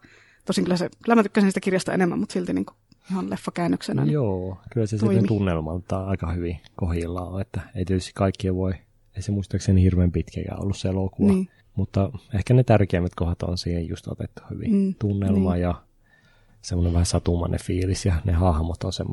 Tosin 0.46 0.64
kyllä, 0.64 0.78
se, 0.78 0.90
kyllä 1.04 1.16
mä 1.16 1.24
tykkäsin 1.24 1.50
sitä 1.50 1.60
kirjasta 1.60 1.94
enemmän, 1.94 2.20
mutta 2.20 2.34
silti 2.34 2.54
niin 2.54 2.66
kuin 2.66 2.76
ihan 3.12 3.30
leffakäännöksenä. 3.30 4.06
Niin 4.06 4.14
Joo, 4.14 4.58
kyllä 4.74 4.88
se 4.88 4.98
toimi. 4.98 5.14
sitten 5.14 5.28
tunnelmalta 5.28 6.06
aika 6.06 6.32
hyvin 6.32 6.60
kohdillaan, 6.76 7.42
että 7.42 7.62
ei 7.76 7.86
tietysti 7.86 8.12
kaikkia 8.16 8.56
voi, 8.56 8.74
ei 9.16 9.22
se 9.22 9.32
muistaakseni 9.32 9.84
hirveän 9.84 10.12
pitkäkään 10.12 10.62
ollut 10.62 10.78
se 10.78 10.88
elokuva, 10.88 11.32
niin. 11.32 11.50
mutta 11.76 12.12
ehkä 12.34 12.54
ne 12.54 12.64
tärkeimmät 12.64 13.16
kohdat 13.16 13.44
on 13.44 13.58
siihen 13.58 13.88
just 13.88 14.08
otettu 14.08 14.42
hyvin. 14.50 14.74
Mm, 14.74 14.96
Tunnelma 15.00 15.54
niin. 15.54 15.62
ja 15.62 15.82
semmoinen 16.62 16.94
vähän 16.94 17.06
satumainen 17.06 17.60
fiilis 17.60 18.06
ja 18.06 18.14
ne 18.26 18.34
hahmot 18.34 18.84
on 18.84 18.94
se 18.94 19.04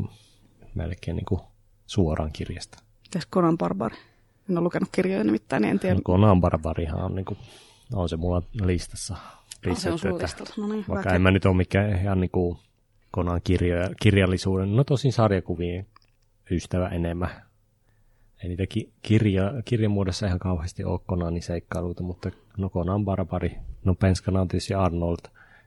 melkein 0.75 1.17
niin 1.17 1.27
kuin 1.27 1.41
suoraan 1.87 2.33
kirjasta. 2.33 2.79
Mitäs 3.03 3.29
Conan 3.33 3.59
Barbari? 3.59 3.97
En 4.51 4.59
ole 4.59 4.65
lukenut 4.65 4.89
kirjoja 4.93 5.25
nimittäin, 5.25 5.63
niin 5.63 5.71
en 5.71 5.79
tiedä. 5.79 5.95
No 5.95 6.01
Conan 6.01 6.41
Barbarihan 6.41 7.05
on, 7.05 7.15
niin 7.15 7.25
kuin, 7.25 7.39
on 7.93 8.09
se 8.09 8.17
mulla 8.17 8.43
listassa. 8.61 9.17
Pistetty, 9.63 9.95
ah, 9.95 10.01
se 10.01 10.09
on 10.09 10.21
että, 10.25 10.45
no 10.57 10.69
niin, 10.69 10.85
vaikka 10.89 11.15
en 11.15 11.23
mä 11.23 11.31
nyt 11.31 11.47
ole 11.47 11.57
mikään 11.57 12.01
ihan 12.01 12.21
niin 12.21 12.31
kuin 12.31 12.59
Konan 13.11 13.41
kirjoja, 13.45 13.91
kirjallisuuden, 14.03 14.77
no 14.77 14.85
tosin 14.85 15.13
sarjakuvien 15.13 15.87
ystävä 16.51 16.89
enemmän. 16.89 17.31
Ei 18.43 18.49
niitä 18.49 18.67
ki- 18.67 18.93
kirja, 19.03 19.53
kirjamuodossa 19.65 20.27
ihan 20.27 20.39
kauheasti 20.39 20.85
ole 20.85 21.01
Konanin 21.07 21.43
seikkailuita, 21.43 22.03
mutta 22.03 22.31
no 22.57 22.69
Konan 22.69 23.05
Barbari, 23.05 23.57
no 23.85 23.95
Penskana 23.95 24.41
on 24.41 24.49
tietysti 24.49 24.75
Arnold 24.75 25.19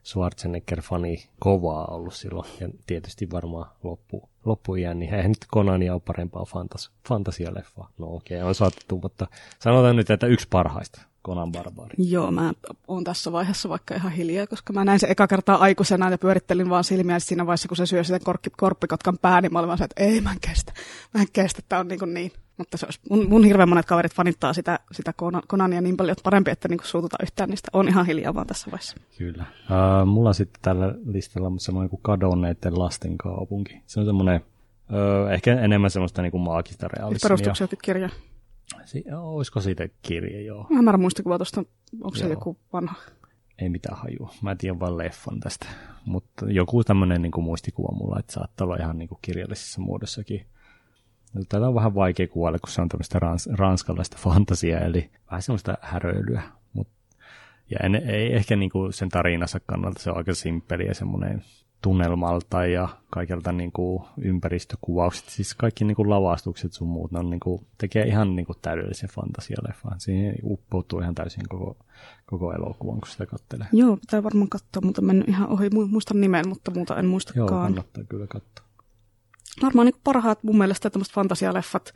Schwarzenegger-fani 0.04 1.28
kovaa 1.38 1.86
ollut 1.86 2.14
silloin, 2.14 2.48
ja 2.60 2.68
tietysti 2.86 3.30
varmaan 3.30 3.70
loppu, 3.82 4.28
loppuiän, 4.44 4.98
niin 4.98 5.14
eihän 5.14 5.30
nyt 5.30 5.46
Konania 5.50 5.92
ole 5.92 6.02
parempaa 6.06 6.44
fantas, 6.44 6.90
fantasialeffaa. 7.08 7.90
No 7.98 8.06
okei, 8.14 8.36
okay, 8.36 8.48
on 8.48 8.54
saatettu, 8.54 9.00
mutta 9.02 9.26
sanotaan 9.58 9.96
nyt, 9.96 10.10
että 10.10 10.26
yksi 10.26 10.46
parhaista. 10.50 11.11
Conan 11.26 11.52
Barbari. 11.52 11.94
Joo, 11.98 12.30
mä 12.30 12.52
oon 12.88 13.04
tässä 13.04 13.32
vaiheessa 13.32 13.68
vaikka 13.68 13.94
ihan 13.94 14.12
hiljaa, 14.12 14.46
koska 14.46 14.72
mä 14.72 14.84
näin 14.84 14.98
se 14.98 15.06
eka 15.10 15.26
kertaa 15.26 15.56
aikuisena 15.56 16.10
ja 16.10 16.18
pyörittelin 16.18 16.70
vaan 16.70 16.84
silmiä 16.84 17.18
siinä 17.18 17.46
vaiheessa, 17.46 17.68
kun 17.68 17.76
se 17.76 17.86
syö 17.86 18.04
sitä 18.04 18.18
korkki, 18.24 18.50
korppikotkan 18.56 19.18
pää, 19.18 19.40
niin 19.40 19.52
mä 19.52 19.58
olin 19.58 19.68
vaan 19.68 19.78
se, 19.78 19.84
että 19.84 20.04
ei 20.04 20.20
mä 20.20 20.32
en 20.32 20.40
kestä, 20.40 20.72
mä 21.14 21.20
en 21.20 21.26
kestä, 21.32 21.62
tää 21.68 21.80
on 21.80 21.88
niin, 21.88 21.98
kuin 21.98 22.14
niin. 22.14 22.32
Mutta 22.58 22.76
se 22.76 22.86
olisi, 22.86 23.00
mun, 23.10 23.28
mun 23.28 23.44
hirveän 23.44 23.68
monet 23.68 23.86
kaverit 23.86 24.14
fanittaa 24.14 24.52
sitä, 24.52 24.78
sitä 24.92 25.12
Conania 25.48 25.80
niin 25.80 25.96
paljon, 25.96 26.12
että 26.12 26.22
parempi, 26.22 26.50
että 26.50 26.68
niinku 26.68 26.86
suututa 26.86 27.16
yhtään 27.22 27.50
niistä. 27.50 27.68
On 27.72 27.88
ihan 27.88 28.06
hiljaa 28.06 28.34
vaan 28.34 28.46
tässä 28.46 28.70
vaiheessa. 28.70 28.96
Kyllä. 29.18 29.44
Uh, 29.70 30.06
mulla 30.06 30.32
sitten 30.32 30.62
tällä 30.62 30.94
listalla 31.04 31.48
on 31.48 31.60
semmoinen 31.60 31.90
kuin 31.90 32.02
kadonneiden 32.02 32.78
lasten 32.78 33.18
kaupunki. 33.18 33.82
Se 33.86 34.00
on 34.00 34.06
semmoinen, 34.06 34.40
uh, 34.90 35.30
ehkä 35.32 35.60
enemmän 35.60 35.90
semmoista 35.90 36.22
niinku 36.22 36.38
maagista 36.38 36.88
realismia. 36.88 37.28
Perustuksia 37.28 37.68
kirja. 37.82 38.08
Si- 38.84 39.04
olisiko 39.16 39.60
siitä 39.60 39.88
kirja, 40.02 40.42
joo. 40.42 40.66
Mä 40.70 40.90
en 40.90 41.00
muistikuva 41.00 41.38
tuosta, 41.38 41.64
onko 42.04 42.16
se 42.16 42.28
joku 42.28 42.58
vanha? 42.72 42.94
Ei 43.58 43.68
mitään 43.68 43.98
hajua. 43.98 44.34
Mä 44.42 44.56
tiedän 44.56 44.80
vain 44.80 44.98
leffan 44.98 45.40
tästä. 45.40 45.66
Mutta 46.04 46.46
joku 46.50 46.84
tämmöinen 46.84 47.22
niin 47.22 47.32
muistikuva 47.42 47.96
mulla, 47.96 48.18
että 48.18 48.32
saattaa 48.32 48.64
olla 48.64 48.76
ihan 48.76 48.98
niin 48.98 49.08
kuin 49.08 49.18
kirjallisessa 49.22 49.80
muodossakin. 49.80 50.46
Tätä 51.48 51.68
on 51.68 51.74
vähän 51.74 51.94
vaikea 51.94 52.28
kuvailla, 52.28 52.58
kun 52.58 52.68
se 52.68 52.82
on 52.82 52.88
tämmöistä 52.88 53.18
rans- 53.18 53.58
ranskalaista 53.58 54.16
fantasiaa, 54.20 54.80
eli 54.80 55.10
vähän 55.30 55.42
semmoista 55.42 55.78
häröilyä. 55.80 56.42
Mut, 56.72 56.88
ja 57.70 57.78
en, 57.82 57.94
ei 57.94 58.34
ehkä 58.34 58.56
niin 58.56 58.70
kuin 58.70 58.92
sen 58.92 59.08
tarinansa 59.08 59.60
kannalta, 59.66 60.02
se 60.02 60.10
on 60.10 60.16
aika 60.16 60.34
simppeli 60.34 60.86
ja 60.86 60.94
semmoinen 60.94 61.44
tunnelmalta 61.82 62.66
ja 62.66 62.88
kaikelta 63.10 63.52
niin 63.52 63.72
kuin 63.72 64.04
ympäristökuvaukset, 64.18 65.28
siis 65.28 65.54
kaikki 65.54 65.84
niin 65.84 65.94
kuin 65.94 66.10
lavastukset 66.10 66.72
sun 66.72 66.88
muut, 66.88 67.12
ne 67.12 67.18
on 67.18 67.30
niin 67.30 67.40
kuin, 67.40 67.66
tekee 67.78 68.06
ihan 68.06 68.36
niin 68.36 68.46
kuin 68.46 68.58
täydellisen 68.62 69.10
fantasialeffan. 69.10 70.00
Siihen 70.00 70.34
uppoutuu 70.44 71.00
ihan 71.00 71.14
täysin 71.14 71.48
koko, 71.48 71.76
koko 72.26 72.52
elokuvan, 72.52 73.00
kun 73.00 73.08
sitä 73.08 73.26
katselee. 73.26 73.66
Joo, 73.72 73.96
pitää 73.96 74.22
varmaan 74.22 74.48
katsoa, 74.48 74.82
mutta 74.82 75.02
mennyt 75.02 75.28
ihan 75.28 75.48
ohi, 75.48 75.70
muistan 75.70 76.20
nimen, 76.20 76.48
mutta 76.48 76.70
muuta 76.70 76.96
en 76.96 77.06
muistakaan. 77.06 77.48
Joo, 77.48 77.48
kannattaa 77.48 78.04
kyllä 78.04 78.26
katsoa. 78.26 78.66
Varmaan 79.62 79.86
niin 79.86 80.00
parhaat 80.04 80.42
mun 80.42 80.58
mielestä 80.58 80.90
tämmöiset 80.90 81.14
fantasialeffat 81.14 81.94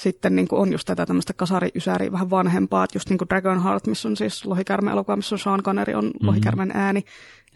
sitten 0.00 0.36
niin 0.36 0.48
kuin 0.48 0.60
on 0.60 0.72
just 0.72 0.86
tätä 0.86 1.06
tämmöistä 1.06 1.32
kasari 1.32 2.12
vähän 2.12 2.30
vanhempaa, 2.30 2.84
että 2.84 2.96
just 2.96 3.08
niin 3.08 3.18
kuin 3.18 3.28
Dragonheart, 3.28 3.86
missä 3.86 4.08
on 4.08 4.16
siis 4.16 4.46
lohikärme-elokuva, 4.46 5.16
missä 5.16 5.34
on 5.34 5.38
Sean 5.38 5.62
Connery 5.62 5.94
on 5.94 6.04
mm-hmm. 6.04 6.26
lohikärmen 6.26 6.70
ääni, 6.74 7.04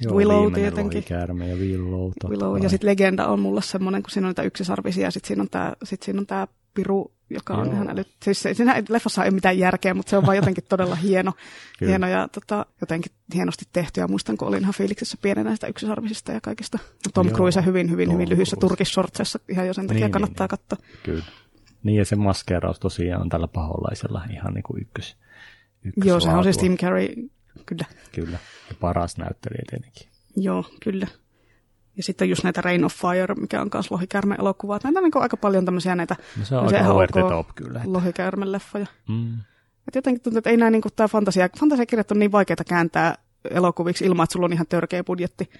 Joo, 0.01 0.17
Willow 0.17 0.53
tietenkin. 0.53 0.99
Lohikärme 0.99 1.49
ja 1.49 1.57
Willow. 1.57 2.11
Willow. 2.29 2.63
Ja 2.63 2.69
sitten 2.69 2.91
Legenda 2.91 3.27
on 3.27 3.41
mulle 3.41 3.63
semmoinen, 3.63 4.03
kun 4.03 4.11
siinä 4.11 4.27
on 4.27 4.31
niitä 4.31 4.43
yksisarvisia, 4.43 5.05
ja 5.05 5.11
sitten 5.11 5.29
siinä 5.29 5.43
on 5.43 5.49
tämä 5.51 5.73
sit 5.85 6.03
siinä 6.03 6.21
on 6.21 6.27
tää 6.27 6.47
Piru, 6.75 7.13
joka 7.31 7.55
on 7.55 7.67
Joo. 7.67 7.75
ihan 7.75 7.91
älyt... 7.91 8.09
Siis 8.23 8.43
siinä 8.43 8.83
leffassa 8.89 9.25
ei 9.25 9.29
ole 9.29 9.35
mitään 9.35 9.59
järkeä, 9.59 9.95
mutta 9.95 10.11
se 10.11 10.17
on 10.17 10.27
vaan 10.27 10.37
jotenkin 10.37 10.65
todella 10.69 10.95
hieno, 10.95 11.33
hieno 11.81 12.09
ja 12.09 12.29
tota, 12.29 12.67
jotenkin 12.81 13.13
hienosti 13.35 13.65
tehty. 13.73 14.01
Ja 14.01 14.09
muistan, 14.09 14.37
kun 14.37 14.49
olin 14.49 14.63
ihan 14.63 14.75
fiiliksessä 14.75 15.19
pienenä 15.23 15.51
näistä 15.51 15.67
yksisarvisista 15.67 16.33
ja 16.33 16.41
kaikista. 16.41 16.79
Tom 17.15 17.27
Joo. 17.27 17.37
Cruise 17.37 17.65
hyvin, 17.65 17.91
hyvin, 17.91 18.09
Tom 18.09 18.15
hyvin 18.15 18.29
lyhyissä 18.29 18.57
turkissortseissa 18.61 19.39
ihan 19.49 19.67
jo 19.67 19.75
sen 19.75 19.87
takia 19.87 20.05
niin, 20.05 20.13
kannattaa 20.13 20.45
niin, 20.45 20.59
katsoa. 20.59 20.87
Kyllä. 21.03 21.25
Niin 21.85 21.99
ja 21.99 22.05
se 22.05 22.17
maskeeraus 22.17 22.81
tosiaan 22.81 23.23
on 23.23 23.29
tällä 23.29 23.49
paholaisella 23.49 24.23
ihan 24.31 24.55
niin 24.55 24.63
kuin 24.63 24.83
ykkös, 24.83 25.17
ykkös 25.85 26.07
Joo, 26.07 26.21
sehän 26.21 26.39
on 26.39 26.45
siis 26.45 26.59
Tim 26.59 26.77
Carrey, 26.77 27.09
kyllä. 27.67 27.85
Kyllä, 28.13 28.39
ja 28.69 28.75
paras 28.81 29.19
näyttelijä 29.19 29.63
tietenkin. 29.71 30.09
Joo, 30.37 30.65
kyllä. 30.83 31.07
Ja 31.97 32.03
sitten 32.03 32.29
just 32.29 32.45
näitä 32.45 32.61
Rain 32.61 32.85
of 32.85 32.95
Fire, 32.95 33.35
mikä 33.35 33.61
on 33.61 33.71
myös 33.75 33.91
lohikärme 33.91 34.35
elokuvat. 34.39 34.85
Näitä 34.85 34.99
on 34.99 35.05
niin 35.05 35.23
aika 35.23 35.37
paljon 35.37 35.65
tämmöisiä 35.65 35.95
näitä 35.95 36.17
no 36.39 36.45
se 36.45 36.57
on 36.57 36.75
aika 36.75 36.93
over 36.93 37.13
the 37.13 37.21
top 37.21 37.49
kyllä. 37.55 37.81
Lohikärme-leffoja. 37.85 38.87
Mm. 39.09 39.35
Et 39.89 39.95
jotenkin 39.95 40.23
tuntuu, 40.23 40.39
että 40.39 40.51
ei 40.51 40.57
näin 40.57 40.73
niin 40.73 40.83
tämä 40.97 41.09
fantasia, 41.09 41.49
fantasiakirjat 41.61 42.11
on 42.11 42.19
niin 42.19 42.33
vaikeita 42.33 42.65
kääntää 42.65 43.15
elokuviksi 43.51 44.05
ilman, 44.05 44.25
että 44.25 44.33
sulla 44.33 44.47
on 44.47 44.53
ihan 44.53 44.67
törkeä 44.69 45.05
budjetti. 45.05 45.51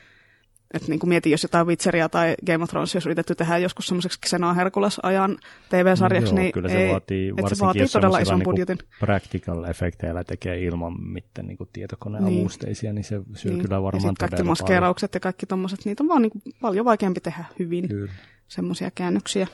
Että 0.75 0.89
niin 0.89 0.99
kuin 0.99 1.09
mietin, 1.09 1.31
jos 1.31 1.43
jotain 1.43 1.67
Witcheria 1.67 2.09
tai 2.09 2.35
Game 2.47 2.65
of 2.65 2.71
Thrones 2.71 2.97
olisi 2.97 3.09
yritetty 3.09 3.35
tehdä 3.35 3.59
joskus 3.59 3.87
semmoiseksi 3.87 4.19
Xenoa 4.27 4.55
Herkules-ajan 4.55 5.39
TV-sarjaksi, 5.69 6.35
no, 6.35 6.41
niin 6.41 6.53
kyllä 6.53 6.69
se 6.69 6.85
ei, 6.85 6.93
vaatii, 6.93 7.33
että 7.37 7.55
se 7.55 7.65
vaatii 7.65 7.87
todella 7.93 8.19
ison 8.19 8.39
niin 8.39 8.45
budjetin. 8.45 8.79
practical 9.01 9.65
efektejä 9.65 10.25
tekee 10.25 10.65
ilman 10.65 11.03
mitään 11.03 11.47
niin 11.47 11.59
tietokoneavusteisia, 11.73 12.93
niin. 12.93 12.95
niin 12.95 13.05
se 13.05 13.21
syö 13.35 13.53
niin. 13.53 13.63
kyllä 13.63 13.83
varmaan 13.83 14.15
ja 14.21 14.29
kaikki 14.29 14.43
maskeeraukset 14.43 15.11
paljon. 15.11 15.17
ja 15.17 15.21
kaikki 15.21 15.47
tommoset, 15.47 15.85
niitä 15.85 16.03
on 16.03 16.09
vaan 16.09 16.23
niin 16.23 16.31
kuin 16.31 16.43
paljon 16.61 16.85
vaikeampi 16.85 17.21
tehdä 17.21 17.45
hyvin, 17.59 17.89
semmoisia 18.49 18.91
käännöksiä. 18.95 19.47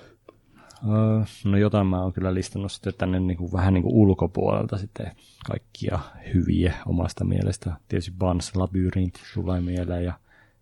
Uh, 0.85 1.27
no 1.45 1.57
jotain 1.57 1.87
mä 1.87 2.03
oon 2.03 2.12
kyllä 2.12 2.35
listannut 2.35 2.73
sitten 2.73 2.95
tänne 2.99 3.21
niin 3.21 3.37
kuin, 3.37 3.53
vähän 3.53 3.75
niin 3.75 3.83
kuin 3.83 3.95
ulkopuolelta 3.95 4.79
sitten 4.79 5.11
kaikkia 5.47 5.99
hyviä 6.35 6.75
omasta 6.87 7.25
mielestä. 7.25 7.73
Tietysti 7.89 8.12
Bans 8.18 8.57
Labyrinth 8.57 9.21
tulee 9.35 9.61
mieleen 9.61 10.05
ja 10.05 10.12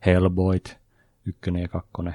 Hellboy, 0.07 0.61
ykkönen 1.27 1.63
ja 1.63 1.69
kakkonen, 1.69 2.15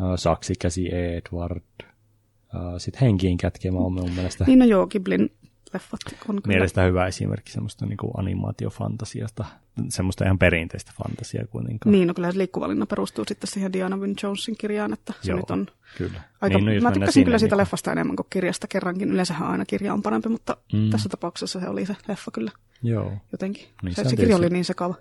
uh, 0.00 0.16
Saksikäsi 0.16 0.94
Edward, 0.94 1.62
uh, 1.82 2.78
sitten 2.78 3.00
Henkien 3.00 3.36
kätkemä 3.36 3.78
on 3.78 3.92
mun 3.92 4.10
mielestä. 4.10 4.44
Niin 4.44 4.58
no 4.58 4.64
joo, 4.64 4.86
Giblin 4.86 5.30
leffat 5.74 6.00
on 6.06 6.42
kyllä. 6.42 6.54
Mielestäni 6.54 6.88
hyvä 6.88 7.06
esimerkki 7.06 7.52
semmoista 7.52 7.86
niin 7.86 7.96
kuin 7.96 8.10
animaatiofantasiasta, 8.16 9.44
semmoista 9.88 10.24
ihan 10.24 10.38
perinteistä 10.38 10.92
fantasiaa 11.02 11.46
kuitenkaan. 11.46 11.92
Niin, 11.92 12.08
no 12.08 12.14
kyllä 12.14 12.32
se 12.32 12.38
liikkuvalinna 12.38 12.86
perustuu 12.86 13.24
sitten 13.28 13.50
siihen 13.50 13.72
Diana 13.72 13.96
Wynne 13.96 14.14
Jonesin 14.22 14.56
kirjaan, 14.58 14.92
että 14.92 15.12
se 15.20 15.30
Joo, 15.30 15.36
nyt 15.36 15.50
on 15.50 15.66
kyllä. 15.98 16.20
aika, 16.40 16.58
niin, 16.58 16.82
no, 16.82 16.88
mä 16.88 16.92
tykkäsin 16.92 17.24
kyllä 17.24 17.38
siitä 17.38 17.54
niin 17.54 17.60
leffasta 17.60 17.92
enemmän 17.92 18.16
kuin 18.16 18.26
kirjasta 18.30 18.66
kerrankin. 18.66 19.10
Yleensähän 19.10 19.48
aina 19.48 19.64
kirja 19.64 19.92
on 19.94 20.02
parempi, 20.02 20.28
mutta 20.28 20.56
mm. 20.72 20.90
tässä 20.90 21.08
tapauksessa 21.08 21.60
se 21.60 21.68
oli 21.68 21.86
se 21.86 21.96
leffa 22.08 22.30
kyllä 22.30 22.50
Joo. 22.82 23.12
jotenkin. 23.32 23.68
Niin, 23.82 23.94
se, 23.94 24.04
se 24.04 24.16
kirja 24.16 24.36
oli 24.36 24.48
niin 24.48 24.64
sekava. 24.64 24.94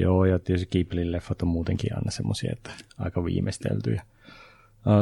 Joo, 0.00 0.24
ja 0.24 0.38
tietysti 0.38 0.70
Ghiblin 0.70 1.12
leffat 1.12 1.42
on 1.42 1.48
muutenkin 1.48 1.94
aina 1.94 2.10
semmoisia, 2.10 2.52
että 2.52 2.70
aika 2.98 3.24
viimeisteltyjä. 3.24 4.02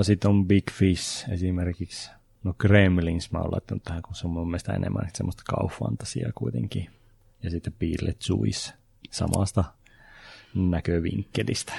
Sitten 0.03 0.31
on 0.31 0.47
Big 0.47 0.71
Fish 0.71 1.31
esimerkiksi. 1.31 2.11
No 2.45 2.55
Gremlins 2.59 3.33
mä 3.33 3.39
oon 3.39 3.53
laittanut 3.53 3.83
tähän, 3.83 4.03
kun 4.03 4.15
se 4.15 4.27
on 4.27 4.33
mun 4.33 4.49
mielestä 4.49 4.73
enemmän 4.73 5.09
semmoista 5.15 5.43
kaufantasiaa 5.47 6.33
kuitenkin. 6.35 6.91
Ja 7.43 7.51
sitten 7.51 7.73
Beetlejuice 7.73 8.73
samasta 9.11 9.65
näkövinkkelistä. 10.55 11.73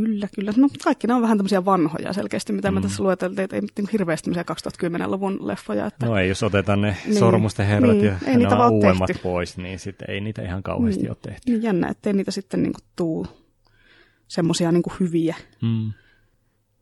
Kyllä, 0.00 0.28
kyllä. 0.34 0.52
No 0.56 0.68
kaikki 0.84 1.06
nämä 1.06 1.16
on 1.16 1.22
vähän 1.22 1.38
tämmöisiä 1.38 1.64
vanhoja 1.64 2.12
selkeästi, 2.12 2.52
mitä 2.52 2.70
mm. 2.70 2.74
me 2.74 2.80
tässä 2.80 3.02
lueteltiin, 3.02 3.44
että 3.44 3.56
ei 3.56 3.62
niin 3.62 3.88
hirveästi 3.92 4.30
2010-luvun 4.30 5.46
leffoja. 5.46 5.86
Että... 5.86 6.06
No 6.06 6.16
ei, 6.16 6.28
jos 6.28 6.42
otetaan 6.42 6.80
ne 6.80 6.96
niin, 7.06 7.18
sormusten 7.18 7.66
herrat 7.66 7.90
niin, 7.90 8.04
ja 8.04 8.16
ei 8.26 8.36
niitä 8.36 8.50
nämä 8.50 8.68
uudemmat 8.68 9.06
tehty. 9.06 9.22
pois, 9.22 9.56
niin 9.56 9.78
sitten 9.78 10.10
ei 10.10 10.20
niitä 10.20 10.42
ihan 10.42 10.62
kauheasti 10.62 11.02
niin, 11.02 11.10
ole 11.10 11.16
tehty. 11.22 11.52
Niin 11.52 11.62
jännä, 11.62 11.88
ettei 11.88 12.12
niitä 12.12 12.30
sitten 12.30 12.62
niin 12.62 12.72
kuin 12.72 12.84
tuu 12.96 13.26
semmoisia 14.28 14.72
niin 14.72 14.82
hyviä. 15.00 15.36
Mm. 15.62 15.92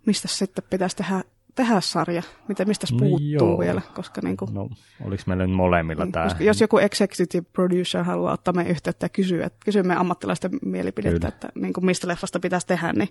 Mistä 0.07 0.29
sitten 0.29 0.65
pitäisi 0.71 0.97
tehdä 0.97 1.23
tehdä 1.65 1.81
sarja? 1.81 2.23
Mitä, 2.49 2.65
mistä 2.65 2.87
se 2.87 2.95
puuttuu 2.99 3.51
no, 3.51 3.59
vielä? 3.59 3.81
Koska 3.95 4.21
niin 4.25 4.37
kuin, 4.37 4.55
no, 4.55 4.69
oliko 5.05 5.23
meillä 5.27 5.47
nyt 5.47 5.57
molemmilla 5.57 6.05
niin, 6.05 6.13
tämä? 6.13 6.37
Jos 6.41 6.61
joku 6.61 6.79
executive 6.79 7.47
producer 7.53 8.05
haluaa 8.05 8.33
ottaa 8.33 8.55
meidän 8.55 8.71
yhteyttä 8.71 9.05
ja 9.05 9.09
kysyä, 9.09 9.47
että 9.47 9.59
kysyä 9.65 9.83
meidän 9.83 10.01
ammattilaisten 10.01 10.51
mielipidettä, 10.65 11.19
Kyllä. 11.19 11.29
että 11.29 11.49
niin 11.55 11.73
kuin, 11.73 11.87
mistä 11.87 12.09
leffasta 12.09 12.41
pitäisi 12.41 12.67
tehdä, 12.67 12.93
niin 12.93 13.09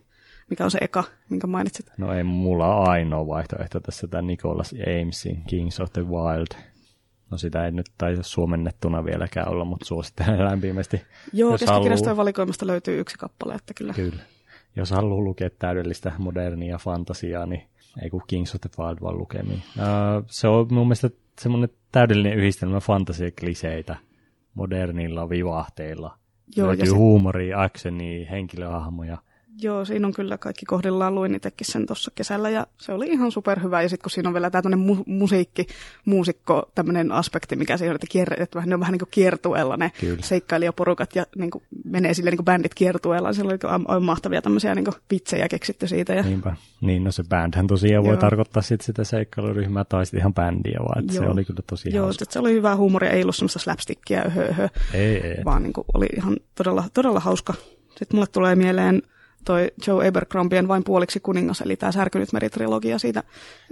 mikä 0.50 0.64
on 0.64 0.72
se 0.72 0.78
eka, 0.82 1.04
minkä 1.30 1.48
mainitsit? 1.48 1.92
No 1.98 2.14
ei 2.14 2.24
mulla 2.24 2.76
ole 2.76 2.90
ainoa 2.90 3.28
vaihtoehto 3.28 3.80
tässä 3.80 4.08
tämä 4.08 4.22
Nicholas 4.22 4.76
Amesin 5.02 5.44
Kings 5.48 5.80
of 5.80 5.94
the 5.94 6.02
Wild. 6.02 6.62
No 7.32 7.38
sitä 7.38 7.66
ei 7.66 7.72
nyt 7.72 7.92
taisi 7.98 8.24
suomennettuna 8.24 9.06
vieläkään 9.06 9.50
olla, 9.50 9.66
mutta 9.66 9.86
suosittelen 9.86 10.46
lämpimästi. 10.46 11.02
Joo, 11.34 11.58
keskikirjastojen 11.58 12.18
valikoimasta 12.18 12.68
löytyy 12.68 13.00
yksi 13.00 13.18
kappale, 13.18 13.54
että 13.54 13.74
kyllä. 13.74 13.94
Kyllä. 13.94 14.24
Jos 14.76 14.92
haluaa 14.92 15.24
lukea 15.24 15.50
täydellistä 15.60 16.12
modernia 16.18 16.78
fantasiaa, 16.78 17.46
niin 17.46 17.64
ei 18.04 18.10
kun 18.10 18.22
Kings 18.28 18.56
of 18.56 18.62
the 18.62 18.84
Wild 18.84 18.98
vaan 19.02 19.18
lukemiin. 19.18 19.64
Uh, 19.78 20.26
se 20.28 20.48
on 20.48 20.68
mun 20.72 20.88
mielestä 20.88 21.10
semmoinen 21.42 21.70
täydellinen 21.92 22.38
yhdistelmä 22.38 22.80
fantasia-kliseitä 22.80 23.96
modernilla 24.54 25.30
vivahteilla. 25.30 26.18
Joo, 26.56 26.68
Löytyy 26.68 26.86
ja 26.86 26.90
se... 26.90 26.96
huumoria, 26.96 27.62
actionia, 27.62 28.30
henkilöhahmoja– 28.30 29.18
Joo, 29.62 29.86
siinä 29.86 30.08
on 30.08 30.14
kyllä 30.14 30.38
kaikki 30.38 30.66
kohdillaan. 30.66 31.16
Luin 31.16 31.36
itsekin 31.36 31.68
sen 31.68 31.86
tuossa 31.86 32.12
kesällä 32.16 32.50
ja 32.50 32.68
se 32.78 32.94
oli 32.94 33.08
ihan 33.08 33.32
superhyvä. 33.32 33.82
Ja 33.82 33.90
sitten 33.90 34.04
kun 34.04 34.12
siinä 34.12 34.30
on 34.30 34.34
vielä 34.34 34.50
tämä 34.50 34.76
mu- 34.76 35.04
musiikki, 35.06 35.68
muusikko, 36.06 36.72
tämmöinen 36.76 37.12
aspekti, 37.12 37.56
mikä 37.56 37.78
siinä 37.78 37.92
on, 37.92 37.96
että, 37.96 38.08
kier- 38.20 38.44
että 38.44 38.62
ne 38.66 38.74
on 38.74 38.80
vähän 38.80 38.92
niin 38.92 39.00
kuin 39.00 39.10
kiertueella 39.12 39.78
ne 39.78 39.92
kyllä. 40.00 40.22
seikkailijaporukat 40.22 41.16
ja 41.16 41.26
niin 41.36 41.52
kuin 41.52 41.64
menee 41.84 42.14
sille 42.14 42.30
niin 42.30 42.38
kuin 42.38 42.46
bändit 42.46 42.74
kiertueella. 42.74 43.34
Siellä 43.34 43.52
oli 43.52 43.60
aivan 43.64 44.04
mahtavia 44.04 44.42
tämmöisiä 44.42 44.76
niin 44.76 44.86
kuin 44.86 44.96
vitsejä 45.12 45.48
keksitty 45.50 45.88
siitä. 45.88 46.14
Ja... 46.14 46.24
Niinpä. 46.24 46.56
Niin, 46.82 47.04
no 47.04 47.12
se 47.12 47.24
bändhän 47.30 47.68
tosiaan 47.68 48.04
voi 48.04 48.14
Joo. 48.14 48.22
tarkoittaa 48.22 48.62
sitten 48.62 48.86
sitä 48.86 49.04
seikkailuryhmää 49.04 49.84
tai 49.84 50.06
sitten 50.06 50.20
ihan 50.20 50.34
bändiä, 50.34 50.80
vaan 50.80 51.00
että 51.00 51.14
se 51.14 51.20
oli 51.20 51.46
kyllä 51.46 51.62
tosi 51.70 51.96
Joo, 51.96 52.04
hauska. 52.06 52.26
se 52.30 52.40
oli 52.40 52.54
hyvää 52.54 52.76
huumoria, 52.76 53.10
ei 53.10 53.22
ollut 53.22 53.36
semmoista 53.36 53.60
slapstickia, 53.60 54.30
hö, 54.30 54.54
hö, 54.54 54.70
ei, 54.94 55.18
ei. 55.18 55.46
vaan 55.46 55.64
niin 55.64 55.74
kuin 55.74 55.86
oli 55.94 56.08
ihan 56.18 56.38
todella, 56.56 56.84
todella 56.94 57.20
hauska. 57.20 57.54
Sitten 57.90 58.18
mulle 58.18 58.28
tulee 58.28 58.56
mieleen 58.56 59.02
toi 59.50 59.72
Joe 59.88 60.08
Abercrombien 60.08 60.68
Vain 60.68 60.84
puoliksi 60.84 61.20
kuningas, 61.20 61.62
eli 61.62 61.76
tämä 61.76 61.92
Särkynyt 61.92 62.34
meritrilogia 62.34 63.00
siitä. 63.00 63.24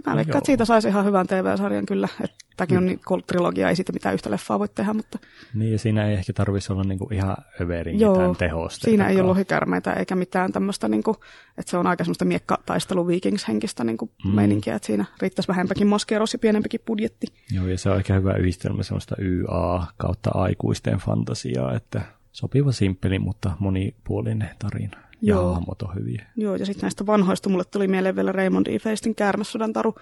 Mä 0.05 0.15
veikkaan, 0.15 0.37
että 0.37 0.45
siitä 0.45 0.65
saisi 0.65 0.87
ihan 0.87 1.05
hyvän 1.05 1.27
TV-sarjan 1.27 1.85
kyllä. 1.85 2.07
Että 2.23 2.37
tämäkin 2.57 2.77
on 2.77 2.85
niin 2.85 2.99
trilogia, 3.27 3.69
ei 3.69 3.75
siitä 3.75 3.93
mitään 3.93 4.13
yhtä 4.13 4.31
leffaa 4.31 4.59
voi 4.59 4.67
tehdä, 4.67 4.93
mutta... 4.93 5.19
Niin, 5.53 5.71
ja 5.71 5.79
siinä 5.79 6.07
ei 6.07 6.13
ehkä 6.13 6.33
tarvitsisi 6.33 6.73
olla 6.73 6.83
niinku 6.83 7.09
ihan 7.11 7.37
överin 7.61 7.99
Joo, 7.99 8.13
mitään 8.13 8.35
tehosta. 8.35 8.85
siinä 8.85 9.07
ei 9.07 9.19
ole 9.19 9.27
lohikärmeitä 9.27 9.93
eikä 9.93 10.15
mitään 10.15 10.51
tämmöistä, 10.51 10.87
niinku, 10.87 11.15
että 11.57 11.71
se 11.71 11.77
on 11.77 11.87
aika 11.87 12.03
semmoista 12.03 12.25
miekkataistelu 12.25 13.07
Vikings-henkistä 13.07 13.83
niinku 13.83 14.11
mm. 14.25 14.31
meininkiä, 14.31 14.75
että 14.75 14.85
siinä 14.85 15.05
riittäisi 15.21 15.47
vähempäkin 15.47 15.87
maskeeros 15.87 16.33
ja 16.33 16.39
pienempikin 16.39 16.81
budjetti. 16.85 17.27
Joo, 17.51 17.67
ja 17.67 17.77
se 17.77 17.89
on 17.89 17.97
ehkä 17.97 18.13
hyvä 18.13 18.33
yhdistelmä 18.33 18.83
semmoista 18.83 19.15
YA 19.19 19.85
kautta 19.97 20.29
aikuisten 20.33 20.97
fantasiaa, 20.97 21.75
että 21.75 22.01
sopiva 22.31 22.71
simppeli, 22.71 23.19
mutta 23.19 23.51
monipuolinen 23.59 24.49
tarina. 24.59 25.06
Ja 25.21 25.35
Joo. 25.35 25.53
hahmot 25.53 25.81
on 25.81 25.95
hyviä. 25.95 26.25
Joo, 26.35 26.55
ja 26.55 26.65
sitten 26.65 26.81
näistä 26.81 27.05
vanhoista 27.05 27.49
mulle 27.49 27.65
tuli 27.65 27.87
mieleen 27.87 28.15
vielä 28.15 28.31
Raymond 28.31 28.67
E. 28.67 28.79
Feistin 28.79 29.15
Käärmäsodan 29.15 29.73
taru, 29.73 29.95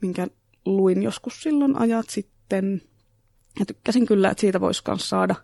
minkä 0.00 0.26
luin 0.64 1.02
joskus 1.02 1.42
silloin 1.42 1.78
ajat 1.78 2.10
sitten. 2.10 2.82
Ja 3.58 3.66
tykkäsin 3.66 4.06
kyllä, 4.06 4.30
että 4.30 4.40
siitä 4.40 4.60
voisi 4.60 4.82
myös 4.88 5.08
saada, 5.08 5.34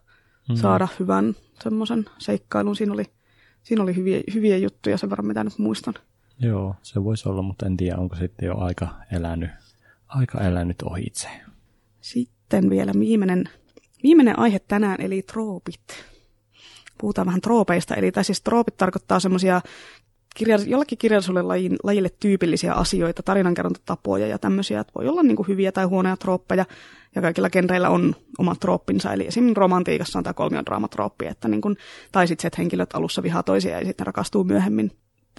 mm. 0.49 0.55
saada 0.55 0.89
hyvän 0.99 1.35
semmoisen 1.63 2.05
seikkailun. 2.19 2.77
Siinä 2.77 2.93
oli, 2.93 3.05
siinä 3.63 3.83
oli 3.83 3.97
hyviä, 3.97 4.21
hyviä 4.35 4.57
juttuja 4.57 4.99
sen 4.99 5.11
verran, 5.11 5.27
mitä 5.27 5.45
nyt 5.45 5.59
muistan. 5.59 5.95
Joo, 6.39 6.75
se 6.83 7.05
voisi 7.05 7.29
olla, 7.29 7.43
mutta 7.43 7.67
en 7.67 7.77
tiedä, 7.77 7.97
onko 7.97 8.17
sitten 8.17 8.47
jo 8.47 8.59
aika 8.59 8.89
elänyt, 9.13 9.51
aika 10.09 10.41
elänyt 10.41 10.83
ohitse. 10.83 11.29
Sitten 12.01 12.71
vielä 12.71 12.93
viimeinen, 12.99 13.45
viimeinen 14.03 14.39
aihe 14.39 14.59
tänään, 14.59 15.01
eli 15.01 15.23
troopit 15.23 15.81
puhutaan 17.01 17.27
vähän 17.27 17.41
troopeista. 17.41 17.95
Eli 17.95 18.13
tai 18.13 18.25
siis 18.25 18.43
troopit 18.43 18.77
tarkoittaa 18.77 19.21
semmoisia 19.21 19.61
kirja, 20.35 20.59
jollakin 20.67 20.99
kirjallisuudelle 20.99 21.49
lajin, 21.49 21.77
lajille 21.83 22.09
tyypillisiä 22.21 22.73
asioita, 22.73 23.23
tarinankerrontatapoja 23.23 24.27
ja 24.27 24.39
tämmöisiä, 24.39 24.81
että 24.81 24.93
voi 24.95 25.09
olla 25.09 25.23
niin 25.23 25.37
kuin 25.37 25.49
hyviä 25.49 25.73
tai 25.73 25.85
huonoja 25.85 26.17
trooppeja, 26.17 26.65
ja 27.15 27.23
kaikilla 27.23 27.51
genreillä 27.51 27.89
on 27.89 28.15
omat 28.39 28.61
trooppinsa, 28.61 29.13
eli 29.13 29.27
esimerkiksi 29.27 29.61
romantiikassa 29.61 30.19
on 30.19 30.25
tämä 30.25 30.35
kolmiondraamatrooppi, 30.35 31.27
että 31.27 31.49
niin 31.49 31.61
kuin, 31.61 31.77
tai 32.13 32.29
sitten 32.29 32.43
se, 32.43 32.47
että 32.49 32.61
henkilöt 32.61 32.95
alussa 32.95 33.23
vihaa 33.23 33.43
toisia 33.43 33.79
ja 33.79 33.87
sitten 33.87 34.07
rakastuu 34.07 34.45
myöhemmin. 34.45 34.91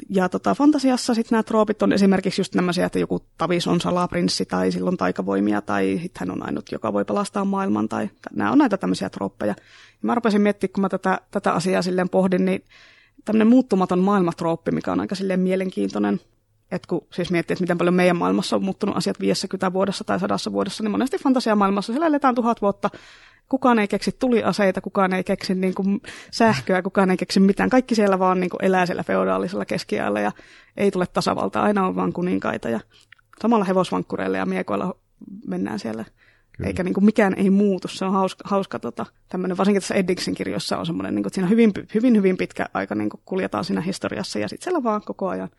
Ja 0.10 0.30
tota, 0.30 0.56
fantasiassa 0.56 1.14
sitten 1.14 1.36
nämä 1.36 1.44
troopit 1.44 1.82
on 1.82 1.94
esimerkiksi 1.94 2.42
just 2.42 2.56
nämä, 2.56 2.72
että 2.86 3.00
joku 3.00 3.20
tavis 3.38 3.68
on 3.68 3.82
salaprinssi 3.82 4.46
tai 4.46 4.72
silloin 4.72 4.98
taikavoimia 4.98 5.62
tai 5.62 6.00
sitten 6.02 6.20
hän 6.20 6.32
on 6.32 6.46
ainut, 6.46 6.72
joka 6.72 6.94
voi 6.94 7.06
pelastaa 7.06 7.46
maailman 7.46 7.90
tai 7.90 8.10
nämä 8.36 8.52
on 8.52 8.58
näitä 8.58 8.78
tämmöisiä 8.78 9.10
trooppeja. 9.10 9.56
Mä 10.02 10.16
rupesin 10.16 10.42
miettimään, 10.42 10.74
kun 10.74 10.82
mä 10.82 10.90
tätä, 10.90 11.22
tätä 11.32 11.54
asiaa 11.54 11.82
silleen 11.82 12.10
pohdin, 12.10 12.46
niin 12.46 12.64
tämmöinen 13.26 13.48
muuttumaton 13.48 14.00
maailmatrooppi, 14.00 14.72
mikä 14.72 14.92
on 14.92 15.00
aika 15.00 15.16
silleen 15.16 15.40
mielenkiintoinen, 15.40 16.20
että 16.72 16.88
kun 16.88 17.08
siis 17.14 17.32
miettii, 17.32 17.54
että 17.54 17.64
miten 17.64 17.78
paljon 17.78 17.94
meidän 17.94 18.18
maailmassa 18.18 18.56
on 18.56 18.64
muuttunut 18.64 18.98
asiat 18.98 19.20
50 19.20 19.74
vuodessa 19.74 20.04
tai 20.04 20.20
sadassa 20.20 20.52
vuodessa, 20.52 20.84
niin 20.84 20.92
monesti 20.92 21.18
fantasiamaailmassa 21.18 21.94
siellä 21.94 22.08
eletään 22.08 22.36
tuhat 22.36 22.62
vuotta. 22.62 22.90
Kukaan 23.50 23.80
ei 23.80 23.88
keksi 23.88 24.16
tuliaseita, 24.20 24.82
kukaan 24.82 25.14
ei 25.14 25.24
keksi 25.24 25.56
niin 25.56 25.74
kuin 25.74 26.02
sähköä, 26.32 26.82
kukaan 26.82 27.12
ei 27.12 27.18
keksi 27.18 27.40
mitään. 27.40 27.70
Kaikki 27.70 27.96
siellä 27.96 28.20
vaan 28.20 28.40
niin 28.40 28.50
kuin 28.50 28.66
elää 28.66 28.86
siellä 28.86 29.04
feodaalisella 29.04 29.66
keskiajalla 29.66 30.20
ja 30.20 30.32
ei 30.78 30.92
tule 30.92 31.08
tasavalta, 31.08 31.62
aina 31.62 31.88
on 31.88 31.96
vaan 31.96 32.14
kuninkaita. 32.14 32.70
Ja 32.70 32.80
samalla 33.42 33.66
hevosvankkureilla 33.66 34.38
ja 34.38 34.46
miekoilla 34.46 34.96
mennään 35.48 35.80
siellä. 35.80 36.06
Kyllä. 36.58 36.68
Eikä 36.68 36.84
niin 36.84 36.94
kuin 36.94 37.06
mikään 37.06 37.34
ei 37.38 37.50
muutu. 37.50 37.88
Se 37.88 38.06
on 38.06 38.12
hauska, 38.12 38.44
hauska 38.48 38.80
tota, 38.80 39.06
tämmöinen, 39.30 39.58
varsinkin 39.58 39.82
tässä 39.82 39.96
Eddingsin 39.96 40.36
kirjoissa 40.36 40.78
on 40.78 40.86
semmoinen, 40.86 41.16
niin 41.16 41.24
kuin, 41.24 41.30
että 41.30 41.36
siinä 41.36 41.50
hyvin, 41.50 41.72
hyvin, 41.94 42.16
hyvin 42.16 42.38
pitkä 42.38 42.66
aika 42.74 42.96
niin 42.96 43.10
kuin 43.10 43.22
kuljetaan 43.26 43.66
siinä 43.66 43.82
historiassa 43.82 44.40
ja 44.40 44.48
sitten 44.48 44.64
siellä 44.64 44.84
vaan 44.84 45.02
koko 45.06 45.28
ajan 45.28 45.50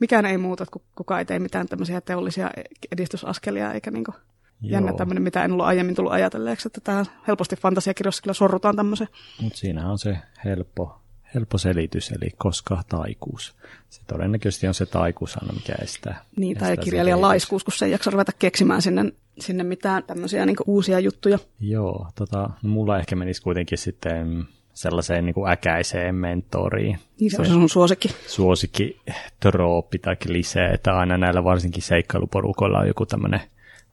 mikään 0.00 0.26
ei 0.26 0.38
muuta, 0.38 0.66
kun 0.72 0.82
kukaan 0.94 1.18
ei 1.18 1.24
tee 1.24 1.38
mitään 1.38 1.66
tämmöisiä 1.66 2.00
teollisia 2.00 2.50
edistysaskelia 2.92 3.72
eikä 3.72 3.90
niin 3.90 4.04
kuin, 4.04 4.14
jännä 4.60 4.92
tämmöinen, 4.92 5.22
mitä 5.22 5.44
en 5.44 5.52
ollut 5.52 5.66
aiemmin 5.66 5.94
tullut 5.94 6.12
ajatelleeksi, 6.12 6.68
että 6.68 6.80
tämä 6.80 7.04
helposti 7.26 7.56
fantasiakirjoissa 7.56 8.22
kyllä 8.22 8.34
sorrutaan 8.34 8.76
tämmöiseen. 8.76 9.10
Mutta 9.42 9.58
siinä 9.58 9.90
on 9.90 9.98
se 9.98 10.18
helppo, 10.44 11.00
helppo 11.34 11.58
selitys, 11.58 12.10
eli 12.10 12.30
koska 12.38 12.82
taikuus. 12.88 13.54
Se 13.90 14.00
todennäköisesti 14.06 14.68
on 14.68 14.74
se 14.74 14.86
taikuusana, 14.86 15.52
mikä 15.52 15.74
estää. 15.82 16.24
Niin, 16.36 16.58
tai 16.58 16.76
kirjailijan 16.76 17.20
laiskuus, 17.20 17.64
kun 17.64 17.72
se 17.72 17.84
ei 17.84 17.92
jaksa 17.92 18.10
ruveta 18.10 18.32
keksimään 18.38 18.82
sinne, 18.82 19.12
sinne 19.38 19.64
mitään 19.64 20.02
tämmöisiä 20.02 20.46
niin 20.46 20.56
uusia 20.66 21.00
juttuja. 21.00 21.38
Joo, 21.60 22.06
tota, 22.14 22.50
no 22.62 22.70
mulla 22.70 22.98
ehkä 22.98 23.16
menisi 23.16 23.42
kuitenkin 23.42 23.78
sitten 23.78 24.44
sellaiseen 24.74 25.26
niin 25.26 25.34
kuin 25.34 25.52
äkäiseen 25.52 26.14
mentoriin. 26.14 26.98
Niin 27.20 27.30
se 27.30 27.40
on 27.40 27.46
sun 27.46 27.68
suosikki. 27.68 28.08
Suosikki 28.26 29.00
trooppi 29.40 29.98
tai 29.98 30.16
klisee, 30.16 30.68
että 30.70 30.98
aina 30.98 31.18
näillä 31.18 31.44
varsinkin 31.44 31.82
seikkailuporukoilla 31.82 32.78
on 32.78 32.88
joku 32.88 33.06
tämmöinen 33.06 33.40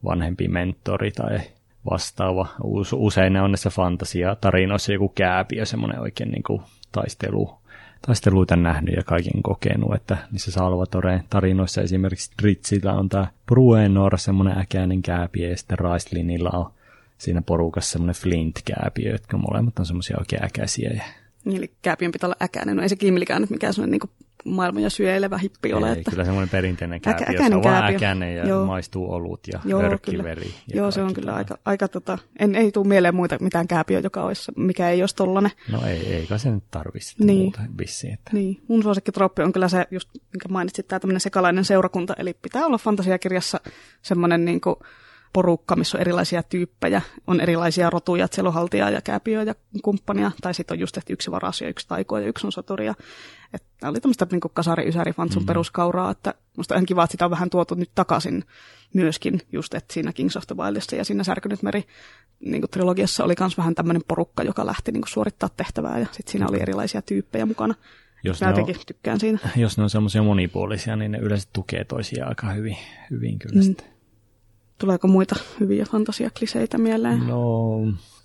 vanhempi 0.04 0.48
mentori 0.48 1.12
tai 1.12 1.40
vastaava. 1.92 2.48
Usein 2.94 3.34
ne 3.34 3.42
on 3.42 3.52
näissä 3.52 3.70
fantasia-tarinoissa 3.70 4.94
joku 4.94 5.10
kääpiö, 5.10 5.66
semmoinen 5.66 6.00
oikein 6.00 6.32
niin 6.32 6.44
kuin 6.44 6.62
taistelu, 6.92 7.58
taisteluita 8.08 8.56
nähnyt 8.56 8.96
ja 8.96 9.04
kaiken 9.04 9.44
kokenut, 9.44 9.96
että 9.96 10.18
niissä 10.32 10.52
Salvatore 10.52 11.24
tarinoissa 11.30 11.82
esimerkiksi 11.82 12.32
Dritsillä 12.42 12.94
on 12.94 13.10
tämä 13.10 13.28
Bruenor, 13.46 14.18
semmoinen 14.18 14.58
äkäinen 14.58 15.02
kääpiö, 15.02 15.50
ja 15.50 15.58
sitten 15.58 15.80
Raislinilla 15.80 16.50
on 16.50 16.72
siinä 17.18 17.42
porukassa 17.42 17.92
semmoinen 17.92 18.16
Flint-kääpiö, 18.16 19.12
jotka 19.12 19.38
molemmat 19.38 19.80
on 19.80 19.86
semmoisia 19.86 20.18
oikein 20.20 20.44
äkäisiä. 20.44 20.90
Ja... 20.90 21.04
Eli 21.56 21.72
kääpiön 21.82 22.12
pitää 22.12 22.28
olla 22.28 22.38
äkäinen, 22.42 22.76
no 22.76 22.84
ei 22.84 22.90
se 22.90 22.96
Kimlikään 22.96 23.42
nyt 23.42 23.50
mikään 23.50 23.74
semmoinen 23.74 24.00
niin 24.00 24.27
maailman 24.48 24.84
ja 24.84 24.90
syöilevä 24.90 25.38
hippi 25.38 25.74
ole. 25.74 25.88
Ei, 25.88 25.98
että... 25.98 26.12
kyllä 26.12 26.26
semmoinen 26.26 26.50
perinteinen 26.50 27.02
kääpiö, 27.02 27.28
Äkä, 27.28 27.34
jossa 27.34 27.56
on 27.56 27.62
kääpiö. 27.62 27.96
äkäinen 27.96 28.36
ja 28.36 28.48
Joo. 28.48 28.66
maistuu 28.66 29.14
olut 29.14 29.40
ja 29.54 29.60
Joo, 29.66 29.82
hörkkiveri. 29.82 30.54
Joo, 30.74 30.92
se 30.92 31.02
on 31.02 31.14
kyllä 31.14 31.36
aika, 31.36 31.58
aika 31.66 31.88
tota, 31.88 32.18
en, 32.40 32.56
ei 32.56 32.72
tule 32.72 32.88
mieleen 32.88 33.16
muita 33.16 33.38
mitään 33.42 33.68
kääpiö, 33.68 34.00
joka 34.00 34.24
olisi, 34.24 34.52
mikä 34.56 34.90
ei 34.90 35.02
olisi 35.02 35.16
tollanen. 35.16 35.52
No 35.72 35.86
ei, 35.86 36.14
eikä 36.14 36.38
se 36.38 36.52
nyt 36.52 36.64
tarvitse 36.72 37.16
niin. 37.20 37.40
muuta 37.40 37.60
vissiin. 37.78 38.14
Että... 38.14 38.32
Niin, 38.34 38.62
mun 38.68 38.84
suosikkitroppi 38.84 39.42
on 39.42 39.54
kyllä 39.54 39.68
se, 39.68 39.88
just 39.92 40.10
minkä 40.14 40.48
mainitsit, 40.50 40.88
tämä 40.88 41.00
tämmöinen 41.00 41.22
sekalainen 41.22 41.66
seurakunta, 41.66 42.14
eli 42.18 42.34
pitää 42.42 42.66
olla 42.66 42.78
fantasiakirjassa 42.78 43.60
semmoinen 44.02 44.46
niin 44.46 44.62
kuin, 44.62 44.76
porukka, 45.34 45.76
missä 45.76 45.98
on 45.98 46.02
erilaisia 46.02 46.44
tyyppejä, 46.44 47.02
on 47.28 47.42
erilaisia 47.42 47.90
rotuja, 47.90 48.26
että 48.26 48.36
siellä 48.36 48.48
on 48.48 48.54
haltia 48.54 48.90
ja 48.90 49.02
kääpiö 49.02 49.44
ja 49.44 49.56
kumppania, 49.84 50.32
tai 50.42 50.54
sitten 50.54 50.76
on 50.76 50.80
just, 50.80 50.98
että 50.98 51.14
yksi 51.14 51.32
varas 51.32 51.62
ja 51.62 51.70
yksi 51.70 51.88
taiko 51.88 52.18
ja 52.18 52.28
yksi 52.28 52.48
on 52.48 52.52
soturia. 52.52 52.94
Että 53.78 53.90
oli 53.90 54.02
tämmöistä 54.02 54.28
niin 54.32 54.42
kasari 54.54 54.88
ysäri 54.88 55.14
fantsun 55.14 55.44
mm. 55.44 55.46
peruskauraa, 55.46 56.12
että 56.12 56.34
musta 56.58 56.76
on 56.76 56.86
kiva, 56.86 57.04
että 57.04 57.12
sitä 57.12 57.26
on 57.26 57.32
vähän 57.32 57.50
tuotu 57.50 57.76
nyt 57.76 57.92
takaisin 57.96 58.44
myöskin, 58.94 59.42
just 59.52 59.74
että 59.74 59.94
siinä 59.94 60.14
Kings 60.14 60.38
of 60.38 60.48
the 60.48 60.56
Wildissa 60.58 60.96
ja 60.96 61.06
siinä 61.06 61.24
Särkynyt 61.24 61.64
meri 61.64 61.84
niin 62.40 62.62
kuin 62.62 62.72
trilogiassa 62.72 63.24
oli 63.24 63.34
myös 63.40 63.58
vähän 63.58 63.76
tämmöinen 63.76 64.02
porukka, 64.08 64.44
joka 64.44 64.66
lähti 64.66 64.92
niin 64.92 65.02
kuin 65.02 65.10
suorittaa 65.10 65.50
tehtävää 65.58 66.00
ja 66.00 66.06
sitten 66.12 66.32
siinä 66.32 66.48
oli 66.50 66.62
erilaisia 66.62 67.02
tyyppejä 67.02 67.46
mukana. 67.46 67.76
Jos 68.24 68.42
Mä 68.42 68.48
jotenkin 68.48 68.76
on, 68.76 68.82
tykkään 68.88 69.20
siinä. 69.20 69.40
Jos 69.56 69.78
ne 69.78 69.84
on 69.84 69.90
semmoisia 69.90 70.24
monipuolisia, 70.24 70.96
niin 70.96 71.12
ne 71.12 71.18
yleensä 71.18 71.50
tukee 71.54 71.84
toisiaan 71.84 72.30
aika 72.30 72.54
hyvin, 72.54 72.78
hyvin 73.12 73.40
kyllä 73.40 73.56
mm. 73.56 73.62
sitten. 73.62 73.88
Tuleeko 74.78 75.08
muita 75.08 75.36
hyviä 75.60 75.86
fantasiakliseitä 75.86 76.78
mieleen? 76.78 77.28
No, 77.28 77.80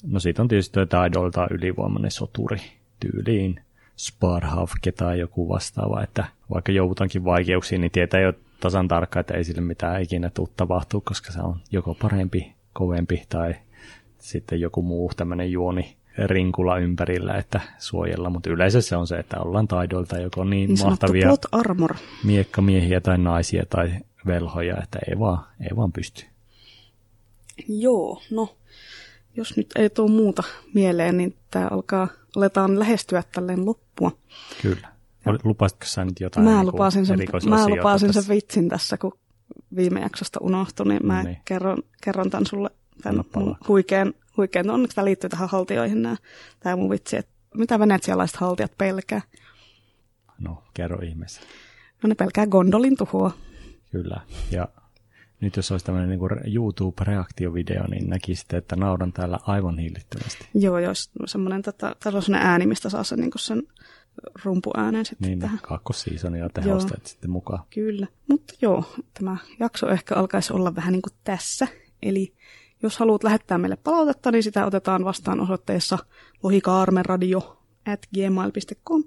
no 0.06 0.20
siitä 0.20 0.42
on 0.42 0.48
tietysti 0.48 0.86
taidolta 0.88 1.46
ylivoimainen 1.50 2.10
soturi 2.10 2.60
tyyliin. 3.00 3.60
Sparhavke 3.96 4.92
tai 4.92 5.18
joku 5.18 5.48
vastaava, 5.48 6.02
että 6.02 6.24
vaikka 6.54 6.72
joudutankin 6.72 7.24
vaikeuksiin, 7.24 7.80
niin 7.80 7.90
tietää 7.90 8.20
jo 8.20 8.32
tasan 8.60 8.88
tarkkaan, 8.88 9.20
että 9.20 9.34
ei 9.34 9.44
sille 9.44 9.60
mitään 9.60 10.02
ikinä 10.02 10.30
tule 10.30 10.48
tapahtuu, 10.56 11.00
koska 11.00 11.32
se 11.32 11.40
on 11.40 11.60
joko 11.70 11.94
parempi, 11.94 12.52
kovempi 12.72 13.22
tai 13.28 13.54
sitten 14.18 14.60
joku 14.60 14.82
muu 14.82 15.10
tämmöinen 15.16 15.52
juoni 15.52 15.96
rinkula 16.18 16.78
ympärillä, 16.78 17.34
että 17.34 17.60
suojella, 17.78 18.30
mutta 18.30 18.50
yleensä 18.50 18.80
se 18.80 18.96
on 18.96 19.06
se, 19.06 19.16
että 19.16 19.40
ollaan 19.40 19.68
taidoilta 19.68 20.18
joko 20.18 20.44
niin, 20.44 20.68
niin 20.68 20.86
mahtavia 20.86 21.28
armor. 21.52 21.94
miekkamiehiä 22.24 23.00
tai 23.00 23.18
naisia 23.18 23.66
tai 23.70 23.92
velhoja, 24.26 24.82
että 24.82 24.98
ei 25.10 25.18
vaan, 25.18 25.44
ei 25.60 25.76
vaan 25.76 25.92
pysty. 25.92 26.24
Joo, 27.68 28.22
no 28.30 28.56
jos 29.36 29.56
nyt 29.56 29.70
ei 29.76 29.90
tule 29.90 30.10
muuta 30.10 30.42
mieleen, 30.74 31.16
niin 31.16 31.36
tämä 31.50 31.68
alkaa, 31.70 32.08
aletaan 32.36 32.78
lähestyä 32.78 33.22
tälleen 33.32 33.66
loppua. 33.66 34.12
Kyllä. 34.62 34.88
Lupasitko 35.44 35.86
sä 35.86 36.04
nyt 36.04 36.20
jotain 36.20 36.44
mä 36.44 36.56
niin 36.56 36.66
lupasin 36.66 37.06
sen, 37.06 37.18
mä 37.48 37.68
lupasin 37.68 38.12
sen 38.12 38.24
vitsin 38.28 38.68
tässä, 38.68 38.98
kun 38.98 39.18
viime 39.76 40.00
jaksosta 40.00 40.38
unohtui, 40.42 40.86
niin 40.86 41.06
mä 41.06 41.16
no 41.16 41.22
niin. 41.22 41.38
kerron, 41.44 41.78
kerron 42.04 42.30
tämän 42.30 42.46
sulle 42.46 42.70
tämän 43.02 43.24
mun 43.34 43.56
huikean, 43.68 44.14
huikean, 44.36 44.66
no 44.66 44.74
onneksi 44.74 44.94
tämä 44.94 45.04
liittyy 45.04 45.30
tähän 45.30 45.48
haltioihin 45.48 46.02
nämä, 46.02 46.16
tämä 46.60 46.76
mun 46.76 46.90
vitsi, 46.90 47.16
että 47.16 47.32
mitä 47.54 47.78
venetsialaiset 47.78 48.36
haltijat 48.36 48.72
pelkää? 48.78 49.20
No, 50.38 50.62
kerro 50.74 51.02
ihmeessä. 51.02 51.40
No 52.02 52.08
ne 52.08 52.14
pelkää 52.14 52.46
gondolin 52.46 52.96
tuhoa. 52.96 53.30
Kyllä, 53.92 54.20
ja 54.50 54.68
nyt 55.42 55.56
jos 55.56 55.72
olisi 55.72 55.86
tämmöinen 55.86 56.08
niin 56.10 56.54
YouTube-reaktiovideo, 56.54 57.86
niin 57.86 58.10
näkisitte, 58.10 58.56
että 58.56 58.76
naudan 58.76 59.12
täällä 59.12 59.38
aivan 59.42 59.78
hillittömästi. 59.78 60.46
Joo, 60.54 60.78
jos 60.78 61.10
semmoinen, 61.26 61.62
tota, 61.62 61.96
on 62.28 62.34
ääni, 62.34 62.66
mistä 62.66 62.88
saa 62.88 63.04
sen, 63.04 63.18
niin 63.20 63.30
sen 63.36 63.62
rumpuäänen 64.44 65.06
sitten 65.06 65.28
Niin, 65.28 65.38
tähän. 65.38 65.58
kakkosseasonia 65.62 66.48
tehostajat 66.48 67.06
sitten 67.06 67.30
mukaan. 67.30 67.64
Kyllä, 67.70 68.06
mutta 68.28 68.54
joo, 68.62 68.84
tämä 69.18 69.36
jakso 69.60 69.88
ehkä 69.88 70.14
alkaisi 70.14 70.52
olla 70.52 70.74
vähän 70.74 70.92
niin 70.92 71.02
kuin 71.02 71.14
tässä. 71.24 71.68
Eli 72.02 72.34
jos 72.82 72.98
haluat 72.98 73.24
lähettää 73.24 73.58
meille 73.58 73.76
palautetta, 73.76 74.30
niin 74.30 74.42
sitä 74.42 74.66
otetaan 74.66 75.04
vastaan 75.04 75.40
osoitteessa 75.40 75.98
lohikaarmeradio 76.42 77.62
at 77.86 78.00
gmail.com. 78.14 79.04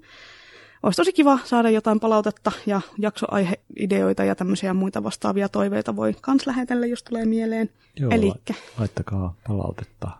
Olisi 0.82 0.96
tosi 0.96 1.12
kiva 1.12 1.38
saada 1.44 1.70
jotain 1.70 2.00
palautetta 2.00 2.52
ja 2.66 2.80
jaksoaiheideoita 2.98 4.24
ja 4.24 4.34
tämmöisiä 4.34 4.74
muita 4.74 5.02
vastaavia 5.02 5.48
toiveita 5.48 5.96
voi 5.96 6.14
kans 6.20 6.46
lähetellä, 6.46 6.86
jos 6.86 7.02
tulee 7.02 7.24
mieleen. 7.24 7.70
Joo, 7.96 8.10
Elikkä, 8.10 8.54
laittakaa 8.78 9.34
palautetta. 9.48 10.10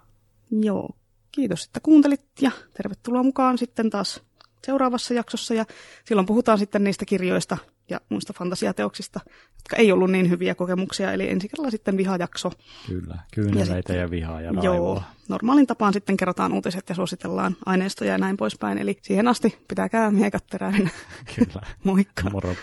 Joo, 0.50 0.90
kiitos, 1.32 1.64
että 1.64 1.80
kuuntelit 1.80 2.22
ja 2.40 2.50
tervetuloa 2.74 3.22
mukaan 3.22 3.58
sitten 3.58 3.90
taas 3.90 4.22
seuraavassa 4.66 5.14
jaksossa. 5.14 5.54
Ja 5.54 5.64
silloin 6.04 6.26
puhutaan 6.26 6.58
sitten 6.58 6.84
niistä 6.84 7.04
kirjoista, 7.04 7.58
ja 7.90 8.00
muista 8.08 8.32
fantasiateoksista, 8.32 9.20
jotka 9.56 9.76
ei 9.76 9.92
ollut 9.92 10.10
niin 10.10 10.30
hyviä 10.30 10.54
kokemuksia, 10.54 11.12
eli 11.12 11.30
ensi 11.30 11.48
kerralla 11.48 11.70
sitten 11.70 11.96
vihajakso. 11.96 12.50
Kyllä, 12.86 13.18
kyyneleitä 13.34 13.92
ja, 13.92 14.00
ja 14.00 14.10
vihaa 14.10 14.40
ja 14.40 14.52
raivoa. 14.52 14.74
Joo, 14.74 15.02
normaalin 15.28 15.66
tapaan 15.66 15.92
sitten 15.92 16.16
kerrotaan 16.16 16.52
uutiset 16.52 16.88
ja 16.88 16.94
suositellaan 16.94 17.56
aineistoja 17.66 18.12
ja 18.12 18.18
näin 18.18 18.36
poispäin, 18.36 18.78
eli 18.78 18.98
siihen 19.02 19.28
asti 19.28 19.58
pitäkää 19.68 20.10
miekat 20.10 20.46
terävinä. 20.46 20.90
Kyllä. 21.36 21.66
Moikka. 21.84 22.30
Moro. 22.30 22.54